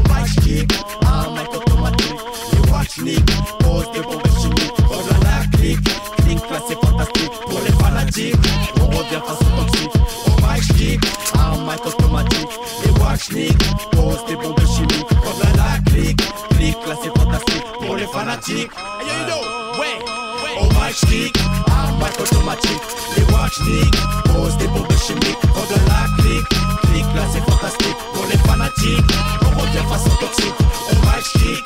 Va 0.08 0.22
kick, 0.42 0.72
mec 1.34 1.54
automatique. 1.54 2.20
You 2.52 2.72
watch 2.72 2.98
Nick, 2.98 3.24
pose 3.60 3.90
des 3.92 4.00
bombes 4.00 4.22
chimiques. 4.40 4.72
Rejoins 4.88 5.20
la 5.24 5.46
clique, 5.56 5.84
clique 6.18 6.50
là 6.50 6.58
c'est 6.68 6.80
fantastique. 6.84 7.32
Pour 7.48 7.60
les 7.60 7.72
fanatiques, 7.72 8.36
on 8.80 8.86
revient 8.86 9.22
façon 9.26 9.50
toxique. 9.56 9.90
On 10.26 10.40
va 10.40 10.54
kick, 10.58 11.00
mec 11.66 11.86
automatique. 11.86 12.48
You 12.84 12.92
watch 13.02 13.30
Nick, 13.32 13.58
pose 13.92 14.24
des 14.26 14.36
bombes 14.36 14.66
chimiques. 14.66 15.10
Rejoins 15.24 15.56
la 15.56 15.90
clique, 15.90 16.22
clique 16.56 16.86
là 16.86 16.94
c'est 17.02 17.18
fantastique. 17.18 17.64
Pour 17.80 17.96
les 17.96 18.06
fanatiques, 18.06 18.70
hey 19.00 19.06
yo 19.06 19.14
yo. 19.28 19.38
On 20.60 21.71
automatique. 22.20 22.82
You 23.16 23.24
watch 23.32 23.58
pose 24.24 24.56
des 24.56 24.68
bombes 24.68 24.92
chimiques. 24.98 25.38
Rejoins 25.54 25.84
la 25.88 26.22
clique, 26.22 26.48
clique 26.82 27.14
là 27.14 27.22
c'est 27.32 27.44
fantastique. 27.50 27.96
Pour 28.14 28.26
les 28.26 28.38
fanatiques, 28.38 29.12
on 29.46 29.60
revient 29.60 29.86
façon 29.88 30.10
toxique. 30.20 30.54
On 30.90 31.06
va 31.06 31.18
kick, 31.22 31.64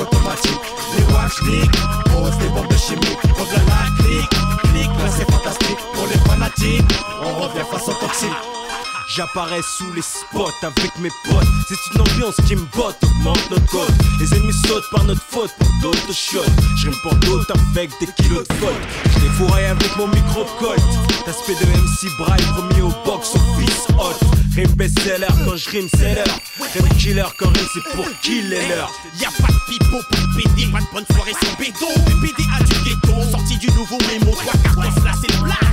automatique. 0.00 0.60
Les 0.96 1.04
watchniks, 1.14 1.76
pose 2.06 2.36
des 2.38 2.48
bombes 2.48 2.76
chimiques. 2.76 3.22
Reviens 3.38 3.64
la 3.68 4.02
clique, 4.02 4.30
clique 4.72 4.94
là 4.98 5.10
c'est 5.16 5.30
fantastique. 5.30 5.78
Pour 5.94 6.06
les 6.06 6.18
fanatiques, 6.28 6.92
on 7.22 7.42
revient 7.42 7.64
façon 7.70 7.92
toxique. 8.00 8.69
J'apparais 9.16 9.60
sous 9.62 9.92
les 9.92 10.02
spots 10.02 10.52
avec 10.62 10.96
mes 11.00 11.10
potes. 11.24 11.48
C'est 11.68 11.94
une 11.94 12.00
ambiance 12.02 12.36
qui 12.46 12.54
me 12.54 12.64
botte, 12.76 12.96
augmente 13.02 13.50
notre 13.50 13.66
code. 13.66 13.92
Les 14.20 14.32
ennemis 14.32 14.54
sautent 14.68 14.88
par 14.92 15.02
notre 15.02 15.22
faute 15.22 15.50
pour 15.58 15.68
d'autres 15.82 16.14
shots. 16.14 16.44
Je 16.76 16.90
rime 16.90 16.98
pour 17.02 17.16
d'autres 17.16 17.52
avec 17.72 17.90
des 17.98 18.06
kilos 18.06 18.46
de 18.46 18.54
faute. 18.54 18.70
Je 19.06 19.26
fourrais 19.32 19.66
avec 19.66 19.96
mon 19.96 20.06
micro 20.06 20.44
colt. 20.60 20.80
L'aspect 21.26 21.54
de 21.54 21.66
MC 21.66 22.08
Braille, 22.18 22.44
premier 22.54 22.82
au 22.82 22.92
box 23.04 23.34
office 23.34 23.88
hot. 23.98 24.14
Rime 24.54 24.70
best-seller 24.76 25.26
quand 25.44 25.56
je 25.56 25.70
rime, 25.70 25.88
l'heure. 26.00 26.40
Rime 26.72 26.88
killer 26.96 27.24
quand 27.36 27.48
rime, 27.48 27.66
c'est 27.74 27.96
pour 27.96 28.06
killer 28.22 28.68
l'heure. 28.68 28.92
Y'a 29.20 29.30
pas 29.40 29.52
de 29.52 29.60
pas 29.90 30.16
de 30.20 30.42
PD, 30.42 30.70
pas 30.70 30.78
de 30.78 30.86
bonne 30.92 31.06
soirée 31.10 31.32
sans 31.32 31.58
béton. 31.58 31.86
Les 32.06 32.28
PDA 32.28 32.64
du 32.64 32.84
ghetto, 32.84 33.30
sorti 33.30 33.58
du 33.58 33.66
nouveau 33.72 33.98
mémo. 34.08 34.30
Toi, 34.32 34.52
cartos, 34.62 35.04
là 35.04 35.12
c'est 35.20 35.32
le 35.32 35.44
place. 35.44 35.69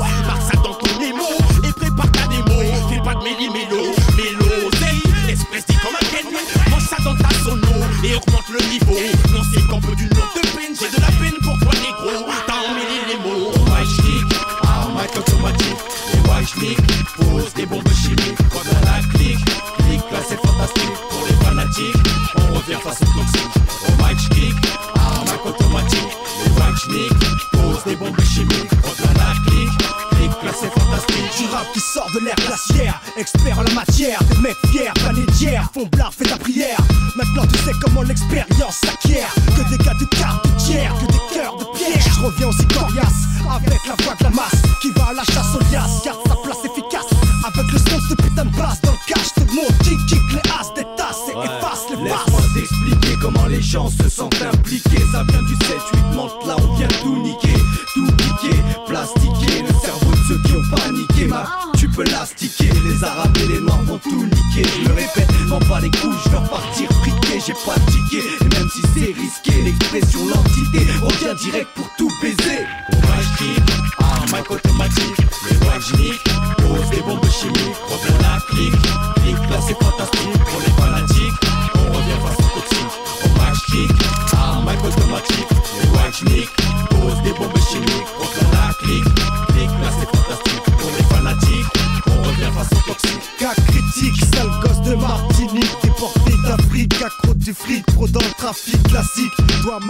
Méli-mélo, 3.27 3.91
mélo, 4.15 4.69
un 4.69 6.05
ken. 6.11 6.25
Mange 6.71 6.87
ça 6.87 6.95
dans 7.03 7.13
ta 7.13 7.27
sono 7.43 7.73
et 8.01 8.15
augmente 8.15 8.47
le 8.49 8.59
niveau. 8.69 8.97
Non, 9.33 9.41
c'est 9.53 9.67
qu'un 9.67 9.81
peu 9.81 9.95
du 9.97 10.05
nom 10.05 10.23
de 10.33 10.47
peine. 10.55 10.73
J'ai 10.79 10.87
de 10.95 11.01
la 11.01 11.11
peine 11.19 11.37
pour 11.43 11.59
toi, 11.59 11.73
négro. 11.73 12.25
T'as 12.47 12.53
emmêlé 12.53 13.03
les 13.09 13.17
mots. 13.17 13.51
Un 14.63 14.87
mic 14.93 15.17
automatique. 15.17 15.75
Les 16.61 16.73
pose 17.17 17.53
des 17.53 17.65
bombes 17.65 17.86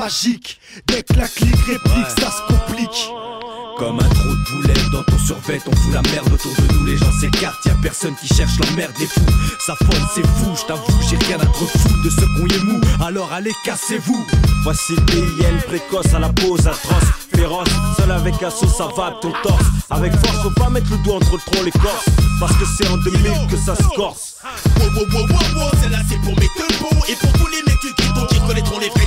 doigt 0.07 0.13
magique 0.13 0.59
Dès 0.87 1.03
que 1.03 1.13
la 1.13 1.27
clique 1.27 1.55
réplique, 1.55 2.09
ça 2.19 2.31
se 2.31 2.53
complique 2.53 3.09
Comme 3.77 3.99
un 3.99 4.09
trou 4.09 4.29
de 4.29 4.61
boulettes 4.61 4.89
dans 4.91 5.03
ton 5.03 5.17
survêt, 5.19 5.59
on 5.67 5.75
fout 5.75 5.93
la 5.93 6.01
merde 6.03 6.31
autour 6.31 6.51
de 6.55 6.73
nous, 6.73 6.85
les 6.85 6.97
gens 6.97 7.11
s'écartent, 7.19 7.65
y'a 7.65 7.75
personne 7.81 8.15
qui 8.15 8.27
cherche 8.27 8.57
l'emmerde, 8.59 8.93
les 8.99 9.05
fous, 9.05 9.21
ça 9.65 9.75
folle, 9.75 10.07
c'est 10.15 10.25
fou, 10.25 10.55
je 10.55 10.65
t'avoue, 10.65 11.01
j'ai 11.09 11.17
rien 11.27 11.37
à 11.37 11.45
te 11.45 11.57
foutre 11.57 12.03
de 12.03 12.09
ce 12.09 12.21
qu'on 12.21 12.47
y 12.47 12.53
est 12.53 12.63
mou, 12.63 12.79
alors 13.03 13.31
allez, 13.33 13.53
cassez-vous. 13.63 14.25
Voici 14.63 14.95
le 14.95 15.01
BIN 15.01 15.57
précoce 15.67 16.13
à 16.13 16.19
la 16.19 16.29
pose 16.29 16.67
atroce, 16.67 17.11
féroce, 17.35 17.69
seul 17.97 18.11
avec 18.11 18.41
un 18.41 18.49
saut 18.49 18.67
ça 18.67 18.87
va 18.95 19.13
ton 19.21 19.31
torse. 19.43 19.65
Avec 19.89 20.13
force, 20.13 20.43
faut 20.43 20.51
pas 20.51 20.69
mettre 20.69 20.89
le 20.91 20.97
doigt 21.03 21.15
entre 21.15 21.33
le 21.33 21.51
tronc 21.51 21.81
corses, 21.81 22.05
parce 22.39 22.53
que 22.53 22.65
c'est 22.77 22.87
en 22.87 22.97
2000 22.97 23.47
que 23.49 23.57
ça 23.57 23.75
se 23.75 23.95
corse. 23.95 24.37
Wow, 24.79 24.85
wow, 24.85 25.05
wow, 25.11 25.27
wow, 25.27 25.61
wow, 25.61 25.69
celle-là 25.81 25.99
c'est 26.09 26.19
pour 26.21 26.35
mes 26.39 26.47
teubos 26.55 27.03
Et 27.09 27.15
pour 27.15 27.31
tous 27.33 27.47
les 27.47 27.63
mecs 27.65 27.77
qui 27.79 28.39
reconnaîtront 28.39 28.79
les 28.79 28.89
vrais 28.89 29.06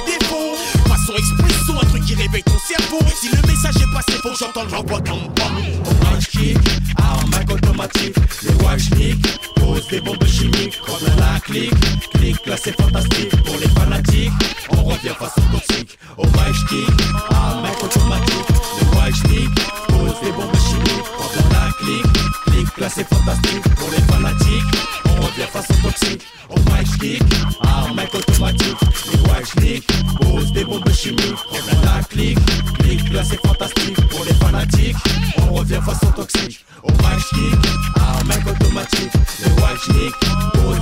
faut 4.23 4.31
que 4.31 4.37
j'entende 4.39 4.71
l'envoi 4.71 5.01
comme 5.01 5.29
bon 5.35 6.11
Magic, 6.11 6.59
arme 6.99 7.53
automatique, 7.53 8.15
les 8.43 8.65
wajnik, 8.65 9.41
pose 9.57 9.87
des 9.89 10.01
bombes 10.01 10.27
chimiques, 10.27 10.79
revient 10.87 11.17
la 11.19 11.41
clique, 11.41 12.11
clique 12.15 12.47
là 12.47 12.57
c'est 12.63 12.79
fantastique, 12.81 13.31
pour 13.45 13.57
les 13.57 13.69
fanatiques, 13.69 14.33
on 14.71 14.83
revient 14.85 15.15
façon 15.19 15.41
toxique, 15.53 15.99
au 16.19 16.27
magic, 16.37 16.91
arme 17.31 17.67
automatique, 17.83 18.49
les 18.81 18.99
wajnik, 18.99 19.51
pose 19.89 20.21
des 20.23 20.33
bombes 20.33 20.61
chimiques, 20.69 21.11
revient 21.19 21.49
la 21.53 21.73
clique, 21.79 22.13
clique 22.47 22.79
là 22.79 22.89
c'est 22.89 23.09
fantastique, 23.09 23.75
pour 23.77 23.91
les 23.91 24.03
fanatiques, 24.03 24.65
on 25.07 25.23
revient 25.23 25.51
façon 25.51 25.75
toxique, 25.83 26.23
au 26.51 26.71
magic, 26.71 27.23
arme 27.63 28.01
automatique, 28.13 28.77
les 29.13 29.31
wajnik, 29.31 29.87
pose 30.21 30.53
des 30.53 30.65
bombes 30.65 30.93
chimiques, 30.93 31.39
revient 31.51 31.85
la 31.85 32.03
clique, 32.05 32.39
clique 32.79 33.13
là 33.13 33.23
c'est 33.25 33.41
fantastique, 33.47 33.97
fanatiques, 34.71 34.97
on 35.39 35.55
revient 35.55 35.81
façon 35.85 36.11
toxique, 36.13 36.65
au 36.83 36.91
magic, 37.03 37.59
arme 37.97 38.31
automatique, 38.49 39.13
les 39.45 39.63
wajnik, 39.63 40.15
pose 40.55 40.80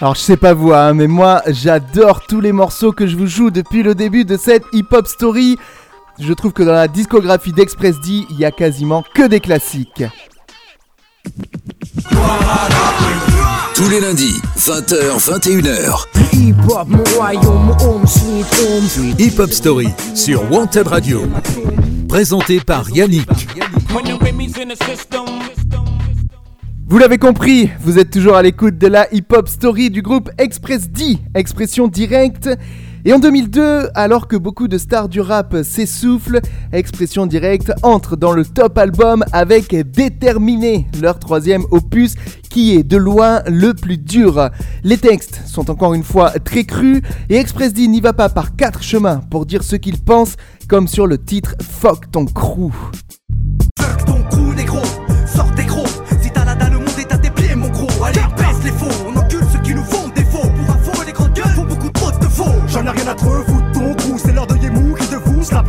Alors 0.00 0.14
je 0.14 0.20
sais 0.20 0.38
pas 0.38 0.54
vous, 0.54 0.72
hein, 0.72 0.94
mais 0.94 1.06
moi 1.06 1.42
j'adore 1.46 2.22
tous 2.26 2.40
les 2.40 2.52
morceaux 2.52 2.90
que 2.90 3.06
je 3.06 3.16
vous 3.16 3.26
joue 3.26 3.50
depuis 3.50 3.82
le 3.82 3.94
début 3.94 4.24
de 4.24 4.38
cette 4.38 4.64
hip-hop 4.72 5.06
story. 5.06 5.58
Je 6.18 6.32
trouve 6.32 6.52
que 6.52 6.62
dans 6.62 6.72
la 6.72 6.88
discographie 6.88 7.52
d'Express 7.52 8.00
D, 8.00 8.24
il 8.30 8.38
y 8.38 8.46
a 8.46 8.50
quasiment 8.50 9.04
que 9.14 9.26
des 9.26 9.40
classiques. 9.40 10.04
Tous 13.74 13.88
les 13.90 14.00
lundis, 14.00 14.40
20h, 14.56 15.18
21h. 15.18 16.06
Hip 19.18 19.38
hop, 19.38 19.50
Story 19.52 19.88
sur 20.14 20.50
Wanted 20.50 20.88
Radio. 20.88 21.22
Présenté 22.08 22.60
par 22.60 22.88
Yannick. 22.90 23.28
Vous 26.90 26.98
l'avez 26.98 27.18
compris, 27.18 27.70
vous 27.82 28.00
êtes 28.00 28.10
toujours 28.10 28.34
à 28.34 28.42
l'écoute 28.42 28.76
de 28.76 28.88
la 28.88 29.06
hip-hop 29.14 29.48
story 29.48 29.90
du 29.90 30.02
groupe 30.02 30.28
Express 30.38 30.90
D, 30.90 31.18
expression 31.36 31.86
directe. 31.86 32.50
Et 33.04 33.12
en 33.12 33.20
2002, 33.20 33.90
alors 33.94 34.26
que 34.26 34.34
beaucoup 34.34 34.66
de 34.66 34.76
stars 34.76 35.08
du 35.08 35.20
rap 35.20 35.56
s'essoufflent, 35.62 36.40
Expression 36.72 37.26
Directe 37.26 37.72
entre 37.84 38.16
dans 38.16 38.32
le 38.32 38.44
top 38.44 38.76
album 38.76 39.24
avec 39.32 39.72
Déterminé, 39.92 40.88
leur 41.00 41.20
troisième 41.20 41.62
opus 41.70 42.16
qui 42.50 42.74
est 42.74 42.82
de 42.82 42.96
loin 42.96 43.42
le 43.46 43.72
plus 43.72 43.96
dur. 43.96 44.50
Les 44.82 44.98
textes 44.98 45.42
sont 45.46 45.70
encore 45.70 45.94
une 45.94 46.02
fois 46.02 46.30
très 46.40 46.64
crus 46.64 47.02
et 47.28 47.36
Express 47.36 47.72
D 47.72 47.86
n'y 47.86 48.00
va 48.00 48.14
pas 48.14 48.28
par 48.28 48.56
quatre 48.56 48.82
chemins 48.82 49.20
pour 49.30 49.46
dire 49.46 49.62
ce 49.62 49.76
qu'il 49.76 50.00
pense, 50.00 50.34
comme 50.68 50.88
sur 50.88 51.06
le 51.06 51.18
titre 51.18 51.54
Fuck 51.62 52.10
ton 52.10 52.24
crew. 52.24 52.72
Fuck 53.78 54.04
ton 54.06 54.22
crew, 54.24 54.56
négro, 54.56 54.80
gros. 55.68 55.79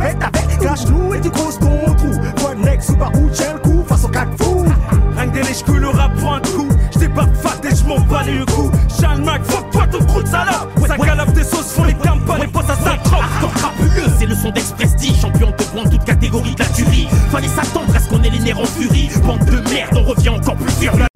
Pète 0.02 0.18
avec 0.22 0.58
Clash 0.58 0.86
nous 0.86 1.14
et 1.14 1.20
tu 1.20 1.30
creuses 1.30 1.58
ton 1.58 1.94
trou. 1.94 2.12
One 2.46 2.60
neck 2.62 2.82
sous 2.82 2.96
barou, 2.96 3.30
tiens 3.32 3.54
le 3.54 3.58
coup 3.60 3.84
face 3.86 4.04
au 4.04 4.08
cac 4.08 4.28
fou. 4.40 4.64
Rien 5.16 5.28
que 5.28 5.34
des 5.34 5.42
lèches 5.42 5.64
que 5.64 5.72
le 5.72 5.88
rap 5.88 6.14
prend 6.16 6.34
un 6.34 6.40
coup. 6.40 6.68
J'débarque 6.92 7.34
fat 7.34 7.60
et 7.64 7.74
j'm'en 7.74 8.00
bats 8.00 8.22
les 8.24 8.44
coups. 8.52 8.76
Charles 9.00 9.22
Mac, 9.22 9.44
fuck 9.44 9.70
toi 9.70 9.86
ton 9.90 10.04
crew 10.04 10.22
de 10.22 10.28
salope. 10.28 10.70
Ça 10.86 10.96
calave 10.96 11.32
tes 11.32 11.44
sauces, 11.44 11.72
font 11.72 11.84
les 11.84 11.94
pas 11.94 12.38
les 12.38 12.46
potes 12.46 12.70
à 12.70 12.76
5 12.76 13.02
Crapuleux, 13.02 14.12
c'est 14.18 14.26
le 14.26 14.34
son 14.34 14.50
d'Express 14.50 14.96
D, 14.96 15.08
champion 15.20 15.50
de 15.50 15.64
points 15.64 15.88
toute 15.88 16.04
catégorie 16.04 16.54
de 16.54 16.60
la 16.60 16.66
tuerie. 16.66 17.08
Fallait 17.30 17.48
s'attendre 17.48 17.94
à 17.94 18.00
ce 18.00 18.08
qu'on 18.08 18.22
ait 18.22 18.30
les 18.30 18.40
nerfs 18.40 18.60
en 18.60 18.64
furie. 18.64 19.10
Bande 19.24 19.44
de 19.44 19.70
merde, 19.70 19.96
on 19.96 20.04
revient 20.04 20.30
encore 20.30 20.56
plus 20.56 20.72
virulent. 20.80 21.11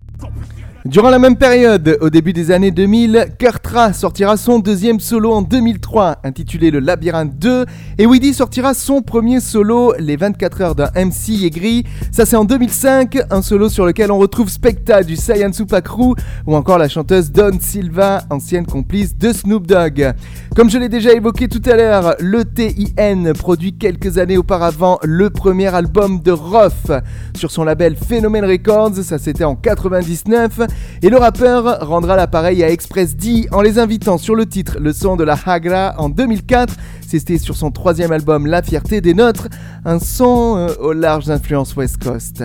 Durant 0.87 1.11
la 1.11 1.18
même 1.18 1.34
période, 1.34 1.99
au 2.01 2.11
début 2.11 2.32
des 2.32 2.53
années 2.53 2.70
2000, 2.70 3.32
Kurtra 3.41 3.93
sortira 3.93 4.37
son 4.37 4.61
deuxième 4.61 5.01
solo 5.01 5.32
en 5.32 5.43
2003, 5.43 6.18
intitulé 6.22 6.70
Le 6.70 6.78
Labyrinthe 6.78 7.37
2, 7.37 7.66
et 7.99 8.07
Weedy 8.07 8.32
sortira 8.32 8.72
son 8.72 9.03
premier 9.03 9.41
solo, 9.41 9.95
Les 9.99 10.14
24 10.14 10.61
heures 10.61 10.74
d'un 10.76 10.91
MC 10.95 11.45
aigri. 11.45 11.82
Ça 12.12 12.24
c'est 12.24 12.37
en 12.37 12.45
2005, 12.45 13.18
un 13.30 13.43
solo 13.43 13.68
sur 13.68 13.84
lequel 13.84 14.12
on 14.12 14.18
retrouve 14.18 14.49
Specta 14.49 15.03
du 15.03 15.16
Saiyan 15.16 15.51
Crew, 15.82 16.14
ou 16.47 16.55
encore 16.55 16.78
la 16.78 16.89
chanteuse 16.89 17.32
Don 17.32 17.59
Silva, 17.61 18.22
ancienne 18.30 18.64
complice 18.64 19.18
de 19.18 19.32
Snoop 19.32 19.66
Dogg. 19.66 20.12
Comme 20.55 20.70
je 20.70 20.78
l'ai 20.78 20.89
déjà 20.89 21.12
évoqué 21.12 21.49
tout 21.49 21.62
à 21.68 21.74
l'heure, 21.74 22.14
le 22.20 22.45
TIN 22.45 23.32
produit 23.32 23.76
quelques 23.76 24.18
années 24.18 24.39
auparavant 24.39 25.01
le 25.03 25.30
premier 25.30 25.74
album 25.74 26.20
de 26.20 26.30
Roth 26.30 26.93
sur 27.37 27.51
son 27.51 27.64
label 27.64 27.97
Phenomen 27.97 28.45
Records, 28.45 28.95
ça 29.03 29.18
c'était 29.18 29.45
en 29.45 29.57
99, 29.57 30.61
et 31.03 31.11
le 31.11 31.18
rappeur 31.18 31.87
rendra 31.87 32.16
l'appareil 32.16 32.62
à 32.64 32.70
Express 32.70 33.16
D 33.16 33.49
en 33.53 33.61
les 33.61 33.79
invitant 33.79 34.18
sur 34.18 34.35
le 34.35 34.47
titre 34.47 34.79
Le 34.81 34.93
son 34.93 35.16
de 35.16 35.24
la 35.24 35.37
Hagra 35.45 35.95
en 35.99 36.09
2004. 36.09 36.74
C'était 37.07 37.39
sur 37.39 37.57
son 37.57 37.70
troisième 37.70 38.12
album 38.12 38.47
La 38.47 38.62
fierté 38.62 39.01
des 39.01 39.14
nôtres, 39.14 39.49
un 39.85 39.99
son 39.99 40.57
euh, 40.57 40.74
aux 40.81 40.93
larges 40.93 41.31
influences 41.31 41.77
West 41.77 42.03
Coast. 42.03 42.43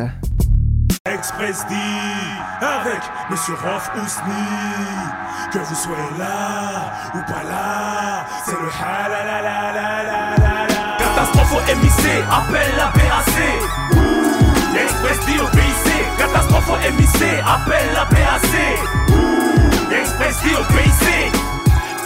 Express 1.05 1.65
D 1.67 1.75
avec 2.61 3.01
Monsieur 3.29 3.55
Rof 3.55 3.89
Ousni. 3.95 4.34
Que 5.51 5.57
vous 5.57 5.75
soyez 5.75 5.97
là 6.19 6.91
ou 7.15 7.17
pas 7.25 7.43
là, 7.43 8.25
c'est 8.45 8.51
le 8.51 8.69
halalalala. 8.69 10.67
Catastrophe 10.99 11.53
au 11.53 11.75
MIC, 11.75 12.23
appelle 12.29 12.75
la 12.77 12.88
PAC. 12.93 13.34
Ouh, 13.95 14.77
Express 14.77 15.19
D 15.25 15.39
au. 15.41 15.61
Catastrophe 16.32 16.71
MIC, 16.97 17.23
appelle 17.45 17.93
la 17.93 18.05
PAC. 18.05 18.41
Express 19.91 20.38
au 20.57 20.63
PIC. 20.73 21.32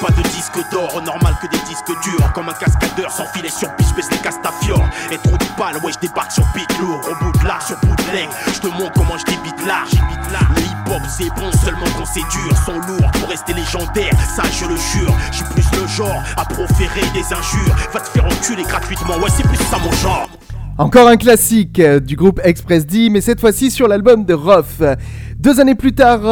Pas 0.02 0.12
de 0.12 0.22
disque 0.30 0.60
d'or, 0.72 1.02
normal 1.04 1.36
que 1.42 1.48
des 1.48 1.60
disques 1.60 1.92
durs 2.04 2.34
Comme 2.34 2.50
un 2.50 2.54
cascadeur 2.54 3.12
sans 3.12 3.26
filet 3.28 3.50
sur 3.50 3.70
biche, 3.78 3.94
baisse 3.96 4.10
les 4.12 4.18
castafiores. 4.18 4.84
Et 5.12 5.18
trop 5.20 5.38
de 5.38 5.46
balles, 5.58 5.78
ouais 5.84 5.92
je 5.94 6.00
débarque 6.00 6.32
sur 6.32 6.44
beat 6.56 6.68
lourd 6.80 7.00
Au 7.10 7.24
bout 7.24 7.32
de 7.38 7.46
l'art, 7.46 7.62
sur 7.62 7.78
bout 7.82 7.96
de 7.96 8.54
Je 8.54 8.60
te 8.60 8.68
montre 8.68 8.94
comment 8.94 9.18
je 9.18 9.26
débite 9.26 9.66
large 9.66 9.92
Le 9.92 10.62
hip 10.62 10.92
hop 10.92 11.02
c'est 11.08 11.30
bon 11.30 11.52
seulement 11.64 11.86
quand 11.98 12.06
c'est 12.06 12.28
dur 12.30 12.58
Sont 12.66 12.80
lourds 12.88 13.12
pour 13.20 13.30
rester 13.30 13.54
légendaire, 13.54 14.14
ça 14.36 14.44
je 14.52 14.66
le 14.66 14.76
jure. 14.76 15.14
Je 15.32 15.38
suis 15.38 15.46
plus 15.54 15.72
le 15.80 15.88
genre 15.88 16.24
à 16.36 16.46
proférer 16.46 17.06
des 17.14 17.32
injures. 17.32 17.76
Va 17.94 18.00
te 18.00 18.10
faire 18.10 18.26
enculer 18.26 18.64
gratuitement, 18.64 19.18
ouais 19.18 19.30
c'est 19.30 19.48
plus 19.48 19.58
ça 19.58 19.78
mon 19.78 19.92
genre 19.92 20.28
Encore 20.78 21.08
un 21.08 21.16
classique 21.16 21.80
euh, 21.80 22.02
du 22.02 22.18
groupe 22.18 22.42
Express 22.44 22.86
D, 22.86 23.10
mais 23.10 23.22
cette 23.22 23.40
fois-ci 23.40 23.72
sur 23.72 23.88
l'album 23.88 24.26
de 24.26 24.34
Roth. 24.34 24.84
Deux 25.46 25.60
années 25.60 25.76
plus 25.76 25.94
tard, 25.94 26.26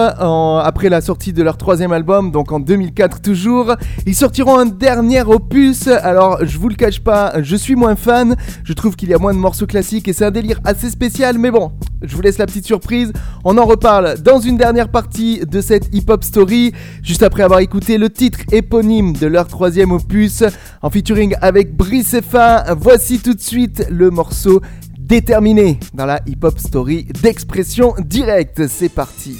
après 0.65 0.89
la 0.89 0.99
sortie 0.99 1.33
de 1.33 1.43
leur 1.43 1.55
troisième 1.55 1.91
album, 1.91 2.31
donc 2.31 2.51
en 2.51 2.59
2004 2.59 3.21
toujours, 3.21 3.75
ils 4.07 4.15
sortiront 4.15 4.57
un 4.57 4.65
dernier 4.65 5.21
opus. 5.21 5.85
Alors, 5.85 6.43
je 6.43 6.57
vous 6.57 6.67
le 6.67 6.73
cache 6.73 6.99
pas, 6.99 7.33
je 7.43 7.55
suis 7.55 7.75
moins 7.75 7.95
fan. 7.95 8.35
Je 8.63 8.73
trouve 8.73 8.95
qu'il 8.95 9.09
y 9.09 9.13
a 9.13 9.19
moins 9.19 9.35
de 9.35 9.37
morceaux 9.37 9.67
classiques 9.67 10.07
et 10.07 10.13
c'est 10.13 10.25
un 10.25 10.31
délire 10.31 10.59
assez 10.65 10.89
spécial, 10.89 11.37
mais 11.37 11.51
bon, 11.51 11.73
je 12.01 12.15
vous 12.15 12.23
laisse 12.23 12.39
la 12.39 12.47
petite 12.47 12.65
surprise. 12.65 13.13
On 13.43 13.59
en 13.59 13.65
reparle 13.65 14.19
dans 14.19 14.39
une 14.39 14.57
dernière 14.57 14.89
partie 14.89 15.41
de 15.45 15.61
cette 15.61 15.93
hip-hop 15.93 16.23
story, 16.23 16.73
juste 17.03 17.21
après 17.21 17.43
avoir 17.43 17.59
écouté 17.59 17.99
le 17.99 18.09
titre 18.09 18.39
éponyme 18.51 19.13
de 19.13 19.27
leur 19.27 19.47
troisième 19.47 19.91
opus, 19.91 20.43
en 20.81 20.89
featuring 20.89 21.35
avec 21.39 21.77
Brice 21.77 22.19
F.A. 22.19 22.73
Voici 22.73 23.19
tout 23.19 23.35
de 23.35 23.41
suite 23.41 23.85
le 23.91 24.09
morceau 24.09 24.59
déterminé 25.03 25.79
dans 25.93 26.05
la 26.05 26.19
hip-hop 26.25 26.57
story 26.57 27.05
d'expression 27.21 27.93
directe. 27.99 28.67
C'est 28.67 28.89
parti. 28.89 29.37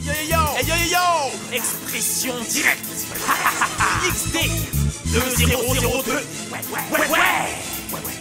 Yo 0.00 0.12
yo 0.12 0.36
yo. 0.36 0.38
Hey 0.58 0.66
yo 0.66 0.74
yo 0.74 0.90
yo. 0.92 1.56
Expression 1.56 2.34
directe 2.50 2.86
XD 4.02 4.36
2002 5.12 5.46
Ouais 5.46 6.18
ouais 6.50 6.80
ouais 6.92 6.98
ouais 6.98 7.08
ouais. 7.92 8.12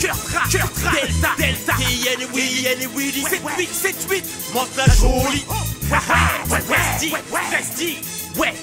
Cœur 0.00 0.16
track, 0.16 0.50
cœur 0.50 0.70
track, 0.72 0.94
delta, 0.94 1.28
delta, 1.38 1.72
TN, 1.78 2.26
Willy, 2.34 2.66
N, 2.66 2.88
Willy, 2.94 3.22
7, 3.22 3.40
8, 3.58 3.68
7, 3.72 4.06
8, 4.10 4.24
monte 4.52 4.68
la 4.76 4.84
jolie, 4.92 5.44
ouais, 5.48 5.96
ouais, 6.50 6.50
ouais, 6.50 6.76
resti, 6.76 7.12
ouais, 7.12 7.20
ouais, 8.38 8.50
ouais, 8.50 8.54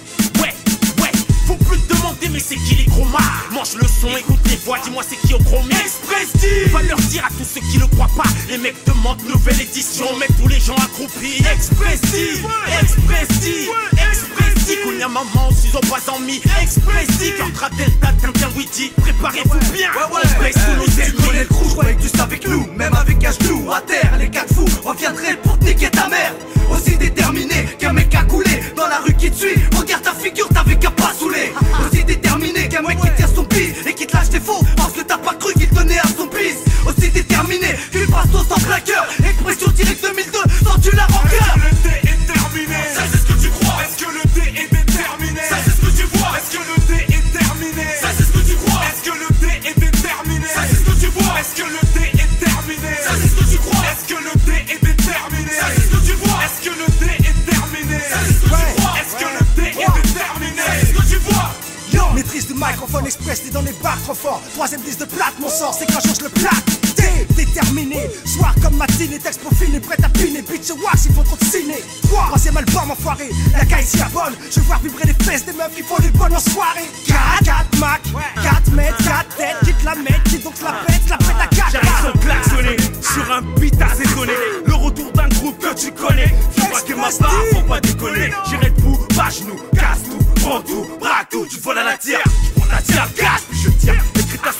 faut 1.51 1.63
plus 1.65 1.79
te 1.79 1.93
demander 1.93 2.29
mais 2.29 2.39
c'est 2.39 2.55
qui 2.55 2.75
les 2.75 2.85
gros 2.85 3.05
Mange 3.51 3.75
le 3.75 3.87
son, 3.87 4.15
écoute 4.17 4.39
les 4.45 4.55
voix, 4.57 4.77
dis-moi 4.83 5.03
c'est 5.07 5.17
qui 5.27 5.33
au 5.33 5.39
chromie 5.39 5.71
Express 5.71 6.31
D 6.39 6.65
Va 6.71 6.81
leur 6.83 6.97
dire 6.97 7.25
à 7.25 7.29
tous 7.29 7.43
ceux 7.43 7.61
qui 7.61 7.77
le 7.77 7.87
croient 7.87 8.09
pas. 8.15 8.29
Les 8.49 8.57
mecs 8.57 8.75
demandent 8.85 9.21
nouvelle 9.27 9.59
édition, 9.59 10.05
mec 10.17 10.29
tous 10.41 10.47
les 10.47 10.59
gens 10.59 10.75
accroupis. 10.75 11.43
Express 11.53 12.01
D 12.11 12.39
Express 12.81 13.27
D 13.41 13.69
Express 13.93 14.65
D 14.65 14.77
Qu'on 14.83 14.97
y 14.97 15.03
a 15.03 15.07
maman, 15.07 15.49
s'ils 15.51 15.75
ont 15.75 15.81
pas 15.81 15.99
mis 16.25 16.41
Express 16.61 17.07
D 17.19 17.33
Contra 17.39 17.69
Delta, 17.71 18.07
Tintin, 18.21 18.49
Witty 18.55 18.91
Préparez-vous 19.01 19.73
bien. 19.73 19.89
Express 20.23 20.53
tous 20.53 20.77
nos 20.77 21.25
connais 21.25 21.39
le 21.41 21.45
crew, 21.47 21.65
je 21.65 21.71
croyais 21.71 21.95
que 21.95 22.01
tu 22.01 22.09
savais 22.09 22.39
que 22.39 22.49
nous, 22.49 22.67
même 22.77 22.93
avec 22.93 23.23
un 23.25 23.31
genou 23.31 23.71
à 23.71 23.81
terre, 23.81 24.15
les 24.17 24.29
quatre 24.29 24.53
fous 24.53 24.65
reviendraient 24.83 25.37
pour 25.43 25.57
te 25.59 25.65
niquer 25.65 25.89
ta 25.89 26.07
mère. 26.07 26.33
Aussi 26.71 26.90
plaqueur. 38.65 39.07
Expression 39.23 39.71
directe 39.71 40.01
2002, 40.03 40.39
sans 40.63 40.79
tu 40.79 40.95
la 40.95 41.05
rancœur. 41.05 41.55
Le 41.57 41.71
dé 41.83 41.95
est 42.03 42.21
terminé? 42.31 42.79
Ça 42.93 43.03
c'est 43.11 43.17
ce 43.19 43.25
que 43.25 43.33
tu 43.41 43.49
crois. 43.49 43.77
Est-ce 43.83 43.97
que 44.03 44.09
le 44.11 44.23
dé 44.35 44.45
est 44.59 44.69
déterminé? 44.71 45.41
Ça 45.49 45.57
c'est 45.63 45.71
ce 45.71 45.81
que 45.81 45.91
tu 45.97 46.05
vois. 46.17 46.31
Est-ce 46.37 46.51
que 46.51 46.61
le 46.61 46.77
dé 46.87 46.99
est 47.15 47.27
terminé? 47.31 47.85
Ça 48.01 48.09
c'est 48.17 48.25
ce 48.25 48.31
que 48.31 48.41
tu 48.45 48.55
crois. 48.55 48.81
Est-ce 48.89 49.03
que 49.05 49.13
le 49.17 49.27
dé 49.41 49.51
est 49.69 49.79
déterminé? 49.79 50.47
Ça 50.53 50.61
c'est 50.69 50.77
ce 50.77 50.85
que 50.85 50.93
tu 50.99 51.07
vois. 51.07 51.39
Est-ce 51.39 51.53
que 51.55 51.65
le 51.65 51.81
dé 51.95 52.05
est 52.21 52.31
terminé? 52.39 52.91
Ça 53.01 53.13
c'est 53.19 53.29
ce 53.29 53.35
que 53.35 53.45
tu 53.51 53.57
crois. 53.57 53.83
Est-ce 53.91 54.05
que 54.07 54.19
le 54.19 54.33
dé 54.45 54.57
est 54.69 54.81
déterminé? 54.85 55.53
Ça 55.59 55.67
c'est 55.73 55.81
ce 55.81 55.89
que 55.91 55.99
tu 56.05 56.13
vois. 56.21 56.37
Est-ce 56.45 56.59
que 56.61 56.71
le 56.71 56.87
dé 57.01 57.11
est 57.21 57.39
terminé? 57.49 57.99
Ça 58.09 58.17
c'est 58.25 58.33
ce 58.33 58.41
que 58.41 58.49
tu 58.51 58.65
crois. 58.77 58.93
Est-ce 58.99 59.15
que 59.17 59.25
le 59.25 59.41
dé 59.55 59.67
est 59.69 59.93
déterminé? 60.05 60.61
Ça 60.61 60.71
c'est 60.79 60.87
ce 60.87 60.93
que 60.93 61.05
tu 61.09 61.17
vois. 61.29 61.49
Maîtrise 62.15 62.45
du 62.47 62.53
microphone 62.53 63.05
express, 63.05 63.41
t'es 63.41 63.49
dans 63.51 63.61
les 63.61 63.71
bars 63.81 63.97
trop 64.03 64.13
fort. 64.13 64.41
Troisième 64.53 64.81
disque 64.81 64.99
de 64.99 65.05
plate, 65.05 65.33
mon 65.39 65.49
sort, 65.49 65.73
c'est 65.73 65.85
quand 65.91 66.01
je 66.01 66.09
change 66.09 66.21
le 66.21 66.29
plat. 66.29 66.49
Déterminé, 67.35 67.90
soir 68.25 68.53
comme 68.61 68.75
matinée, 68.75 69.19
texte 69.19 69.41
peaufiné, 69.41 69.79
prêt 69.79 69.97
à 70.03 70.09
piner, 70.09 70.41
bitch 70.41 70.71
wax, 70.83 71.05
il 71.05 71.13
faut 71.13 71.23
trop 71.23 71.37
de 71.37 71.45
ciné. 71.45 71.83
Trois, 72.03 72.25
troisième 72.27 72.57
album 72.57 72.91
enfoiré, 72.91 73.29
la 73.53 73.65
caille 73.65 73.85
s'y 73.85 74.01
abonne. 74.01 74.35
Je 74.49 74.59
voir 74.61 74.79
vibrer 74.79 75.05
les 75.05 75.25
fesses 75.25 75.45
des 75.45 75.53
meufs 75.53 75.75
qui 75.75 75.83
font 75.83 75.99
des 75.99 76.09
bonnes 76.09 76.33
en 76.33 76.39
soirée. 76.39 76.89
4, 77.07 77.43
4 77.43 77.79
Mac, 77.79 78.01
4 78.43 78.71
mètres, 78.71 78.97
4 79.03 79.35
têtes, 79.35 79.57
quitte 79.65 79.83
la 79.83 79.95
mettre, 79.95 80.23
quitte 80.23 80.43
donc 80.43 80.53
la 80.61 80.73
pète, 80.85 81.09
la 81.09 81.17
pète 81.17 81.35
à 81.39 81.47
4 81.47 81.71
J'arrive 81.71 81.89
sans 82.01 82.19
klaxonner 82.19 82.77
sur 83.01 83.31
un 83.31 83.41
beat 83.59 83.81
assaisonné 83.81 84.33
Le 84.65 84.73
retour 84.73 85.11
d'un 85.11 85.27
groupe 85.29 85.57
que 85.59 85.73
tu 85.75 85.91
connais. 85.91 86.33
Tu 86.55 86.61
vois 86.61 86.81
que 86.81 86.93
ma 86.93 87.09
part, 87.09 87.43
faut 87.53 87.61
pas 87.61 87.79
déconner. 87.79 88.31
J'irai 88.49 88.69
debout, 88.69 88.99
bas 89.15 89.29
genoux, 89.29 89.59
casse 89.73 90.03
tout, 90.03 90.41
prends 90.41 90.61
tout, 90.61 90.87
braque 90.99 91.29
tout. 91.29 91.45
Tu 91.49 91.59
voles 91.59 91.79
à 91.79 91.83
la 91.83 91.97
tire, 91.97 92.19
je 92.25 92.59
prends 92.59 92.69
la 92.71 92.81
tire, 92.81 93.07
casse. 93.15 93.43
Puis 93.49 93.59
je 93.63 93.69
tire 93.69 94.03
Écrit 94.15 94.39
ta 94.39 94.51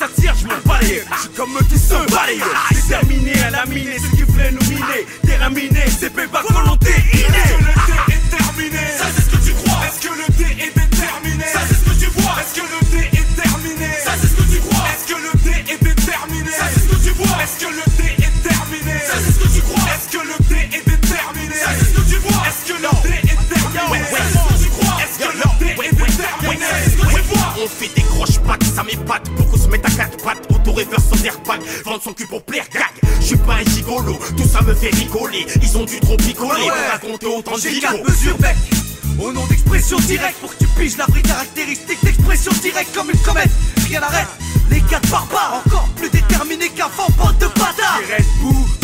je 0.42 0.48
m'en 0.48 0.60
balaye. 0.66 1.04
Je 1.16 1.20
suis 1.22 1.30
comme 1.30 1.56
eux 1.58 1.66
qui 1.70 1.78
se 1.78 1.94
balayent. 1.94 2.42
Déterminé 2.72 3.34
à 3.44 3.50
la 3.52 3.66
miner, 3.66 3.98
ce 4.00 4.16
qui 4.16 4.24
voulait 4.24 4.52
nous 4.52 4.66
miner. 4.70 5.06
Terminé, 5.26 5.84
c'est 6.00 6.10
payback 6.14 6.46
volonté 6.52 6.90
Est-ce 6.90 7.22
que 7.22 7.60
le 7.60 7.74
dé 7.88 8.16
est 8.16 8.38
terminé? 8.38 8.84
Ça 8.98 9.06
c'est 9.16 9.22
ce 9.22 9.30
que 9.30 9.38
tu 9.46 9.54
crois. 9.54 9.80
Est-ce 9.86 10.00
que 10.02 10.14
le 10.14 10.28
dé 10.38 10.50
est 10.66 10.74
déterminé? 10.74 11.46
Ça 11.54 11.60
c'est 11.68 11.76
ce 11.76 11.84
que 11.86 11.94
tu 12.00 12.10
vois. 12.18 12.36
Est-ce 12.42 12.54
que 12.60 12.66
le 12.66 12.80
dé 12.92 13.04
est 13.18 13.30
terminé? 13.42 13.90
Ça 14.04 14.12
c'est 14.20 14.28
ce 14.28 14.36
que 14.36 14.46
tu 14.52 14.60
crois. 14.62 14.86
Est-ce 14.92 15.06
que 15.14 15.18
le 15.22 15.32
dé 15.46 15.56
est 15.74 15.84
déterminé? 15.84 16.52
Ça 16.52 16.66
c'est 16.74 16.82
ce 16.82 16.88
que 16.90 16.98
tu 17.04 17.12
vois. 17.12 17.38
Est-ce 17.44 17.58
que 17.62 17.70
le 17.70 17.86
dé 17.98 18.10
est 18.26 18.36
terminé? 18.42 18.96
Ça 19.06 19.16
c'est 19.24 19.32
ce 19.32 19.40
que 19.40 19.48
tu 19.54 19.62
crois. 19.62 19.86
Est-ce 19.94 20.08
que 20.10 20.22
le 20.26 20.36
dé 20.50 20.62
est 20.78 20.86
déterminé? 20.90 21.56
Ça 21.62 21.70
c'est 21.78 21.86
ce 21.86 21.94
que 21.98 22.04
tu 22.10 22.18
vois. 22.18 22.42
Est-ce 22.48 22.64
que 22.66 22.78
le 22.82 22.90
dé 23.06 23.14
est 23.30 23.42
terminé? 23.54 23.92
Ouais, 23.92 24.00
ouais. 24.00 24.06
Ça 24.10 24.24
c'est 24.26 24.58
ce 24.58 24.58
que 24.58 24.64
tu 24.64 24.70
crois 24.74 24.98
Est-ce 25.02 25.18
que 25.22 25.30
le 25.38 25.48
dé 25.62 25.70
est 25.86 25.96
déterminé? 25.96 26.66
On 27.64 27.68
fait 27.68 27.94
des 27.96 28.02
croches 28.04 28.31
pattes, 28.82 28.92
ça 28.92 28.98
m'épate. 28.98 29.30
Beaucoup 29.36 29.58
se 29.58 29.68
mettent 29.68 29.86
à 29.86 29.90
quatre 29.90 30.18
pattes, 30.24 30.48
auto-reverse 30.50 31.04
sans 31.04 31.24
airbag. 31.24 31.62
Vendre 31.86 32.02
son 32.04 32.14
cul 32.14 32.28
pour 32.28 32.44
plaire, 32.44 32.66
gag. 32.74 33.12
Je 33.20 33.26
suis 33.26 33.38
pas 33.38 33.56
un 33.56 33.64
gigolo, 33.64 34.18
tout 34.38 34.48
ça 34.48 34.62
me 34.62 34.74
fait 34.74 34.90
rigoler. 34.90 35.46
Ils 35.62 35.78
ont 35.78 35.86
dû 35.86 36.00
trop 36.00 36.18
picoler 36.18 36.62
pour 36.62 36.92
raconter 36.92 37.26
autant 37.28 37.58
de 37.58 37.82
quatre 37.82 38.10
mesures, 38.10 38.40
mec. 38.40 38.56
Au 39.20 39.32
nom 39.32 39.46
d'expression 39.48 39.98
directe, 40.00 40.38
pour 40.40 40.52
que 40.52 40.64
tu 40.64 40.68
piges 40.80 40.98
la 40.98 41.06
vraie 41.06 41.22
caractéristique 41.22 42.04
d'expression 42.04 42.52
directe 42.62 42.96
comme 42.96 43.10
une 43.12 43.20
comète. 43.20 43.52
Rien 43.88 44.00
n'arrête. 44.00 44.28
Les 44.70 44.82
quatre 44.82 45.08
barbares, 45.10 45.62
encore 45.66 45.90
plus 45.96 46.10
déterminés 46.10 46.70
qu'avant, 46.70 47.08
bande 47.18 47.38
de 47.38 47.48
bâtards. 47.48 48.02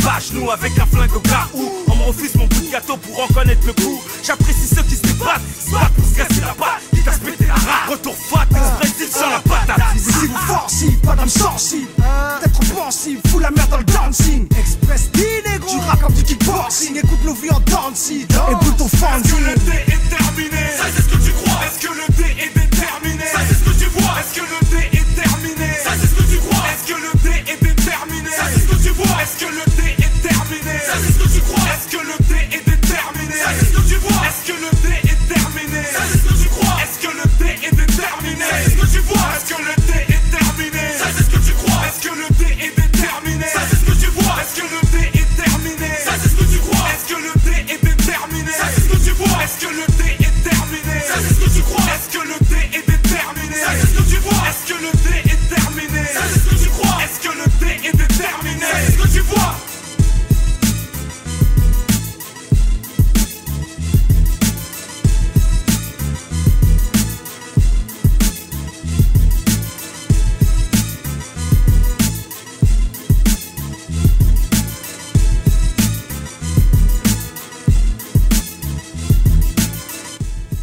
Bas 0.08 0.20
genoux 0.20 0.50
avec 0.50 0.72
un 0.80 0.86
flingue 0.86 1.16
au 1.16 1.20
cas 1.20 1.48
où. 1.54 1.70
On 1.88 1.96
me 1.96 2.04
refuse 2.04 2.34
mon 2.36 2.48
bout 2.48 2.62
de 2.62 2.72
gâteau 2.72 2.96
pour 2.98 3.24
en 3.24 3.28
connaître 3.28 3.66
le 3.66 3.74
goût 3.74 4.02
J'apprécie 4.24 4.68
ceux 4.74 4.84
qui 4.84 4.96
se 4.96 5.02
débattent, 5.02 5.42
se 5.66 5.72
battent 5.72 5.94
pour 5.94 6.06
se 6.06 6.16
casser 6.16 6.42
la 6.42 6.54
patte 6.54 6.82
Quitte 6.94 7.08
à 7.08 7.14
se 7.14 7.20
péter 7.20 7.46
la 7.48 7.54
rate, 7.56 7.90
retour 7.90 8.16
fat, 8.16 8.48
expressif 8.52 9.12
sur 9.16 9.30
la 9.30 9.40
patate. 9.40 9.82
Si 9.98 10.28
vous 10.28 10.38
forcible, 10.48 10.98
pas 11.02 11.16
d'âme 11.16 11.30
sensible 11.30 11.88
Peut-être 11.98 12.60
offensive, 12.62 13.20
fous 13.28 13.40
la 13.40 13.52
merde 13.52 13.70
dans 13.70 13.78
le 13.78 13.84
dancing. 13.84 14.48
Express 14.58 15.12
D, 15.12 15.22
négro 15.50 15.68
Tu 15.70 15.78
rap 15.80 16.02
comme 16.02 16.14
du 16.14 16.24
kickboxing, 16.24 16.98
écoute 16.98 17.24
nos 17.26 17.34
vies 17.34 17.52
en 17.52 17.60
dancing. 17.60 18.24
Et 18.24 18.56
boule 18.64 18.76
ton 18.78 18.86
Est-ce 18.86 19.34
que 19.34 19.44
le 19.44 19.56
dé 19.66 19.80
est 19.88 20.10
terminé? 20.10 20.64
Ça 20.78 20.86
c'est 20.96 21.02
ce 21.02 21.10
que 21.10 21.24
tu 21.24 21.32
crois. 21.32 21.60
Est-ce 21.66 21.86
que 21.86 21.94
le 21.94 22.08
dé 22.16 22.30
est 22.44 22.54
déterminé? 22.54 23.26
Ça 23.34 23.40
c'est 23.48 23.56
ce 23.56 23.64
que 23.64 23.84
tu 23.84 23.90
vois. 24.00 24.16
Est-ce 24.20 24.40
que 24.40 24.46
le 24.46 24.78
dé 24.78 24.97
est 24.97 24.97
Est-ce 29.22 29.38
que 29.38 29.50
le 29.50 29.64
thé 29.78 29.96
est 29.98 30.16
terminé? 30.28 30.80
Ça 30.86 30.94
c'est 31.02 31.14
ce 31.14 31.20
que 31.20 31.30
tu 31.34 31.42
crois. 31.42 31.64
Est-ce 31.74 31.88
que 31.90 32.02
le 32.04 32.18
thé 32.30 32.40
est 32.56 32.66
déterminé? 32.66 33.34
Ça 33.44 33.52
c'est 33.58 33.66
ce 33.66 33.74
que 33.74 33.84
tu 33.88 33.96
vois. 33.96 34.22
Est-ce 34.28 34.42
que 34.48 34.58
le 34.58 34.70
thé 34.84 34.94
est 35.12 35.22
terminé? 35.34 35.84
Ça 35.92 36.02
c'est 36.10 36.20
ce 36.20 36.26
que 36.28 36.36
tu 36.42 36.50
crois. 36.50 36.78
Est-ce 36.84 36.98
que 37.02 37.12
le 37.12 37.26
thé 37.40 37.68
est 37.68 37.76
déterminé? 37.76 38.46
Ça 38.46 38.56
c'est 38.64 38.72
ce 38.72 38.78
que 38.78 38.88
tu 38.88 39.00
vois. 39.02 39.28
Est-ce 39.36 39.50
que 39.50 39.62
le 39.62 39.76
thé 39.88 40.00
est 40.14 40.26
terminé? 40.32 40.84
Ça 40.98 41.08
c'est 41.16 41.24
ce 41.24 41.30
que 41.30 41.40
tu 41.46 41.54
crois. 41.54 41.82
Est-ce 41.88 42.00
que 42.08 42.14
le 42.14 42.28
thé 42.38 42.50
est 42.66 42.76
déterminé? 42.76 43.46
Ça 43.54 43.62
c'est 43.70 43.80
ce 43.80 43.86
que 43.86 43.96
tu 43.98 44.10
vois. 44.16 44.36
Est-ce 44.42 44.54
que 44.56 44.66
le 44.68 44.82
thé 44.94 45.04
est 45.20 45.32
terminé? 45.44 45.90
Ça 46.06 46.14
c'est 46.22 46.30
ce 46.30 46.36
que 46.36 46.46
tu 46.46 46.60
crois. 46.60 46.86
Est-ce 46.94 47.06
que 47.10 47.18
le 47.18 47.32
est 47.74 47.84
déterminé? 47.84 48.52
Ça 48.52 48.66
c'est 48.74 48.82
ce 48.82 48.90
que 48.90 48.98
tu 49.04 49.12
vois. 49.12 49.44
Est-ce 49.44 49.58
que 49.66 49.70
le 49.74 49.87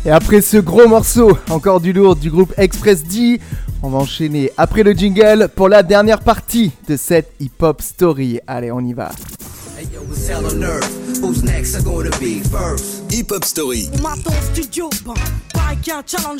Et 0.06 0.10
après 0.10 0.42
ce 0.42 0.58
gros 0.58 0.86
morceau, 0.86 1.38
encore 1.48 1.80
du 1.80 1.94
lourd 1.94 2.14
du 2.16 2.30
groupe 2.30 2.52
Express 2.58 3.04
D, 3.04 3.40
on 3.82 3.88
va 3.88 3.98
enchaîner 3.98 4.50
après 4.58 4.82
le 4.82 4.92
jingle 4.92 5.48
pour 5.54 5.70
la 5.70 5.82
dernière 5.82 6.20
partie 6.20 6.72
de 6.86 6.96
cette 6.96 7.32
hip-hop 7.40 7.80
story. 7.80 8.38
Allez, 8.46 8.70
on 8.70 8.80
y 8.80 8.92
va. 8.92 9.10
Hey 9.78 9.86
yo? 9.92 10.00
Hip 13.10 13.32
Hop 13.32 13.44
Story, 13.44 13.88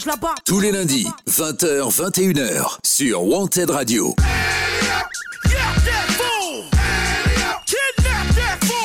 là-bas. 0.06 0.34
tous 0.44 0.60
les 0.60 0.72
lundis, 0.72 1.06
20h, 1.30 1.90
21h, 1.90 2.78
sur 2.82 3.24
Wanted 3.24 3.70
Radio. 3.70 4.14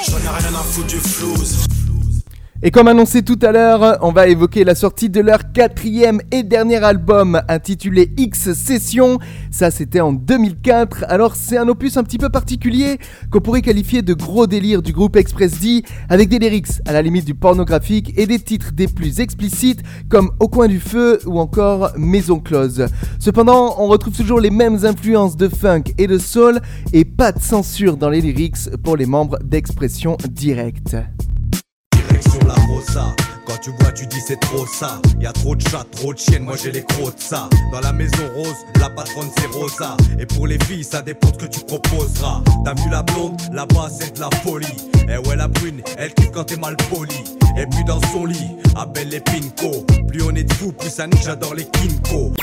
J'en 0.08 0.18
ai 0.18 0.38
rien 0.40 0.54
à 0.54 0.64
foutre 0.64 0.88
du 0.88 1.00
flouze. 1.00 1.66
Et 2.62 2.72
comme 2.72 2.89
annoncé 2.89 3.22
tout 3.22 3.39
à 3.41 3.53
l'heure, 3.53 3.99
on 4.01 4.12
va 4.12 4.28
évoquer 4.28 4.66
la 4.66 4.76
sortie 4.76 5.10
de 5.10 5.22
leur 5.22 5.53
quatrième 5.53 6.20
et 6.30 6.43
dernier 6.43 6.84
album 6.84 7.41
intitulé 7.47 8.12
X 8.18 8.51
Session. 8.51 9.18
Ça, 9.49 9.72
c'était 9.72 10.01
en 10.01 10.12
2004. 10.12 11.05
Alors, 11.07 11.38
c'est 11.38 11.57
un 11.57 11.70
opus 11.70 11.95
un 11.95 12.03
petit 12.03 12.18
peu 12.18 12.28
particulier 12.28 12.97
qu'on 13.32 13.39
pourrait 13.39 13.62
qualifier 13.62 14.01
de 14.01 14.14
gros 14.14 14.45
délire 14.45 14.82
du 14.82 14.91
groupe 14.91 15.16
Express 15.16 15.57
D, 15.62 15.84
avec 16.10 16.28
des 16.28 16.38
lyrics 16.38 16.82
à 16.86 16.91
la 16.91 17.01
limite 17.01 17.24
du 17.24 17.34
pornographique 17.34 18.14
et 18.18 18.26
des 18.26 18.39
titres 18.39 18.74
des 18.74 18.89
plus 18.89 19.22
explicites 19.22 19.80
comme 20.10 20.32
Au 20.41 20.49
coin 20.49 20.68
du 20.68 20.82
feu 20.82 21.20
ou 21.26 21.39
encore 21.39 21.91
Maison 21.95 22.39
close. 22.41 22.88
Cependant, 23.20 23.76
on 23.78 23.88
retrouve 23.88 24.18
toujours 24.18 24.41
les 24.41 24.51
mêmes 24.51 24.84
influences 24.84 25.38
de 25.38 25.47
funk 25.47 25.84
et 25.97 26.07
de 26.07 26.18
soul 26.18 26.60
et 26.91 27.05
pas 27.05 27.32
de 27.32 27.39
censure 27.39 27.95
dans 27.95 28.10
les 28.10 28.20
lyrics 28.20 28.70
pour 28.84 28.97
les 28.97 29.05
membres 29.05 29.39
d'expression 29.45 30.18
directe. 30.30 30.97
La 32.50 32.56
rosa. 32.66 33.29
Quand 33.50 33.58
tu 33.58 33.72
vois, 33.80 33.91
tu 33.91 34.06
dis 34.06 34.22
c'est 34.28 34.39
trop 34.39 34.68
ça. 34.68 35.02
Y 35.20 35.26
a 35.26 35.34
trop 35.34 35.56
de 35.56 35.68
chats, 35.68 35.84
trop 35.91 36.14
de 36.14 36.20
chiennes, 36.20 36.43
moi 36.43 36.56
j'ai 36.62 36.72
les 36.72 36.84
crocs 36.84 37.16
de 37.16 37.22
ça. 37.22 37.50
Dans 37.72 37.80
la 37.80 37.91
maison 37.91 38.30
rose, 38.36 38.56
la 38.80 38.91
patronne 38.91 39.30
c'est 39.38 39.47
Rosa. 39.47 39.97
Et 40.20 40.28
pour 40.28 40.45
les 40.45 40.60
filles, 40.66 40.84
ça 40.84 41.02
dépend 41.02 41.32
de 41.32 41.34
ce 41.34 41.47
que 41.47 41.52
tu 41.52 41.60
proposeras. 41.62 42.43
T'as 42.64 42.76
vu 42.76 42.91
la 42.91 43.02
blonde, 43.02 43.41
là-bas 43.52 43.89
c'est 43.89 44.16
de 44.16 44.20
la 44.20 44.30
folie. 44.43 44.68
Et 45.10 45.18
ouais, 45.28 45.36
la 45.36 45.47
brune, 45.47 45.82
elle 45.97 46.14
kiffe 46.14 46.30
quand 46.32 46.43
t'es 46.43 46.58
mal 46.58 46.78
poli. 46.91 47.16
Et 47.58 47.66
puis 47.66 47.84
dans 47.84 48.00
son 48.14 48.26
lit, 48.26 48.52
appelle 48.76 49.10
les 49.10 49.20
pinko. 49.20 49.84
Plus 50.08 50.22
on 50.24 50.36
est 50.36 50.43
de 50.43 50.54
fous, 50.54 50.72
plus 50.72 50.89
ça 50.89 51.08
nique, 51.08 51.24
j'adore 51.26 51.56
les 51.56 51.66
kinko. 51.66 52.34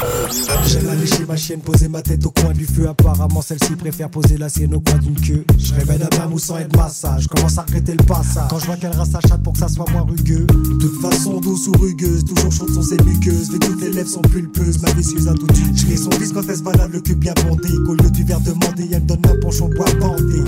J'aime 0.66 0.88
aller 0.88 1.06
chez 1.06 1.24
ma 1.24 1.36
chienne, 1.36 1.60
poser 1.60 1.88
ma 1.88 2.02
tête 2.02 2.26
au 2.26 2.32
coin 2.32 2.52
du 2.52 2.66
feu. 2.66 2.88
Apparemment, 2.88 3.40
celle-ci 3.40 3.76
préfère 3.76 4.10
poser 4.10 4.36
la 4.36 4.48
sienne 4.48 4.74
au 4.74 4.80
coin 4.80 4.98
d'une 4.98 5.14
queue. 5.14 5.44
Je 5.56 5.72
réveille 5.74 5.98
la 5.98 6.08
bain 6.08 6.28
sans 6.36 6.58
aide 6.58 6.76
massage. 6.76 7.28
Commence 7.28 7.56
à 7.58 7.62
regretter 7.62 7.92
le 7.92 8.04
passage. 8.04 8.48
Quand 8.50 8.58
je 8.58 8.66
vois 8.66 8.76
qu'elle 8.76 8.96
rase 8.96 9.10
sa 9.10 9.20
chatte 9.20 9.42
pour 9.42 9.52
que 9.52 9.60
ça 9.60 9.68
soit 9.68 9.88
moins 9.92 10.02
rugueux. 10.02 10.46
De 10.46 10.88
façon, 11.00 11.40
douce 11.40 11.68
ou 11.68 11.72
rugueuse, 11.72 12.24
toujours 12.24 12.52
chaude 12.52 12.70
sont 12.70 12.82
ses 12.82 12.96
muqueuses. 13.04 13.52
Les 13.52 13.58
toutes 13.58 13.80
les 13.80 13.90
lèvres 13.90 14.08
sont 14.08 14.22
pulpeuses, 14.22 14.80
ma 14.82 14.92
vicieuse 14.92 15.28
a 15.28 15.34
tout. 15.34 15.46
Je 15.74 15.96
son 15.96 16.10
fils 16.12 16.32
quand 16.32 16.42
elle 16.48 16.56
se 16.56 16.62
balade, 16.62 16.92
le 16.92 17.00
cul 17.00 17.14
bien 17.14 17.34
bondé. 17.46 17.68
Qu'au 17.86 17.94
lieu 17.94 18.10
du 18.10 18.24
verre 18.24 18.40
demandé, 18.40 18.88
elle 18.92 19.02
me 19.02 19.06
donne 19.06 19.26
un 19.26 19.40
penchon 19.40 19.68
bois 19.68 19.86
bandé. 20.00 20.42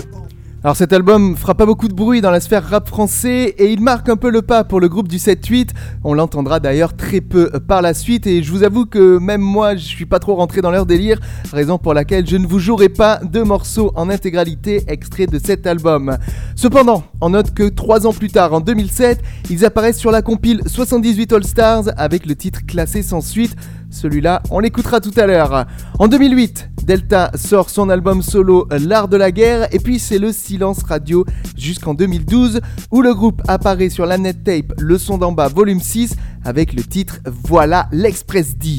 Alors 0.64 0.74
cet 0.74 0.92
album 0.92 1.36
fera 1.36 1.54
pas 1.54 1.66
beaucoup 1.66 1.86
de 1.86 1.94
bruit 1.94 2.20
dans 2.20 2.32
la 2.32 2.40
sphère 2.40 2.68
rap 2.68 2.88
français 2.88 3.54
et 3.58 3.72
il 3.72 3.80
marque 3.80 4.08
un 4.08 4.16
peu 4.16 4.28
le 4.28 4.42
pas 4.42 4.64
pour 4.64 4.80
le 4.80 4.88
groupe 4.88 5.06
du 5.06 5.18
7-8. 5.18 5.68
On 6.02 6.14
l'entendra 6.14 6.58
d'ailleurs 6.58 6.96
très 6.96 7.20
peu 7.20 7.48
par 7.60 7.80
la 7.80 7.94
suite 7.94 8.26
et 8.26 8.42
je 8.42 8.50
vous 8.50 8.64
avoue 8.64 8.84
que 8.84 9.18
même 9.18 9.40
moi 9.40 9.76
je 9.76 9.84
suis 9.84 10.04
pas 10.04 10.18
trop 10.18 10.34
rentré 10.34 10.60
dans 10.60 10.72
leur 10.72 10.84
délire, 10.84 11.20
raison 11.52 11.78
pour 11.78 11.94
laquelle 11.94 12.26
je 12.26 12.36
ne 12.36 12.44
vous 12.44 12.58
jouerai 12.58 12.88
pas 12.88 13.20
de 13.22 13.40
morceaux 13.42 13.92
en 13.94 14.10
intégralité 14.10 14.82
extraits 14.88 15.30
de 15.30 15.38
cet 15.38 15.64
album. 15.64 16.18
Cependant, 16.56 17.04
on 17.20 17.30
note 17.30 17.54
que 17.54 17.68
3 17.68 18.08
ans 18.08 18.12
plus 18.12 18.30
tard, 18.30 18.52
en 18.52 18.60
2007, 18.60 19.22
ils 19.50 19.64
apparaissent 19.64 19.98
sur 19.98 20.10
la 20.10 20.22
compile 20.22 20.62
78 20.66 21.34
All 21.34 21.44
Stars 21.44 21.84
avec 21.96 22.26
le 22.26 22.34
titre 22.34 22.66
classé 22.66 23.04
sans 23.04 23.20
suite. 23.20 23.54
Celui-là, 23.90 24.42
on 24.50 24.60
l'écoutera 24.60 25.00
tout 25.00 25.12
à 25.16 25.26
l'heure. 25.26 25.66
En 25.98 26.08
2008, 26.08 26.70
Delta 26.84 27.30
sort 27.34 27.70
son 27.70 27.88
album 27.88 28.22
solo 28.22 28.66
L'Art 28.70 29.08
de 29.08 29.16
la 29.16 29.30
guerre 29.30 29.68
et 29.74 29.78
puis 29.78 29.98
c'est 29.98 30.18
le 30.18 30.32
silence 30.32 30.82
radio 30.82 31.24
jusqu'en 31.56 31.94
2012 31.94 32.60
où 32.90 33.02
le 33.02 33.14
groupe 33.14 33.42
apparaît 33.46 33.90
sur 33.90 34.06
la 34.06 34.18
net 34.18 34.42
tape 34.44 34.72
Le 34.78 34.96
son 34.98 35.18
d'en 35.18 35.32
bas 35.32 35.48
volume 35.48 35.80
6 35.80 36.16
avec 36.44 36.72
le 36.72 36.82
titre 36.82 37.18
Voilà 37.26 37.88
l'Express 37.92 38.56
D. 38.56 38.76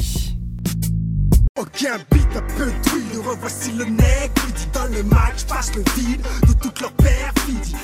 Aucun 1.59 1.97
beat 2.11 2.98
revoici 3.21 3.71
le 3.71 3.85
nec 3.85 4.31
qui 4.35 4.53
dit 4.53 4.67
dans 4.73 4.85
le 4.85 5.03
match, 5.03 5.45
passe 5.47 5.73
le 5.75 5.83
vide 5.95 6.21
de 6.47 6.53
toute 6.53 6.79
leur 6.81 6.91
perfidie. 6.93 7.75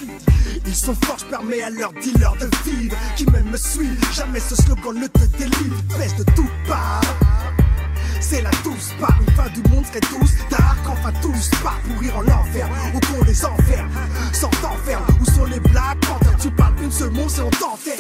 Ils 0.66 0.76
sont 0.76 0.96
forts, 0.96 1.18
je 1.20 1.26
permets 1.26 1.62
à 1.62 1.70
leurs 1.70 1.94
dealers 1.94 2.36
de 2.40 2.50
vivre, 2.70 2.96
qui 3.16 3.26
même 3.32 3.50
me 3.50 3.58
suivent, 3.58 4.14
jamais 4.14 4.40
ce 4.40 4.56
slogan 4.56 5.00
ne 5.00 5.08
te 5.08 5.26
délivre, 5.38 5.82
baisse 5.98 6.16
de 6.16 6.24
tout 6.36 6.50
part. 6.68 7.02
C'est 8.20 8.42
la 8.42 8.52
douce 8.64 8.92
part, 9.00 9.18
une 9.26 9.34
fin 9.34 9.50
du 9.50 9.70
monde 9.70 9.86
serait 9.86 10.00
douce. 10.02 10.32
Tard, 10.50 10.76
qu'enfin 10.86 11.12
tous 11.22 11.50
part 11.64 11.80
pourrir 11.88 12.18
en 12.18 12.22
enfer, 12.22 12.70
ou 12.94 13.00
qu'on 13.00 13.24
les 13.24 13.46
enferme, 13.46 13.90
sans 14.34 14.50
t'enferme, 14.62 15.04
où 15.22 15.26
sont 15.26 15.46
les 15.46 15.60
blagues, 15.60 15.98
quand 16.08 16.20
tu 16.40 16.50
parles 16.52 16.74
une 16.84 16.92
seule 16.92 17.12
mot, 17.12 17.28
c'est 17.28 17.42
on 17.42 17.50
t'enferme. 17.50 17.96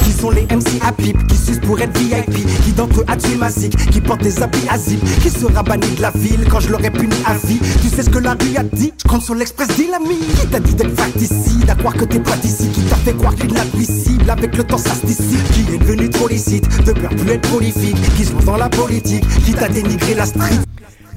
Qui 0.00 0.12
sont 0.12 0.30
les 0.30 0.42
MC 0.42 0.80
à 0.82 0.92
pipe, 0.92 1.26
qui 1.26 1.36
sucent 1.36 1.60
pour 1.60 1.78
être 1.80 1.96
VIP 1.98 2.46
Qui 2.64 2.72
d'entre 2.72 3.00
eux 3.00 3.04
a 3.08 3.16
tué 3.16 3.36
Mazik, 3.36 3.76
qui 3.90 4.00
porte 4.00 4.22
des 4.22 4.42
habits 4.42 4.68
à 4.70 4.78
zip 4.78 5.00
Qui 5.22 5.30
sera 5.30 5.62
banni 5.62 5.88
de 5.94 6.02
la 6.02 6.10
ville 6.10 6.46
quand 6.50 6.60
je 6.60 6.70
l'aurais 6.70 6.90
puni 6.90 7.16
à 7.26 7.34
vie. 7.34 7.58
Tu 7.82 7.88
sais 7.88 8.02
ce 8.02 8.10
que 8.10 8.18
la 8.18 8.32
rue 8.32 8.56
a 8.56 8.62
dit? 8.62 8.92
Je 9.02 9.08
compte 9.08 9.22
sur 9.22 9.34
l'express 9.34 9.68
dit 9.76 9.88
l'ami 9.90 10.18
Qui 10.40 10.46
t'a 10.46 10.60
dit 10.60 10.74
d'être 10.74 10.94
facticide, 10.98 11.68
à 11.68 11.74
croire 11.74 11.94
que 11.94 12.04
t'es 12.04 12.20
pas 12.20 12.36
d'ici 12.36 12.68
Qui 12.70 12.82
t'a 12.82 12.96
fait 12.96 13.14
croire 13.14 13.34
qu'il 13.34 13.50
cible 13.84 14.30
avec 14.30 14.56
le 14.56 14.64
temps 14.64 14.78
ça 14.78 14.94
se 14.94 15.06
dissipe. 15.06 15.42
Qui 15.52 15.74
est 15.74 15.78
devenu 15.78 16.08
trop 16.10 16.28
licite, 16.28 16.66
de 16.84 16.92
peur 16.92 17.10
plus 17.10 17.30
être 17.30 17.48
prolifique 17.48 17.96
Qui 18.16 18.24
se 18.24 18.32
dans 18.44 18.56
la 18.56 18.68
politique, 18.68 19.24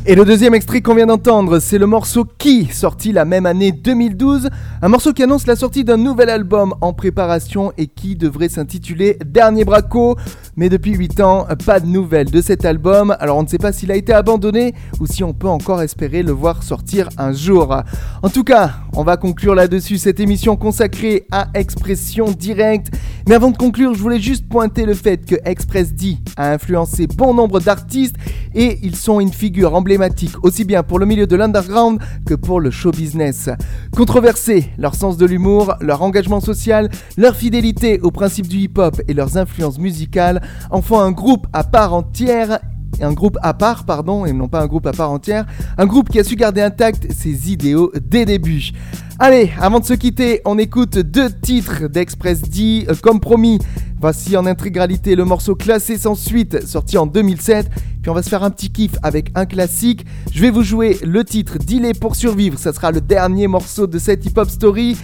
Et 0.06 0.14
le 0.14 0.24
deuxième 0.24 0.54
extrait 0.54 0.82
qu'on 0.82 0.94
vient 0.94 1.08
d'entendre, 1.08 1.58
c'est 1.58 1.80
le 1.80 1.88
morceau 1.88 2.26
Qui, 2.38 2.68
sorti 2.68 3.12
la 3.12 3.26
même 3.26 3.48
année 3.48 3.72
2012, 3.72 4.50
un 4.84 4.88
morceau 4.88 5.14
qui 5.14 5.24
annonce 5.24 5.48
la 5.48 5.56
sortie 5.56 5.84
d'un 5.84 5.98
nouvel 5.98 6.30
album 6.30 6.76
en 6.82 6.94
préparation 6.94 7.74
et 7.78 7.88
qui 7.88 8.16
devrait 8.16 8.50
s'intituler 8.50 9.18
Dernier 9.26 9.66
Braco. 9.66 10.16
Mais 10.60 10.68
depuis 10.68 10.94
8 10.94 11.22
ans, 11.22 11.48
pas 11.66 11.80
de 11.80 11.86
nouvelles 11.86 12.30
de 12.30 12.42
cet 12.42 12.66
album, 12.66 13.16
alors 13.22 13.38
on 13.38 13.44
ne 13.44 13.48
sait 13.48 13.58
pas 13.58 13.72
s'il 13.72 13.94
a 13.94 13.96
été 13.96 14.12
abandonné 14.12 14.74
ou 15.00 15.08
si 15.08 15.24
on 15.24 15.32
peut 15.32 15.48
encore 15.48 15.82
espérer 15.82 16.22
le 16.22 16.34
voir 16.34 16.64
sortir 16.64 17.08
un 17.18 17.32
jour. 17.32 17.74
En 18.22 18.28
tout 18.28 18.44
cas, 18.44 18.72
on 18.92 19.04
va 19.04 19.16
conclure 19.16 19.56
là-dessus 19.56 19.98
cette 19.98 20.20
émission 20.20 20.58
consacrée 20.58 21.26
à 21.32 21.48
Expression 21.54 22.30
Directe. 22.32 22.88
Mais 23.30 23.36
avant 23.36 23.52
de 23.52 23.58
conclure, 23.58 23.94
je 23.94 24.02
voulais 24.02 24.20
juste 24.20 24.50
pointer 24.50 24.86
le 24.86 24.96
fait 24.96 25.26
que 25.26 25.36
Express 25.46 25.94
D 25.94 26.18
a 26.36 26.52
influencé 26.52 27.08
bon 27.08 27.34
nombre 27.34 27.62
d'artistes 27.62 28.16
et 28.54 28.80
ils 28.84 28.98
sont 28.98 29.22
une 29.22 29.32
figure 29.32 29.76
emblématique 29.76 30.34
aussi 30.44 30.66
bien 30.66 30.84
pour 30.84 31.00
le 31.00 31.06
milieu 31.06 31.28
de 31.28 31.36
l'underground 31.38 32.02
que 32.26 32.34
pour 32.34 32.60
le 32.60 32.72
show 32.72 32.92
business. 32.92 33.50
Controversés, 33.96 34.72
leur 34.78 34.96
sens 34.96 35.16
de 35.16 35.26
l'humour, 35.26 35.76
leur 35.80 36.02
engagement 36.02 36.42
social, 36.42 36.90
leur 37.18 37.36
fidélité 37.36 38.02
aux 38.02 38.12
principes 38.12 38.48
du 38.48 38.58
hip-hop 38.58 39.00
et 39.08 39.14
leurs 39.14 39.38
influences 39.38 39.78
musicales 39.78 40.42
en 40.70 40.82
font 40.82 41.00
un 41.00 41.12
groupe 41.12 41.48
à 41.54 41.64
part 41.64 41.94
entière 41.94 42.60
un 43.02 43.14
groupe 43.14 43.38
à 43.42 43.54
part, 43.54 43.86
pardon, 43.86 44.26
et 44.26 44.34
non 44.34 44.48
pas 44.48 44.62
un 44.62 44.68
groupe 44.68 44.88
à 44.88 44.92
part 44.92 45.12
entière, 45.12 45.46
un 45.78 45.86
groupe 45.86 46.10
qui 46.10 46.20
a 46.20 46.24
su 46.24 46.36
garder 46.36 46.62
intact 46.62 47.12
ses 47.12 47.52
idéaux 47.52 47.92
dès 48.02 48.26
début. 48.26 48.72
Allez, 49.20 49.52
avant 49.60 49.80
de 49.80 49.86
se 49.86 49.94
quitter, 49.94 50.42
on 50.46 50.58
écoute 50.58 50.98
deux 50.98 51.30
titres 51.30 51.88
d'Express 51.88 52.42
D, 52.42 52.86
euh, 52.90 52.94
comme 53.02 53.20
promis. 53.20 53.60
Voici 54.02 54.38
en 54.38 54.46
intégralité 54.46 55.16
le 55.16 55.26
morceau 55.26 55.56
classé 55.56 55.98
sans 55.98 56.16
suite, 56.16 56.66
sorti 56.66 56.98
en 56.98 57.06
2007. 57.06 57.70
Puis 58.02 58.10
on 58.10 58.14
va 58.14 58.24
se 58.24 58.30
faire 58.30 58.44
un 58.44 58.50
petit 58.50 58.72
kiff 58.72 58.92
avec 59.04 59.32
un 59.36 59.46
classique. 59.46 60.06
Je 60.32 60.42
vais 60.42 60.52
vous 60.52 60.64
jouer 60.64 60.98
le 61.04 61.26
titre 61.26 61.58
Dealer 61.58 61.92
pour 62.00 62.16
survivre, 62.16 62.58
ça 62.58 62.72
sera 62.72 62.92
le 62.92 63.02
dernier 63.02 63.48
morceau 63.48 63.88
de 63.88 64.00
cette 64.00 64.26
hip-hop 64.26 64.50
story. 64.50 64.98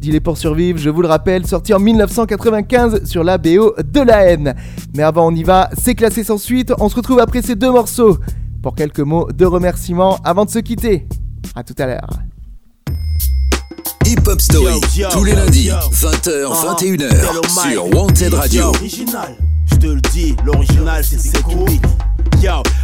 Dealer 0.00 0.20
pour 0.20 0.38
survivre, 0.38 0.78
je 0.78 0.88
vous 0.88 1.02
le 1.02 1.08
rappelle, 1.08 1.46
sorti 1.46 1.74
en 1.74 1.78
1995 1.78 3.04
sur 3.04 3.22
la 3.22 3.36
BO 3.38 3.74
de 3.84 4.00
la 4.00 4.22
haine. 4.24 4.54
Mais 4.94 5.02
avant 5.02 5.26
on 5.26 5.34
y 5.34 5.42
va, 5.42 5.68
c'est 5.78 5.94
classé 5.94 6.24
sans 6.24 6.38
suite, 6.38 6.72
on 6.78 6.88
se 6.88 6.96
retrouve 6.96 7.20
après 7.20 7.42
ces 7.42 7.54
deux 7.54 7.70
morceaux 7.70 8.16
pour 8.62 8.74
quelques 8.74 9.00
mots 9.00 9.30
de 9.30 9.44
remerciement 9.44 10.18
avant 10.24 10.44
de 10.46 10.50
se 10.50 10.58
quitter. 10.58 11.06
A 11.54 11.62
tout 11.64 11.74
à 11.78 11.86
l'heure. 11.86 12.08
Hip 14.06 14.26
Hop 14.26 14.40
Story, 14.40 14.64
Yo, 14.64 14.80
yo, 14.96 15.08
tous 15.12 15.24
les 15.24 15.34
lundis, 15.34 15.64
yo. 15.68 15.74
20h, 15.92 16.46
Uh-huh. 16.46 16.74
21h, 16.74 17.04
Hello, 17.04 17.40
Mike. 17.54 17.72
sur 17.72 17.94
Wanted 17.94 18.34
Radio. 18.34 18.64
Original, 18.68 19.36
je 19.70 19.74
te 19.76 19.86
le 19.86 20.00
dis, 20.12 20.34
l'original 20.44 21.04
c'est 21.04 21.18
c'est 21.20 21.42
cool. 21.42 21.68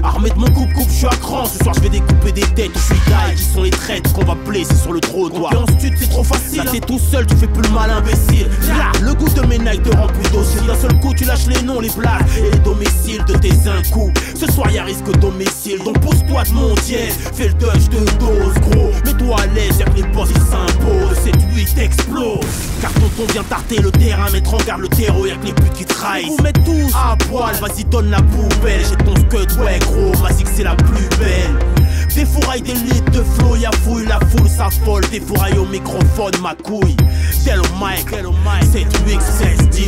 Armé 0.02 0.28
de 0.28 0.38
mon 0.38 0.50
coupe 0.50 0.72
coupe, 0.74 0.88
je 0.88 0.94
suis 0.94 1.06
à 1.06 1.16
cran. 1.16 1.46
Ce 1.46 1.58
soir 1.58 1.74
je 1.74 1.80
vais 1.80 1.88
découper 1.88 2.32
des 2.32 2.42
têtes. 2.42 2.72
Je 2.74 2.78
suis 2.78 3.02
die, 3.06 3.36
qui 3.36 3.42
sont 3.42 3.62
les 3.62 3.70
traites 3.70 4.12
qu'on 4.12 4.24
va 4.24 4.34
blesser 4.34 4.74
sur 4.74 4.92
le 4.92 5.00
trottoir? 5.00 5.52
En 5.56 5.66
stud, 5.78 5.94
c'est 5.98 6.10
trop 6.10 6.24
facile. 6.24 6.64
Là 6.64 6.70
t'es 6.70 6.80
tout 6.80 6.98
seul, 6.98 7.26
tu 7.26 7.36
fais 7.36 7.46
plus 7.46 7.62
le 7.62 7.74
mal 7.74 7.90
imbécile. 7.90 8.48
Là, 8.68 8.92
le 9.00 9.14
goût 9.14 9.28
de 9.28 9.40
mes 9.46 9.58
nights 9.58 9.82
te 9.82 9.96
rend 9.96 10.08
plus 10.08 10.30
docile. 10.30 10.66
D'un 10.66 10.74
seul 10.74 11.00
coup, 11.00 11.14
tu 11.14 11.24
lâches 11.24 11.46
les 11.46 11.62
noms, 11.62 11.80
les 11.80 11.90
blagues 11.90 12.26
et 12.38 12.50
les 12.50 12.58
domiciles 12.58 13.24
de 13.26 13.34
tes 13.34 13.52
incous. 13.68 14.12
Ce 14.38 14.46
soir 14.52 14.70
y 14.70 14.78
a 14.78 14.84
risque 14.84 15.10
domicile, 15.18 15.78
donc 15.84 15.98
pose-toi 16.00 16.42
de 16.44 16.52
mon 16.52 16.74
dièse. 16.74 17.16
Fais 17.32 17.48
le 17.48 17.54
dodge 17.54 17.88
de 17.88 18.04
dose, 18.18 18.54
gros. 18.70 18.90
Mets-toi 19.06 19.40
à 19.40 19.46
l'aise, 19.46 19.78
y'a 19.78 19.86
que 19.86 19.96
les 19.96 20.08
boss 20.08 20.28
qui 20.28 20.40
s'imposent. 20.40 21.16
Cette 21.24 21.42
8 21.54 21.78
explose. 21.78 22.44
Carton 22.82 23.06
on 23.18 23.32
vient 23.32 23.44
tarter 23.44 23.78
le 23.78 23.90
terrain, 23.90 24.30
mettre 24.30 24.52
en 24.52 24.58
garde 24.58 24.82
le 24.82 24.88
terreau, 24.88 25.24
y'a 25.24 25.36
que 25.36 25.46
les 25.46 25.52
putes 25.52 25.72
qui 25.72 25.84
trahissent. 25.86 26.28
Vous 26.28 26.42
mettez 26.42 26.60
tous 26.60 26.92
à 26.94 27.16
poil, 27.16 27.54
vas-y 27.56 27.84
donne 27.84 28.10
la 28.10 28.20
poubelle. 28.20 28.82
J'ai 28.88 28.96
ton 28.96 29.14
ouais 29.58 29.78
gros, 29.80 30.12
ma 30.22 30.28
que 30.30 30.48
c'est 30.54 30.64
la 30.64 30.74
plus 30.74 31.08
belle. 31.18 31.76
Des 32.14 32.24
fourrailles 32.24 32.62
d'élite 32.62 33.10
de 33.10 33.22
flow, 33.22 33.56
y'a 33.56 33.70
fouille, 33.84 34.06
la 34.06 34.18
foule 34.30 34.48
s'affole. 34.48 35.02
Des 35.10 35.20
fourrailles 35.20 35.58
au 35.58 35.66
microphone, 35.66 36.32
ma 36.42 36.54
couille. 36.54 36.96
Tel 37.44 37.60
au 37.60 37.84
mic, 37.84 38.10
tel 38.10 38.26
au 38.26 38.32
mic, 38.32 38.64
7 38.72 38.86
8 39.06 39.20
16 39.20 39.68
10 39.68 39.84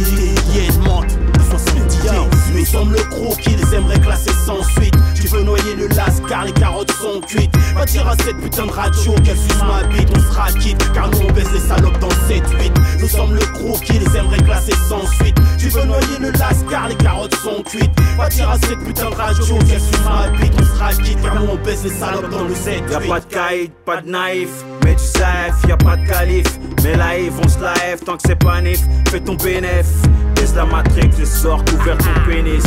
yeah, 0.55 0.73
monte. 0.85 1.19
Nous 2.55 2.65
sommes 2.65 2.93
le 2.93 3.03
gros 3.09 3.35
qu'ils 3.37 3.75
aimeraient 3.75 4.01
classer 4.01 4.31
sans 4.45 4.63
suite. 4.63 4.95
Tu 5.21 5.27
veux 5.27 5.43
noyer 5.43 5.75
le 5.75 5.89
lascar, 5.89 6.45
les 6.45 6.53
carottes 6.53 6.93
sont 6.93 7.21
cuites. 7.21 7.51
Va 7.75 7.85
dire 7.85 8.07
à 8.07 8.17
cette 8.25 8.39
putain 8.39 8.67
de 8.67 8.71
radio 8.71 9.13
qu'elle 9.25 9.37
suce 9.37 9.63
ma 9.67 9.83
bite, 9.89 10.09
on 10.17 10.21
sera 10.21 10.53
quitte. 10.53 10.93
Car 10.93 11.11
nous 11.11 11.19
on 11.29 11.33
baisse 11.33 11.51
les 11.53 11.59
salopes 11.59 11.99
dans 11.99 12.09
7-8. 12.09 12.73
Nous 13.01 13.09
sommes 13.09 13.35
le 13.35 13.41
gros 13.59 13.77
qu'ils 13.79 14.05
aimeraient 14.17 14.43
classer 14.45 14.75
sans 14.89 15.05
suite. 15.21 15.37
Tu 15.59 15.69
veux 15.71 15.85
noyer 15.85 16.19
le 16.21 16.31
lascar, 16.31 16.89
les 16.89 16.95
carottes 16.95 17.35
sont 17.35 17.63
cuites. 17.65 17.91
Va 18.17 18.29
dire 18.29 18.49
à 18.49 18.59
cette 18.59 18.79
putain 18.85 19.11
de 19.11 19.15
radio 19.17 19.59
qu'elle 19.59 19.81
suce 19.81 20.05
ma 20.05 20.29
bite, 20.39 20.53
on 20.57 20.65
sera 20.65 20.93
quitte. 20.93 21.21
Car 21.21 21.41
nous 21.41 21.49
on 21.51 21.57
baisse 21.57 21.83
les 21.83 21.91
salopes 21.91 22.31
dans 22.31 22.45
le 22.45 22.55
7 22.55 22.85
Y'a 22.91 23.01
pas 23.01 23.21
de 23.21 23.27
caïd, 23.27 23.71
pas 23.85 24.01
de 24.01 24.11
naïf. 24.11 24.51
Mais 24.85 24.95
tu 24.95 25.03
sais, 25.03 25.69
y'a 25.69 25.77
pas 25.77 25.97
de 25.97 26.07
calife. 26.07 26.59
Mais 26.85 26.97
live, 26.97 27.33
on 27.45 27.49
se 27.49 27.59
F 27.59 28.05
tant 28.05 28.17
que 28.17 28.23
c'est 28.25 28.39
pas 28.39 28.61
nif. 28.61 28.81
Fais 29.11 29.21
ton 29.21 29.35
bénéf. 29.35 29.87
La 30.59 30.65
matrix, 30.65 31.11
je 31.17 31.25
sors 31.25 31.65
couvert 31.67 31.97
ton 31.99 32.29
pénis. 32.29 32.65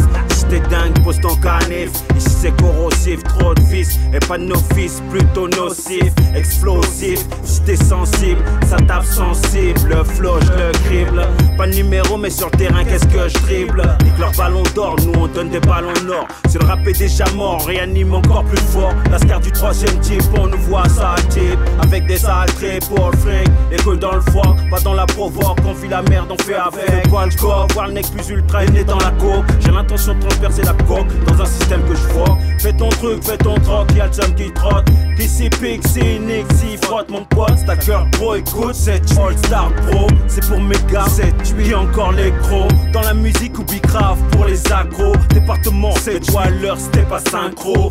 T'es 0.49 0.61
dingue, 0.69 1.01
pose 1.03 1.19
ton 1.19 1.35
canif. 1.35 1.91
Ici 2.15 2.29
c'est 2.41 2.55
corrosif, 2.55 3.21
trop 3.23 3.53
de 3.53 3.59
fils. 3.61 3.99
Et 4.13 4.19
pas 4.19 4.37
de 4.37 4.53
fils 4.73 5.01
plutôt 5.09 5.49
nocif. 5.49 6.13
Explosif, 6.33 7.19
si 7.43 7.61
t'es 7.63 7.75
sensible, 7.75 8.41
ça 8.65 8.77
tape 8.77 9.03
sensible. 9.03 9.79
Le 9.89 10.03
flow, 10.05 10.39
je 10.41 10.51
le 10.51 10.71
crible. 10.85 11.27
Pas 11.57 11.67
de 11.67 11.75
numéro, 11.75 12.17
mais 12.17 12.29
sur 12.29 12.47
le 12.51 12.57
terrain, 12.57 12.83
qu'est-ce 12.83 13.05
que 13.05 13.27
je 13.27 13.37
dribble? 13.39 13.83
Nique 14.03 14.17
leur 14.17 14.31
ballon 14.31 14.63
d'or, 14.73 14.95
nous 15.05 15.13
on 15.21 15.27
donne 15.27 15.49
des 15.49 15.59
ballons 15.59 15.93
d'or. 16.07 16.27
Si 16.47 16.57
le 16.57 16.65
rap 16.65 16.87
est 16.87 16.97
déjà 16.97 17.25
mort, 17.35 17.63
réanime 17.65 18.13
encore 18.13 18.43
plus 18.45 18.61
fort. 18.61 18.93
Lascar 19.11 19.39
du 19.39 19.51
troisième 19.51 19.99
type, 19.99 20.23
on 20.39 20.47
nous 20.47 20.57
voit 20.57 20.87
ça 20.89 21.15
type. 21.29 21.59
Avec 21.81 22.07
des 22.07 22.17
sales 22.17 22.49
pour 22.89 23.11
le 23.11 23.17
fric. 23.17 23.47
École 23.71 23.99
dans 23.99 24.15
le 24.15 24.21
foie, 24.21 24.55
pas 24.69 24.79
dans 24.79 24.93
la 24.93 25.05
provoque. 25.05 25.59
On 25.65 25.73
vit 25.73 25.89
la 25.89 26.01
merde, 26.03 26.31
on 26.31 26.43
fait 26.43 26.55
avec. 26.55 27.09
Quoi 27.09 27.25
le 27.25 27.35
corps, 27.35 27.67
voir 27.73 27.87
le 27.87 27.93
nec 27.93 28.05
plus 28.11 28.29
ultra 28.29 28.65
né 28.65 28.83
dans 28.83 28.99
la 28.99 29.11
coque. 29.11 29.45
J'ai 29.59 29.71
l'intention 29.71 30.15
de 30.15 30.19
transpercer 30.21 30.63
la 30.63 30.73
coque 30.85 31.07
dans 31.27 31.41
un 31.41 31.45
système 31.45 31.83
que 31.83 31.95
je 31.95 32.07
vois. 32.13 32.37
Fais 32.59 32.73
ton 32.73 32.89
truc, 32.89 33.23
fais 33.23 33.37
ton 33.37 33.55
troc, 33.55 33.87
y'a 33.95 34.07
le 34.07 34.33
qui 34.33 34.51
trotte. 34.51 34.89
Nique, 35.21 36.51
s'y 36.53 36.77
frotte 36.77 37.09
mon 37.09 37.23
pote. 37.25 37.57
Stacker 37.59 38.09
pro, 38.11 38.35
écoute, 38.35 38.73
c'est 38.73 39.01
All 39.19 39.37
Star 39.37 39.71
Pro. 39.75 40.07
C'est 40.27 40.45
pour 40.47 40.59
mes 40.59 40.75
gars, 40.91 41.05
c'est 41.07 41.31
qui 41.43 41.73
encore 41.75 42.13
les 42.13 42.31
gros. 42.31 42.67
Dans 42.91 43.01
la 43.01 43.13
musique, 43.13 43.57
ou 43.59 43.63
grave 43.83 44.17
pour 44.31 44.45
les 44.45 44.71
agros. 44.71 45.15
Département, 45.29 45.91
c'est 45.99 46.19
toi 46.21 46.49
l'heure, 46.49 46.77
c'était 46.79 47.03
pas 47.03 47.19
synchro. 47.19 47.89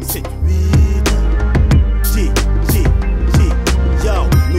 C'est 0.00 0.22
8 0.44 0.70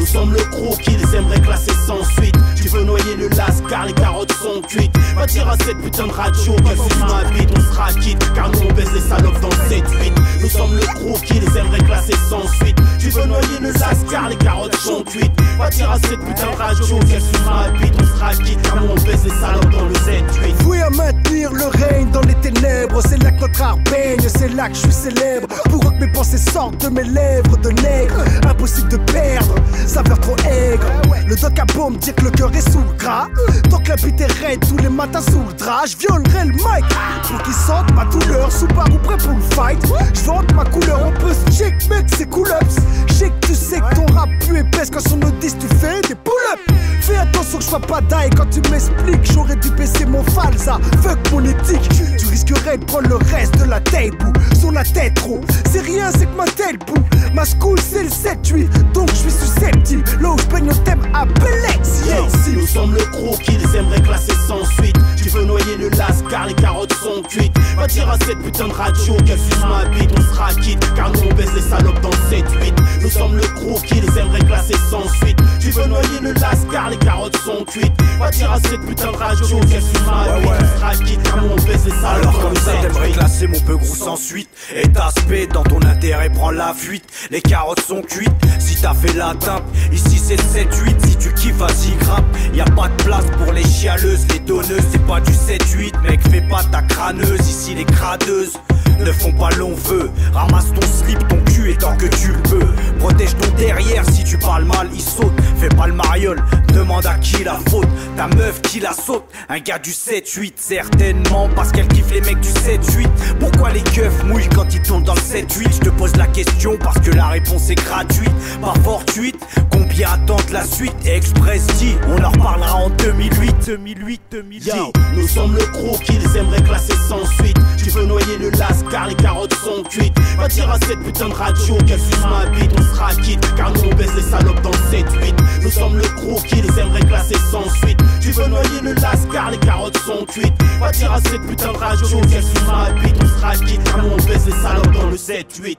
nous 0.01 0.07
sommes 0.07 0.34
le 0.34 0.43
gros 0.49 0.75
qu'ils 0.77 1.15
aimeraient 1.15 1.41
classer 1.41 1.73
sans 1.86 2.03
suite. 2.03 2.36
Tu 2.62 2.68
veux 2.70 2.84
noyer 2.84 3.16
le 3.18 3.28
lascar, 3.30 3.88
les 3.88 3.93
carottes 3.93 4.32
sont 4.34 4.62
cuites. 4.62 4.95
Va 5.16 5.26
dire 5.26 5.49
à 5.49 5.57
cette 5.66 5.78
putain 5.80 6.05
de 6.05 6.12
radio 6.12 6.53
qu'elle 6.53 6.78
fume 6.78 7.07
ma 7.07 7.24
bite, 7.32 7.49
on 7.57 7.62
sera 7.74 7.91
quitte. 7.93 8.34
Car 8.34 8.51
nous 8.51 8.59
on 8.70 8.74
baisse 8.74 8.91
les 8.93 9.01
salopes 9.01 9.39
dans 9.41 9.49
7-8. 9.49 10.12
Nous 10.41 10.49
sommes 10.49 10.76
le 10.76 10.99
gros 10.99 11.18
qu'ils 11.20 11.43
aimeraient 11.57 11.84
classer 11.86 12.14
sans 12.30 12.47
suite. 12.47 12.78
Tu 12.99 13.09
veux 13.09 13.26
noyer 13.26 13.59
le 13.62 13.72
lascar, 13.72 14.30
les 14.30 14.36
carottes 14.36 14.76
sont 14.76 15.03
cuites. 15.03 15.32
Va 15.57 15.70
dire 15.70 15.89
à 15.89 15.97
cette 15.99 16.20
putain 16.20 16.51
de 16.51 16.57
radio 16.57 16.99
qu'elle 16.99 17.22
fume 17.22 17.45
ma 17.45 17.70
bite, 17.80 17.93
on 17.99 18.05
sera 18.05 18.34
quitte. 18.36 18.62
Car 18.62 18.82
nous 18.82 18.91
on 18.91 18.95
baisse 18.95 19.24
les 19.24 19.41
salopes 19.41 19.72
dans 19.72 19.86
le 19.86 19.95
7-8. 19.95 20.64
Fouille 20.64 20.82
à 20.82 20.89
maintenir 20.91 21.51
le 21.51 21.66
règne 21.66 22.12
dans 22.12 22.22
les 22.22 22.36
ténèbres. 22.36 23.01
C'est 23.09 23.22
là 23.24 23.32
que 23.32 23.41
notre 23.41 23.62
art 23.62 23.78
baigne, 23.89 24.20
c'est 24.28 24.53
là 24.53 24.70
que 24.70 24.76
je 24.76 24.82
suis 24.82 24.91
célèbre. 24.91 25.47
Pour 25.70 25.80
que 25.80 25.99
mes 25.99 26.12
pensées 26.12 26.38
sortent 26.38 26.80
de 26.82 26.89
mes 26.89 27.05
lèvres 27.05 27.57
de 27.57 27.70
nègre. 27.70 28.24
Impossible 28.47 28.89
de 28.89 28.97
perdre 28.97 29.55
saveur 29.88 30.20
trop 30.20 30.36
aigre. 30.47 30.86
Le 31.26 31.36
doc 31.36 31.57
a 31.57 31.66
beau 31.66 31.89
me 31.89 31.97
que 31.97 32.24
le 32.24 32.32
cœur 32.32 32.50
gras. 32.97 33.27
Tant 33.69 33.79
que 33.79 33.89
la 33.89 33.95
bite 33.95 34.21
est 34.21 34.31
raide 34.39 34.59
tous 34.67 34.77
les 34.77 34.89
matins 34.89 35.21
sous 35.21 35.43
le 35.47 35.53
drap, 35.53 35.85
je 35.85 35.97
violerai 35.97 36.45
le 36.45 36.53
mic 36.53 36.85
pour 37.27 37.41
qu'ils 37.43 37.53
sentent 37.53 37.93
ma 37.93 38.05
douleur. 38.05 38.51
Sous 38.51 38.65
ou 38.65 38.97
prêt 38.99 39.17
pour 39.17 39.33
le 39.33 39.55
fight. 39.55 39.79
Je 40.13 40.53
ma 40.55 40.65
couleur, 40.65 40.99
on 41.05 41.11
peut 41.19 41.33
se 41.33 41.57
check, 41.57 41.89
mec, 41.89 42.05
c'est 42.15 42.29
cool 42.29 42.47
ups. 42.61 42.75
Je 43.07 43.25
que 43.25 43.47
tu 43.47 43.55
sais 43.55 43.79
que 43.79 43.95
ton 43.95 44.05
rap 44.13 44.29
plus 44.39 44.59
épaisse 44.59 44.89
quand 44.91 45.07
son 45.07 45.21
audis 45.21 45.55
tu 45.59 45.67
fais 45.77 46.01
des 46.01 46.15
pull-ups. 46.15 46.81
Fais 47.01 47.17
attention 47.17 47.57
que 47.57 47.63
je 47.63 47.69
sois 47.69 47.79
pas 47.79 48.01
die 48.01 48.29
quand 48.35 48.49
tu 48.49 48.61
m'expliques. 48.69 49.31
J'aurais 49.33 49.55
dû 49.55 49.69
baisser 49.71 50.05
mon 50.05 50.23
falsa, 50.23 50.79
fuck 51.01 51.19
mon 51.31 51.43
éthique. 51.45 51.87
Tu 52.17 52.25
risquerais 52.27 52.77
de 52.77 52.85
prendre 52.85 53.09
le 53.09 53.15
reste 53.15 53.57
de 53.57 53.65
la 53.65 53.79
tête 53.79 54.13
sur 54.59 54.71
la 54.71 54.83
tête 54.83 55.15
trop. 55.15 55.41
C'est 55.71 55.81
rien, 55.81 56.11
c'est 56.11 56.25
que 56.25 56.37
ma 56.37 56.45
tête 56.45 56.79
boue. 56.87 57.01
Ma 57.33 57.45
school 57.45 57.79
c'est 57.79 58.03
le 58.03 58.09
7-8, 58.09 58.91
donc 58.93 59.09
je 59.09 59.15
suis 59.15 59.31
susceptible 59.31 60.03
Là 60.19 60.31
où 60.31 60.37
je 60.37 60.45
baigne 60.47 60.67
le 60.67 60.75
thème 60.83 60.99
Apelex 61.13 62.05
yeah, 62.05 62.27
Si 62.41 62.53
nous 62.53 62.65
sommes 62.65 62.95
le 62.95 63.05
gros 63.11 63.37
qu'ils 63.37 63.63
aimeraient 63.75 64.01
classer 64.01 64.33
sans 64.47 64.65
suite. 64.65 64.95
Tu 65.15 65.29
veux 65.29 65.45
noyer 65.45 65.77
le 65.77 65.89
lascar, 65.89 66.47
les 66.47 66.55
carottes 66.55 66.93
sont 66.93 67.21
cuites. 67.21 67.55
Va 67.77 67.85
dire 67.85 68.09
à 68.09 68.17
cette 68.25 68.39
putain 68.39 68.67
de 68.67 68.73
radio 68.73 69.13
qu'elle 69.25 69.37
suce 69.37 69.63
ma 69.69 69.85
bite 69.85 70.11
On 70.17 70.21
sera 70.21 70.53
quitte 70.55 70.93
car 70.95 71.11
nous 71.11 71.19
on 71.29 71.33
baisse 71.35 71.53
les 71.53 71.61
salopes 71.61 72.01
dans 72.01 72.09
7-8 72.09 72.73
Nous 73.01 73.09
sommes 73.09 73.35
le 73.35 73.47
gros 73.59 73.79
qu'ils 73.81 74.05
aimeraient 74.17 74.45
classer 74.45 74.75
sans 74.89 75.07
suite. 75.21 75.37
Tu 75.59 75.69
veux 75.69 75.85
noyer 75.85 76.19
le 76.23 76.33
lascar, 76.33 76.89
les 76.89 76.97
carottes 76.97 77.37
sont 77.37 77.63
cuites. 77.65 77.93
Va 78.17 78.31
dire 78.31 78.51
à 78.51 78.59
cette 78.59 78.81
putain 78.87 79.11
de 79.11 79.17
radio 79.17 79.59
qu'elle 79.59 79.83
suce 79.83 80.05
ma 80.07 80.39
bite 80.39 80.49
On 80.49 80.79
sera 80.79 80.95
quitte 80.95 81.23
car 81.23 81.43
nous 81.43 81.49
on 81.51 81.55
baisse 81.55 81.85
les 81.85 81.91
salopes 81.91 82.23
Alors 82.23 82.39
comme 82.39 82.55
ça 82.55 82.71
t'aimerais 82.81 83.11
classer 83.11 83.47
mon 83.47 83.59
peu 83.59 83.77
gros 83.77 83.95
sans 83.95 84.15
suite. 84.15 84.49
Et 84.75 84.87
t'aspect 84.87 85.45
dans 85.45 85.63
ton 85.63 85.79
intérêt 85.83 86.29
prend 86.31 86.49
la 86.49 86.73
fuite. 86.73 87.05
Les 87.29 87.41
carottes 87.41 87.81
sont 87.81 88.01
cuites. 88.01 88.31
Si 88.57 88.81
t'as 88.81 88.95
fait 88.95 89.13
la 89.13 89.35
teinte 89.35 89.63
Ici 89.91 90.17
c'est 90.17 90.35
7-8, 90.35 91.05
si 91.05 91.15
tu 91.17 91.33
kiffes, 91.33 91.55
vas-y 91.55 91.95
grappe. 91.99 92.30
Y 92.53 92.61
a 92.61 92.65
pas 92.65 92.89
de 92.89 93.03
place 93.03 93.25
pour 93.38 93.53
les 93.53 93.63
chialeuses, 93.63 94.27
les 94.29 94.39
donneuses, 94.39 94.84
c'est 94.91 95.05
pas 95.05 95.19
du 95.21 95.32
7-8, 95.32 96.01
mec, 96.01 96.21
fais 96.29 96.41
pas 96.41 96.63
ta 96.71 96.82
crâneuse. 96.82 97.39
Ici 97.47 97.75
les 97.75 97.86
cradeuses 97.86 98.53
ne 98.99 99.11
font 99.11 99.31
pas 99.31 99.49
long 99.51 99.75
feu. 99.75 100.09
Ramasse 100.33 100.71
ton 100.73 100.87
slip, 100.87 101.19
ton 101.27 101.37
cul 101.51 101.71
et 101.71 101.75
tant 101.75 101.95
que 101.95 102.07
tu 102.07 102.29
le 102.29 102.41
peux. 102.43 102.67
Protège 102.99 103.35
ton 103.37 103.51
derrière, 103.57 104.03
si 104.11 104.23
tu 104.23 104.37
parles 104.37 104.65
mal, 104.65 104.89
il 104.93 105.01
saute. 105.01 105.33
Fais 105.57 105.69
pas 105.69 105.87
le 105.87 105.93
mariole, 105.93 106.43
demande 106.73 107.05
à 107.05 107.15
qui 107.15 107.43
la 107.43 107.59
faute. 107.69 107.87
Ta 108.17 108.27
meuf 108.27 108.61
qui 108.61 108.79
la 108.79 108.93
saute, 108.93 109.25
un 109.49 109.59
gars 109.59 109.79
du 109.79 109.91
7-8, 109.91 110.53
certainement 110.57 111.49
parce 111.55 111.71
qu'elle 111.71 111.87
kiffe 111.87 112.11
les 112.11 112.21
mecs 112.21 112.39
du 112.39 112.49
7-8. 112.49 113.07
Pourquoi 113.39 113.71
les 113.71 113.81
keufs 113.81 114.23
mouillent 114.25 114.49
quand 114.49 114.73
ils 114.73 114.81
tombent 114.81 115.03
dans 115.03 115.15
le 115.15 115.21
7-8 115.21 115.73
Je 115.73 115.79
te 115.79 115.89
pose 115.89 116.15
la 116.15 116.27
question 116.27 116.77
parce 116.77 116.99
que 116.99 117.11
la 117.11 117.27
réponse 117.27 117.69
est 117.69 117.75
gratuite, 117.75 118.31
pas 118.61 118.73
fortuite. 118.83 119.39
Combien 119.71 120.09
attendent 120.13 120.49
la 120.51 120.65
suite? 120.65 120.93
Express 121.05 121.65
dit, 121.77 121.95
on 122.07 122.23
en 122.23 122.29
reparlera 122.29 122.75
en 122.75 122.89
2008, 122.89 123.55
2008, 123.65 124.21
2010. 124.31 124.73
nous 125.15 125.27
sommes 125.27 125.55
le 125.55 125.65
gros 125.71 125.97
qu'ils 125.97 126.23
aimeraient 126.35 126.63
classer 126.63 126.93
sans 127.07 127.25
suite. 127.25 127.57
Tu 127.77 127.89
veux 127.89 128.05
noyer 128.05 128.37
le 128.37 128.49
lascar 128.51 128.80
car 128.89 129.07
les 129.07 129.15
carottes 129.15 129.53
sont 129.53 129.84
cuites. 129.84 130.17
Va 130.38 130.47
dire 130.47 130.69
à 130.69 130.77
cette 130.88 130.99
putain 131.03 131.29
de 131.29 131.34
radio 131.34 131.77
qu'elle 131.88 131.99
suce 131.99 132.23
ma 132.29 132.45
bite, 132.47 132.71
on 132.77 132.95
sera 132.95 133.13
quitte. 133.15 133.55
Car 133.55 133.71
nous 133.73 133.84
on 133.84 133.95
baisse 133.95 134.15
les 134.15 134.21
salopes 134.21 134.61
dans 134.61 134.71
7-8. 134.71 135.36
Nous 135.61 135.71
sommes 135.71 135.97
le 135.97 136.07
gros 136.21 136.39
qui 136.41 136.55
les 136.55 136.79
aimerait 136.79 137.05
classer 137.05 137.36
sans 137.51 137.69
suite. 137.75 137.99
Tu 138.21 138.32
veux 138.32 138.47
noyer 138.47 138.82
le 138.82 138.93
lascar, 138.93 139.51
les 139.51 139.59
carottes 139.59 139.97
sont 139.97 140.25
cuites. 140.25 140.53
Va 140.79 140.91
dire 140.91 141.11
à 141.11 141.21
cette 141.21 141.45
putain 141.47 141.73
de 141.73 141.77
radio 141.77 142.21
qu'elle 142.21 142.43
suce 142.43 142.67
ma 142.67 142.91
bite, 142.91 143.15
on 143.21 143.27
sera 143.27 143.55
quitte. 143.55 143.84
Car 143.84 144.03
nous 144.03 144.11
on 144.11 144.17
baisse 144.17 144.45
les 144.45 144.61
salopes 144.61 144.91
dans 144.91 145.09
le 145.09 145.17
7-8. 145.17 145.77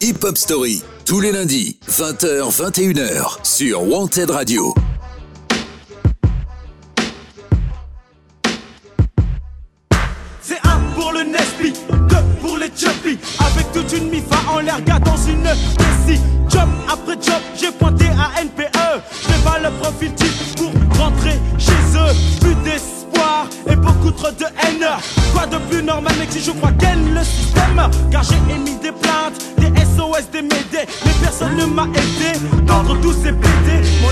Hip 0.00 0.24
Hop 0.24 0.36
Story, 0.36 0.82
tous 1.04 1.20
les 1.20 1.30
lundis, 1.30 1.78
20h, 1.88 2.50
21h, 2.50 3.38
sur 3.44 3.82
Wanted 3.88 4.30
Radio. 4.30 4.74
Gars 14.62 14.98
dans 14.98 15.16
une 15.16 15.42
Messi. 15.42 16.20
Job 16.48 16.68
après 16.90 17.14
job, 17.14 17.40
j'ai 17.58 17.70
pointé 17.70 18.06
à 18.06 18.42
NPE. 18.42 19.02
Je 19.22 19.42
pas 19.42 19.58
le 19.58 19.70
profil 19.80 20.12
type 20.14 20.56
pour 20.56 20.72
rentrer 20.98 21.38
chez 21.58 21.72
eux. 21.96 22.14
Plus 22.40 22.54
d'espoir 22.56 23.46
et 23.68 23.76
beaucoup 23.76 24.10
trop 24.10 24.30
de 24.30 24.44
haine. 24.44 24.86
Quoi 25.32 25.46
de 25.46 25.56
plus 25.70 25.82
normal, 25.82 26.12
mec, 26.18 26.28
si 26.30 26.40
je 26.40 26.50
crois 26.52 26.72
qu'elle 26.72 27.12
le 27.12 27.24
système? 27.24 27.88
Car 28.10 28.22
j'ai 28.22 28.54
émis 28.54 28.76
des 28.82 28.92
plaintes, 28.92 29.40
des 29.58 29.72
SOS, 29.80 30.30
des 30.30 30.42
médés, 30.42 30.86
mais 31.04 31.12
personne 31.22 31.56
ne 31.56 31.64
m'a 31.64 31.84
aidé. 31.84 32.38
D'entre 32.66 33.00
tous 33.00 33.12
ces 33.12 33.32
pédés, 33.32 33.82
mon 34.02 34.10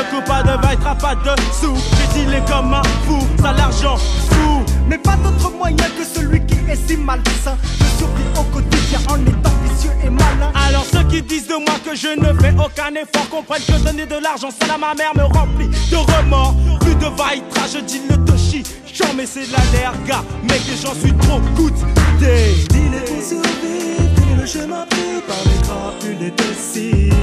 esprit 0.00 0.22
part 0.26 0.44
en 0.44 0.48
yoko, 0.48 0.56
pas 0.56 0.56
de 0.56 0.62
vaille, 0.62 0.76
pas 1.00 1.14
de 1.14 1.42
sous. 1.52 1.76
J'ai 2.14 2.24
dealé 2.24 2.42
comme 2.46 2.74
un 2.74 2.82
fou, 3.06 3.26
ça 3.42 3.52
l'argent 3.52 3.96
fou. 3.96 4.64
Mais 4.88 4.98
pas 4.98 5.16
d'autre 5.16 5.50
moyen 5.56 5.76
que 5.76 6.04
celui 6.04 6.44
qui 6.46 6.54
est 6.68 6.88
si 6.88 6.96
malsain. 6.96 7.56
Je 7.78 7.98
survis 7.98 8.24
au 8.38 8.42
quotidien 8.52 8.98
en 9.08 9.20
étant 9.24 9.52
vicieux 9.64 9.92
et 10.04 10.10
malin. 10.10 10.52
Alors 10.54 10.84
ceux 10.84 11.04
qui 11.04 11.22
disent 11.22 11.46
de 11.46 11.54
moi 11.54 11.76
que 11.84 11.94
je 11.94 12.08
ne 12.18 12.38
fais 12.40 12.54
aucun 12.58 12.94
effort. 12.94 13.28
Comprennent 13.30 13.62
que 13.62 13.84
donner 13.84 14.06
de 14.06 14.16
l'argent, 14.16 14.48
ça 14.50 14.74
à 14.74 14.78
ma 14.78 14.94
mère 14.94 15.12
me 15.14 15.22
remplit 15.22 15.68
de 15.68 15.96
remords. 15.96 16.54
Plus 16.80 16.94
de 16.94 17.06
vaitra, 17.06 17.66
je 17.72 17.78
dis 17.80 18.00
le 18.08 18.16
toshi. 18.24 18.62
J'en 18.92 19.14
mets 19.14 19.26
c'est 19.26 19.46
de 19.46 19.52
la 19.52 19.92
gars. 20.06 20.24
Mec, 20.42 20.62
j'en 20.82 20.94
suis 20.94 21.14
trop 21.14 21.40
good 21.54 21.74
day. 22.18 22.54
Dîner 22.70 23.00
pour 23.06 23.22
survivre, 23.22 24.40
le 24.40 24.46
chemin 24.46 24.86
pris 24.90 25.20
par 25.26 25.36
les 25.46 25.62
crapules 25.62 26.26
et 26.26 26.30
déciles. 26.32 27.14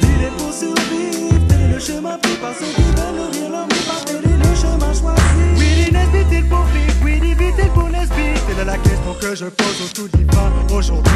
Dîner 0.00 0.30
pour 0.36 0.52
survivre, 0.52 1.22
le 1.22 1.23
chemin 1.84 2.16
pris 2.18 2.36
par 2.36 2.52
ceux 2.58 2.72
qui 2.74 2.82
veulent 2.82 3.14
nourrir 3.14 3.50
l'homme 3.50 3.68
et 3.70 3.86
par 3.86 4.04
dîner 4.04 4.36
le 4.38 4.54
chemin 4.56 4.92
choisi. 4.94 5.92
Nesbit, 5.92 6.36
il 6.36 6.48
pour 6.48 6.64
vivre, 6.72 6.94
oui, 7.04 7.20
vite, 7.20 7.72
pour 7.74 7.88
Nesbit. 7.90 8.40
Telle 8.46 8.60
est 8.60 8.64
la 8.64 8.78
question 8.78 9.14
que 9.20 9.34
je 9.34 9.44
pose 9.46 9.82
au 9.84 9.88
tout 9.92 10.08
divin 10.16 10.50
aujourd'hui. 10.72 11.12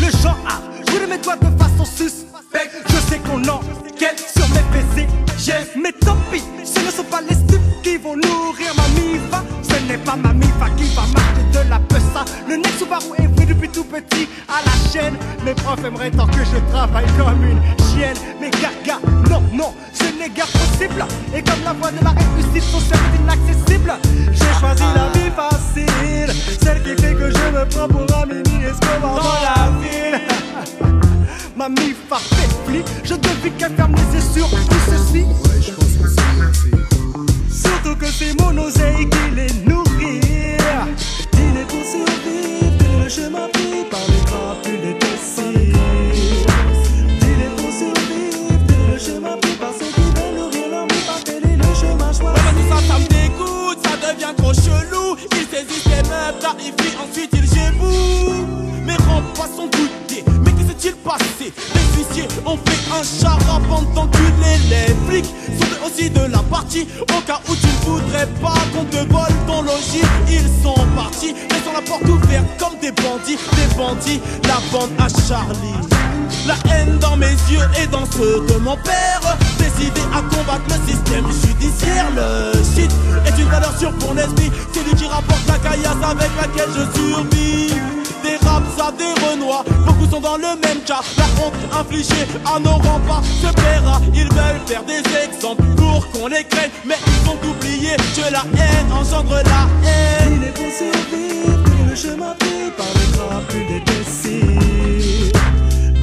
Le 0.00 0.10
chant 0.10 0.36
A, 0.46 0.60
je 0.86 0.92
voulais 0.92 1.06
mes 1.06 1.18
doigts 1.18 1.36
de 1.36 1.46
façon 1.56 1.84
suspecte. 1.84 2.74
Je 2.88 2.96
sais 3.08 3.20
qu'on 3.20 3.42
enquête 3.48 4.18
sur 4.34 4.48
mes 4.48 4.64
PC, 4.72 5.06
j'aime, 5.38 5.66
mais 5.80 5.92
tant 5.92 6.16
pis, 6.32 6.42
ce 6.64 6.84
ne 6.84 6.90
sont 6.90 7.04
pas 7.04 7.20
les 7.20 7.36
stupes 7.36 7.82
qui 7.82 7.96
vont 7.96 8.16
nourrir 8.16 8.74
ma 8.76 8.88
mifa. 9.00 9.44
N'est 9.88 9.96
pas 9.96 10.16
ma 10.16 10.34
mifa 10.34 10.68
qui 10.76 10.84
va 10.94 11.00
marcher 11.00 11.44
de 11.50 11.70
la 11.70 11.78
pessa. 11.78 12.22
Le 12.46 12.56
nez 12.56 12.68
Subaru 12.78 13.06
est 13.16 13.26
venu 13.26 13.46
depuis 13.46 13.70
tout 13.70 13.84
petit 13.84 14.28
à 14.46 14.60
la 14.62 14.92
chaîne. 14.92 15.14
Mes 15.46 15.54
profs 15.54 15.82
aimeraient 15.82 16.10
tant 16.10 16.26
que 16.26 16.44
je 16.44 16.58
travaille 16.70 17.06
comme 17.16 17.42
une 17.42 17.58
chienne. 17.88 18.16
Mais 18.38 18.50
gaga, 18.50 18.98
non, 19.30 19.42
non, 19.54 19.72
ce 19.94 20.04
n'est 20.18 20.28
guère 20.28 20.46
possible. 20.46 21.06
Et 21.34 21.42
comme 21.42 21.64
la 21.64 21.72
voie 21.72 21.90
de 21.90 22.04
la 22.04 22.10
réussite 22.10 22.70
sont 22.70 22.80
certes 22.80 23.00
inaccessibles, 23.18 23.94
j'ai 24.30 24.60
choisi 24.60 24.82
la 24.94 25.18
vie 25.18 25.30
facile. 25.34 26.34
Celle 26.60 26.82
qui 26.82 27.02
fait 27.02 27.14
que 27.14 27.30
je 27.30 27.58
me 27.58 27.64
prends 27.70 27.88
pour 27.88 28.04
un 28.14 28.26
mini 28.26 28.64
Escobar 28.66 29.14
dans 29.14 29.40
la 29.42 29.70
ville. 29.80 30.20
Ma 31.56 31.70
mifa 31.70 32.18
fait 32.18 32.64
pli, 32.66 32.82
je 33.04 33.14
devine 33.14 33.52
qu'elle 33.56 33.74
ferme 33.74 33.94
les 33.94 34.18
yeux 34.18 34.24
sur 34.34 34.50
tout 34.50 34.76
ceci. 34.90 35.24
Surtout 37.58 37.96
que 37.96 38.06
c'est 38.06 38.34
mon 38.40 38.56
oseille 38.58 39.08
qui 39.08 39.34
les 39.34 39.52
nourrit. 39.68 40.20
Dîner 41.32 41.64
pour 41.66 41.84
survivre, 41.84 43.02
le 43.02 43.08
chemin 43.08 43.48
pris 43.52 43.84
par 43.90 44.00
les 44.08 44.22
crapules 44.26 44.84
et 44.84 44.94
déciles. 44.94 45.74
Dîner 47.20 47.50
pour 47.56 47.72
survivre, 47.72 48.62
le 48.92 48.98
chemin 48.98 49.36
pris 49.38 49.56
par 49.58 49.72
ceux 49.72 49.90
qui 49.92 50.02
veulent 50.02 50.36
nourrir 50.38 50.66
l'homme 50.70 50.88
par 51.06 51.20
quel 51.24 51.42
le 51.42 51.74
chemin 51.74 52.12
choisi. 52.12 52.22
Ouais, 52.22 52.52
mais 52.54 52.68
ça, 52.68 52.78
ça 52.86 52.98
me 52.98 53.08
dégoûte, 53.08 53.78
ça 53.82 53.94
devient 54.12 54.34
trop 54.36 54.54
chelou. 54.54 55.16
Il 55.32 55.46
saisit 55.50 55.82
ses 55.82 56.02
meubles, 56.08 56.38
clarifie, 56.38 56.94
ensuite 57.02 57.30
il 57.32 57.46
géboue. 57.48 58.46
Mais 58.86 58.96
rentre 58.96 59.32
pas 59.34 59.48
son 59.54 59.64
goûter, 59.66 60.24
Les 60.88 61.52
huissiers 61.96 62.28
ont 62.46 62.56
fait 62.56 62.90
un 62.90 63.02
charabande 63.02 63.86
pendant 63.94 64.08
que 64.08 64.18
les 64.70 64.94
flics 65.06 65.26
sont 65.60 65.86
aussi 65.86 66.08
de 66.08 66.20
la 66.20 66.38
partie. 66.38 66.88
Au 67.02 67.20
cas 67.26 67.40
où 67.48 67.54
tu 67.54 67.66
ne 67.66 67.90
voudrais 67.90 68.26
pas 68.40 68.54
qu'on 68.72 68.84
te 68.84 68.96
vole 69.12 69.34
ton 69.46 69.62
logis, 69.62 70.02
ils 70.30 70.48
sont 70.62 70.74
partis, 70.96 71.34
laissant 71.50 71.74
la 71.74 71.82
porte 71.82 72.08
ouverte 72.08 72.46
comme 72.58 72.78
des 72.80 72.92
bandits, 72.92 73.38
des 73.56 73.74
bandits, 73.76 74.20
la 74.44 74.60
bande 74.72 74.90
à 74.98 75.08
Charlie. 75.28 75.76
La 76.46 76.54
haine 76.72 76.98
dans 76.98 77.16
mes 77.16 77.36
yeux 77.50 77.68
et 77.82 77.86
dans 77.86 78.06
ceux 78.06 78.40
de 78.46 78.58
mon 78.58 78.76
père. 78.76 79.36
Décidé 79.58 80.00
à 80.14 80.22
combattre 80.22 80.64
le 80.68 80.90
système 80.90 81.26
judiciaire. 81.30 82.06
Le 82.16 82.52
shit 82.74 82.90
est 83.26 83.40
une 83.40 83.48
valeur 83.48 83.76
sûre 83.78 83.92
pour 83.98 84.14
l'esprit. 84.14 84.50
C'est 84.72 84.84
lui 84.84 84.94
qui 84.94 85.06
rapporte 85.06 85.46
la 85.46 85.58
caillasse 85.58 86.02
avec 86.02 86.30
laquelle 86.40 86.70
je 86.74 86.98
survis 86.98 87.97
Des 88.22 88.36
raps 88.46 88.80
à 88.80 88.92
des 88.92 89.14
renois 89.26 89.64
Beaucoup 89.86 90.10
sont 90.10 90.20
dans 90.20 90.36
le 90.36 90.56
même 90.60 90.80
cas 90.84 91.00
La 91.16 91.24
honte 91.42 91.54
infligée 91.80 92.26
à 92.44 92.58
nos 92.58 92.76
remparts 92.76 93.22
se 93.24 93.52
paiera 93.52 94.00
Ils 94.14 94.28
veulent 94.28 94.60
faire 94.66 94.84
des 94.84 95.02
exemples 95.24 95.62
pour 95.76 96.08
qu'on 96.10 96.26
les 96.28 96.44
craigne 96.44 96.70
Mais 96.84 96.96
ils 97.06 97.28
ont 97.28 97.38
oublié 97.50 97.96
que 98.14 98.32
la 98.32 98.42
haine 98.54 98.92
engendre 98.92 99.34
la 99.44 99.88
haine 99.88 100.40
Il 100.40 100.44
est 100.44 100.52
pour 100.52 100.72
survivre, 100.72 101.58
le 101.88 101.94
chemin 101.94 102.34
pris 102.38 102.70
par 102.76 102.86
les 102.94 103.16
crapules 103.16 103.76
et 103.76 103.80
déciles. 103.80 105.32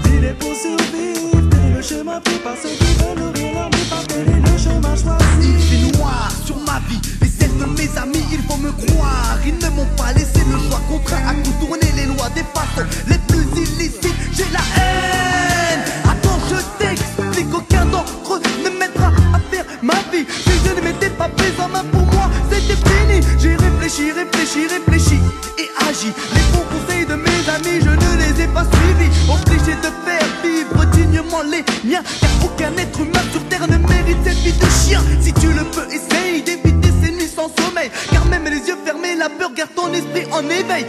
Dîner 0.04 0.34
pour 0.40 0.54
survivre, 0.56 1.50
le 1.76 1.82
chemin 1.82 2.20
pris 2.22 2.40
par 2.40 2.56
ceux 2.62 2.70
qui 2.70 2.94
veulent 2.96 3.18
nourrir 3.18 3.54
l'homme 3.54 3.72
et 3.74 3.90
par 3.90 4.04
quel 4.08 4.28
est 4.28 4.52
le 4.52 4.58
chemin 4.58 4.96
choisi. 4.96 5.26
Il 5.42 5.60
fait 5.60 5.98
noir 5.98 6.32
sur 6.46 6.58
ma 6.58 6.80
vie 6.90 7.00
de 7.60 7.66
mes 7.66 7.98
amis, 7.98 8.24
il 8.32 8.42
faut 8.44 8.58
me 8.58 8.72
croire. 8.72 9.38
Ils 9.46 9.56
ne 9.56 9.70
m'ont 9.76 9.88
pas 9.96 10.12
laissé 10.14 10.40
le 10.52 10.58
choix, 10.68 10.82
contraint 10.90 11.28
à 11.28 11.34
contourner 11.34 11.80
les 11.82 11.85
lois 11.85 11.85
les 13.08 13.18
plus 13.28 13.46
illicites. 13.56 14.14
J'ai 14.34 14.46
la 14.52 14.60
haine. 14.78 15.82
Attends, 16.04 16.40
je 16.50 16.84
t'explique, 16.84 17.54
aucun 17.54 17.86
d'entre 17.86 18.40
ne 18.64 18.70
m'aidera 18.70 19.12
à 19.34 19.40
faire 19.52 19.66
ma 19.82 19.94
vie. 20.12 20.26
Si 20.28 20.52
je 20.66 20.74
ne 20.76 20.82
m'étais 20.82 21.10
pas 21.10 21.30
pris 21.30 21.54
en 21.60 21.70
main 21.70 21.84
pour 21.92 22.02
moi, 22.14 22.30
c'était 22.52 22.76
fini. 22.76 23.22
J'ai 23.40 23.56
réfléchi, 23.56 24.12
réfléchi, 24.12 24.68
réfléchi 24.68 25.20
et 25.58 25.70
agi. 25.88 26.12
Les 26.34 26.42
bons 26.52 26.66
conseils 26.72 27.06
de 27.06 27.16
mes 27.16 27.50
amis, 27.50 27.80
je 27.82 27.90
ne 27.90 28.18
les 28.18 28.44
ai 28.44 28.48
pas 28.48 28.66
suivis. 28.66 29.12
Obligé 29.30 29.76
de 29.76 29.92
faire 30.06 30.28
vivre 30.44 30.86
dignement 30.92 31.44
les 31.44 31.64
miens. 31.88 32.04
Car 32.20 32.32
aucun 32.44 32.74
être 32.78 33.00
humain 33.00 33.24
sur 33.32 33.44
terre 33.48 33.68
ne 33.68 33.78
mérite 33.78 34.18
cette 34.26 34.38
vie 34.40 34.52
de 34.54 34.66
chien. 34.66 35.02
Si 35.22 35.32
tu 35.34 35.48
le 35.48 35.64
peux, 35.64 35.88
essaye 35.88 36.42
d'éviter 36.42 36.90
ces 37.02 37.12
nuits 37.12 37.32
sans 37.34 37.50
sommeil. 37.64 37.90
Car 38.12 38.26
même 38.26 38.46
les 38.46 38.68
yeux 38.68 38.78
fermés, 38.84 39.16
la 39.16 39.30
peur 39.30 39.52
garde 39.56 39.74
ton 39.76 39.94
esprit 39.94 40.26
en 40.32 40.44
éveil. 40.50 40.86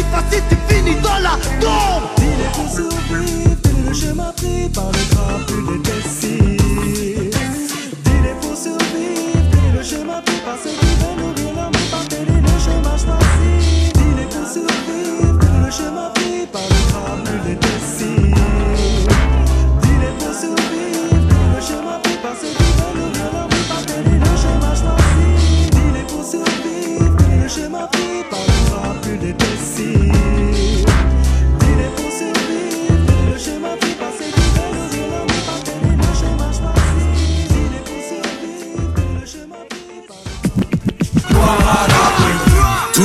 Deviendra 0.00 0.10
ta 0.10 0.22
mi-face 0.22 0.36
si 0.36 0.42
tu 0.48 0.56
finis 0.68 1.00
dans 1.02 1.18
la 1.18 1.36
tombe? 1.60 2.19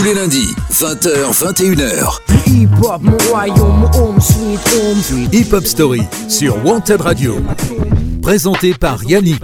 Les 0.06 0.14
lundis, 0.14 0.54
20h, 0.72 1.34
21h. 1.34 2.20
Hip 2.46 2.70
hop, 2.84 3.02
mon 3.02 3.18
royaume, 3.28 3.80
mon 3.80 3.92
home, 4.00 4.22
sweet 4.22 4.60
home, 4.72 5.02
sweet. 5.02 5.34
Hip 5.34 5.52
Hop 5.52 5.66
Story 5.66 6.02
sur 6.30 6.64
Wanted 6.64 7.02
Radio. 7.02 7.38
Présenté 8.22 8.76
par 8.76 9.04
Yannick. 9.04 9.42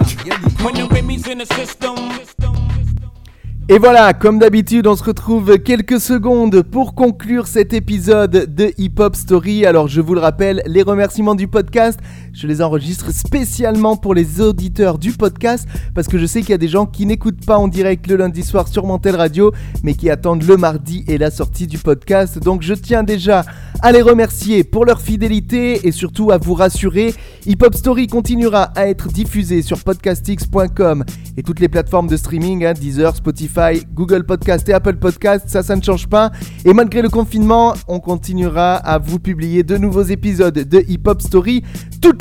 Et 3.70 3.80
voilà, 3.80 4.14
comme 4.14 4.38
d'habitude, 4.38 4.86
on 4.86 4.95
se 4.95 5.03
retrouve 5.03 5.57
quelques 5.57 5.99
secondes 5.99 6.62
pour 6.62 6.93
conclure 6.93 7.47
cet 7.47 7.74
épisode 7.74 8.53
de 8.53 8.72
Hip 8.78 8.99
Hop 8.99 9.16
Story. 9.16 9.66
Alors, 9.66 9.88
je 9.88 10.01
vous 10.01 10.14
le 10.14 10.20
rappelle, 10.20 10.62
les 10.68 10.84
remerciements 10.84 11.36
du 11.36 11.47
podcast, 11.47 11.99
je 12.34 12.47
les 12.47 12.61
enregistre 12.61 13.11
spécialement 13.11 13.97
pour 13.97 14.13
les 14.13 14.41
auditeurs 14.41 14.97
du 14.97 15.11
podcast 15.11 15.67
parce 15.93 16.07
que 16.07 16.17
je 16.17 16.25
sais 16.25 16.41
qu'il 16.41 16.51
y 16.51 16.53
a 16.53 16.57
des 16.57 16.67
gens 16.67 16.86
qui 16.86 17.05
n'écoutent 17.05 17.45
pas 17.45 17.57
en 17.57 17.67
direct 17.67 18.07
le 18.07 18.15
lundi 18.15 18.43
soir 18.43 18.67
sur 18.67 18.86
Mantel 18.86 19.15
Radio, 19.15 19.51
mais 19.84 19.93
qui 19.93 20.09
attendent 20.09 20.43
le 20.43 20.57
mardi 20.57 21.03
et 21.07 21.17
la 21.17 21.32
sortie 21.32 21.67
du 21.67 21.77
podcast. 21.77 22.39
Donc, 22.39 22.61
je 22.61 22.73
tiens 22.73 23.03
déjà 23.03 23.43
à 23.82 23.91
les 23.91 24.01
remercier 24.01 24.63
pour 24.63 24.86
leur 24.86 25.01
fidélité 25.01 25.88
et 25.88 25.91
surtout 25.91 26.32
à 26.32 26.38
vous 26.38 26.53
rassurer. 26.53 27.13
Hip 27.45 27.57
Hop 27.61 27.75
Story 27.75 28.07
continuera 28.07 28.63
à 28.75 28.88
être 28.88 29.07
diffusé 29.07 29.61
sur 29.61 29.84
podcastx.com 29.84 31.03
et 31.38 31.43
toutes 31.43 31.59
les 31.59 31.69
plateformes 31.69 32.07
de 32.07 32.17
streaming, 32.17 32.65
hein, 32.65 32.73
Deezer, 32.73 33.15
Spotify, 33.15 33.86
Google 33.93 34.23
Podcast 34.23 34.67
et 34.69 34.73
Apple 34.73 34.97
Podcast, 34.97 35.45
ça, 35.47 35.63
ça 35.63 35.75
ne 35.75 35.82
change 35.82 36.07
pas. 36.07 36.32
Et 36.65 36.73
malgré 36.73 37.01
le 37.01 37.09
confinement, 37.09 37.73
on 37.88 37.99
continuera 37.99 38.75
à 38.75 38.99
vous 38.99 39.19
publier 39.19 39.63
de 39.63 39.77
nouveaux 39.77 40.03
épisodes 40.03 40.53
de 40.53 40.84
Hip 40.88 41.01
Hop 41.07 41.21
Story 41.21 41.63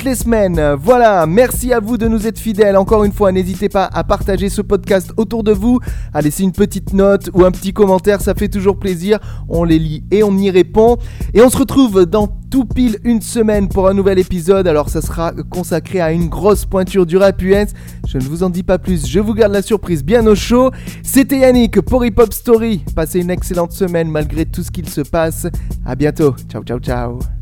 les 0.04 0.14
semaines. 0.14 0.74
Voilà, 0.80 1.26
merci 1.26 1.72
à 1.72 1.80
vous 1.80 1.98
de 1.98 2.08
nous 2.08 2.26
être 2.26 2.38
fidèles. 2.38 2.76
Encore 2.76 3.04
une 3.04 3.12
fois, 3.12 3.32
n'hésitez 3.32 3.68
pas 3.68 3.88
à 3.92 4.04
partager 4.04 4.48
ce 4.48 4.62
podcast 4.62 5.12
autour 5.16 5.42
de 5.42 5.52
vous, 5.52 5.78
à 6.14 6.20
laisser 6.20 6.42
une 6.42 6.52
petite 6.52 6.92
note 6.92 7.30
ou 7.34 7.44
un 7.44 7.50
petit 7.50 7.72
commentaire, 7.72 8.20
ça 8.20 8.34
fait 8.34 8.48
toujours 8.48 8.78
plaisir. 8.78 9.18
On 9.48 9.64
les 9.64 9.78
lit 9.78 10.04
et 10.10 10.22
on 10.22 10.36
y 10.36 10.50
répond. 10.50 10.98
Et 11.34 11.42
on 11.42 11.50
se 11.50 11.56
retrouve 11.56 12.06
dans 12.06 12.28
tout 12.50 12.64
pile 12.64 12.98
une 13.04 13.20
semaine 13.20 13.68
pour 13.68 13.88
un 13.88 13.94
nouvel 13.94 14.18
épisode. 14.18 14.66
Alors 14.66 14.88
ça 14.88 15.00
sera 15.00 15.32
consacré 15.50 16.00
à 16.00 16.12
une 16.12 16.28
grosse 16.28 16.66
pointure 16.66 17.06
du 17.06 17.16
rap 17.16 17.40
US. 17.42 17.68
Je 18.06 18.18
ne 18.18 18.24
vous 18.24 18.42
en 18.42 18.50
dis 18.50 18.62
pas 18.62 18.78
plus, 18.78 19.06
je 19.06 19.20
vous 19.20 19.34
garde 19.34 19.52
la 19.52 19.62
surprise 19.62 20.04
bien 20.04 20.26
au 20.26 20.34
chaud. 20.34 20.70
C'était 21.02 21.38
Yannick 21.38 21.80
pour 21.80 22.04
Hip 22.04 22.14
Hop 22.18 22.32
Story. 22.32 22.84
Passez 22.94 23.20
une 23.20 23.30
excellente 23.30 23.72
semaine 23.72 24.10
malgré 24.10 24.46
tout 24.46 24.62
ce 24.62 24.70
qu'il 24.70 24.88
se 24.88 25.00
passe. 25.00 25.46
À 25.84 25.94
bientôt. 25.94 26.34
Ciao 26.48 26.62
ciao 26.62 26.78
ciao. 26.78 27.39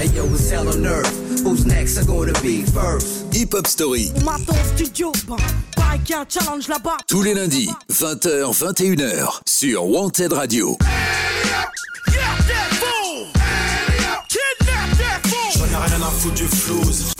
Hey 0.00 0.08
yo, 0.16 0.24
it's 0.32 0.48
hell 0.48 0.66
on 0.66 0.86
earth. 0.86 1.12
Who's 1.44 1.66
next? 1.66 1.98
Are 1.98 2.06
gonna 2.06 2.32
be 2.40 2.62
first? 2.62 3.34
Hip 3.34 3.52
Hop 3.52 3.66
Story. 3.66 4.10
On 4.16 4.24
m'attend 4.24 4.54
au 4.54 4.64
studio, 4.74 5.12
bah, 5.28 5.36
y 6.08 6.14
a 6.14 6.20
un 6.20 6.26
challenge 6.26 6.68
là-bas. 6.68 6.96
Tous 7.06 7.22
les 7.22 7.34
lundis, 7.34 7.68
20h, 7.90 8.50
21h, 8.50 9.40
sur 9.46 9.84
Wanted 9.84 10.32
Radio. 10.32 10.78
J'en 15.54 15.64
ai 15.64 15.76
rien 15.76 16.00
à 16.00 16.10
foutre 16.10 16.34
du 16.34 16.46
flouze. 16.46 17.12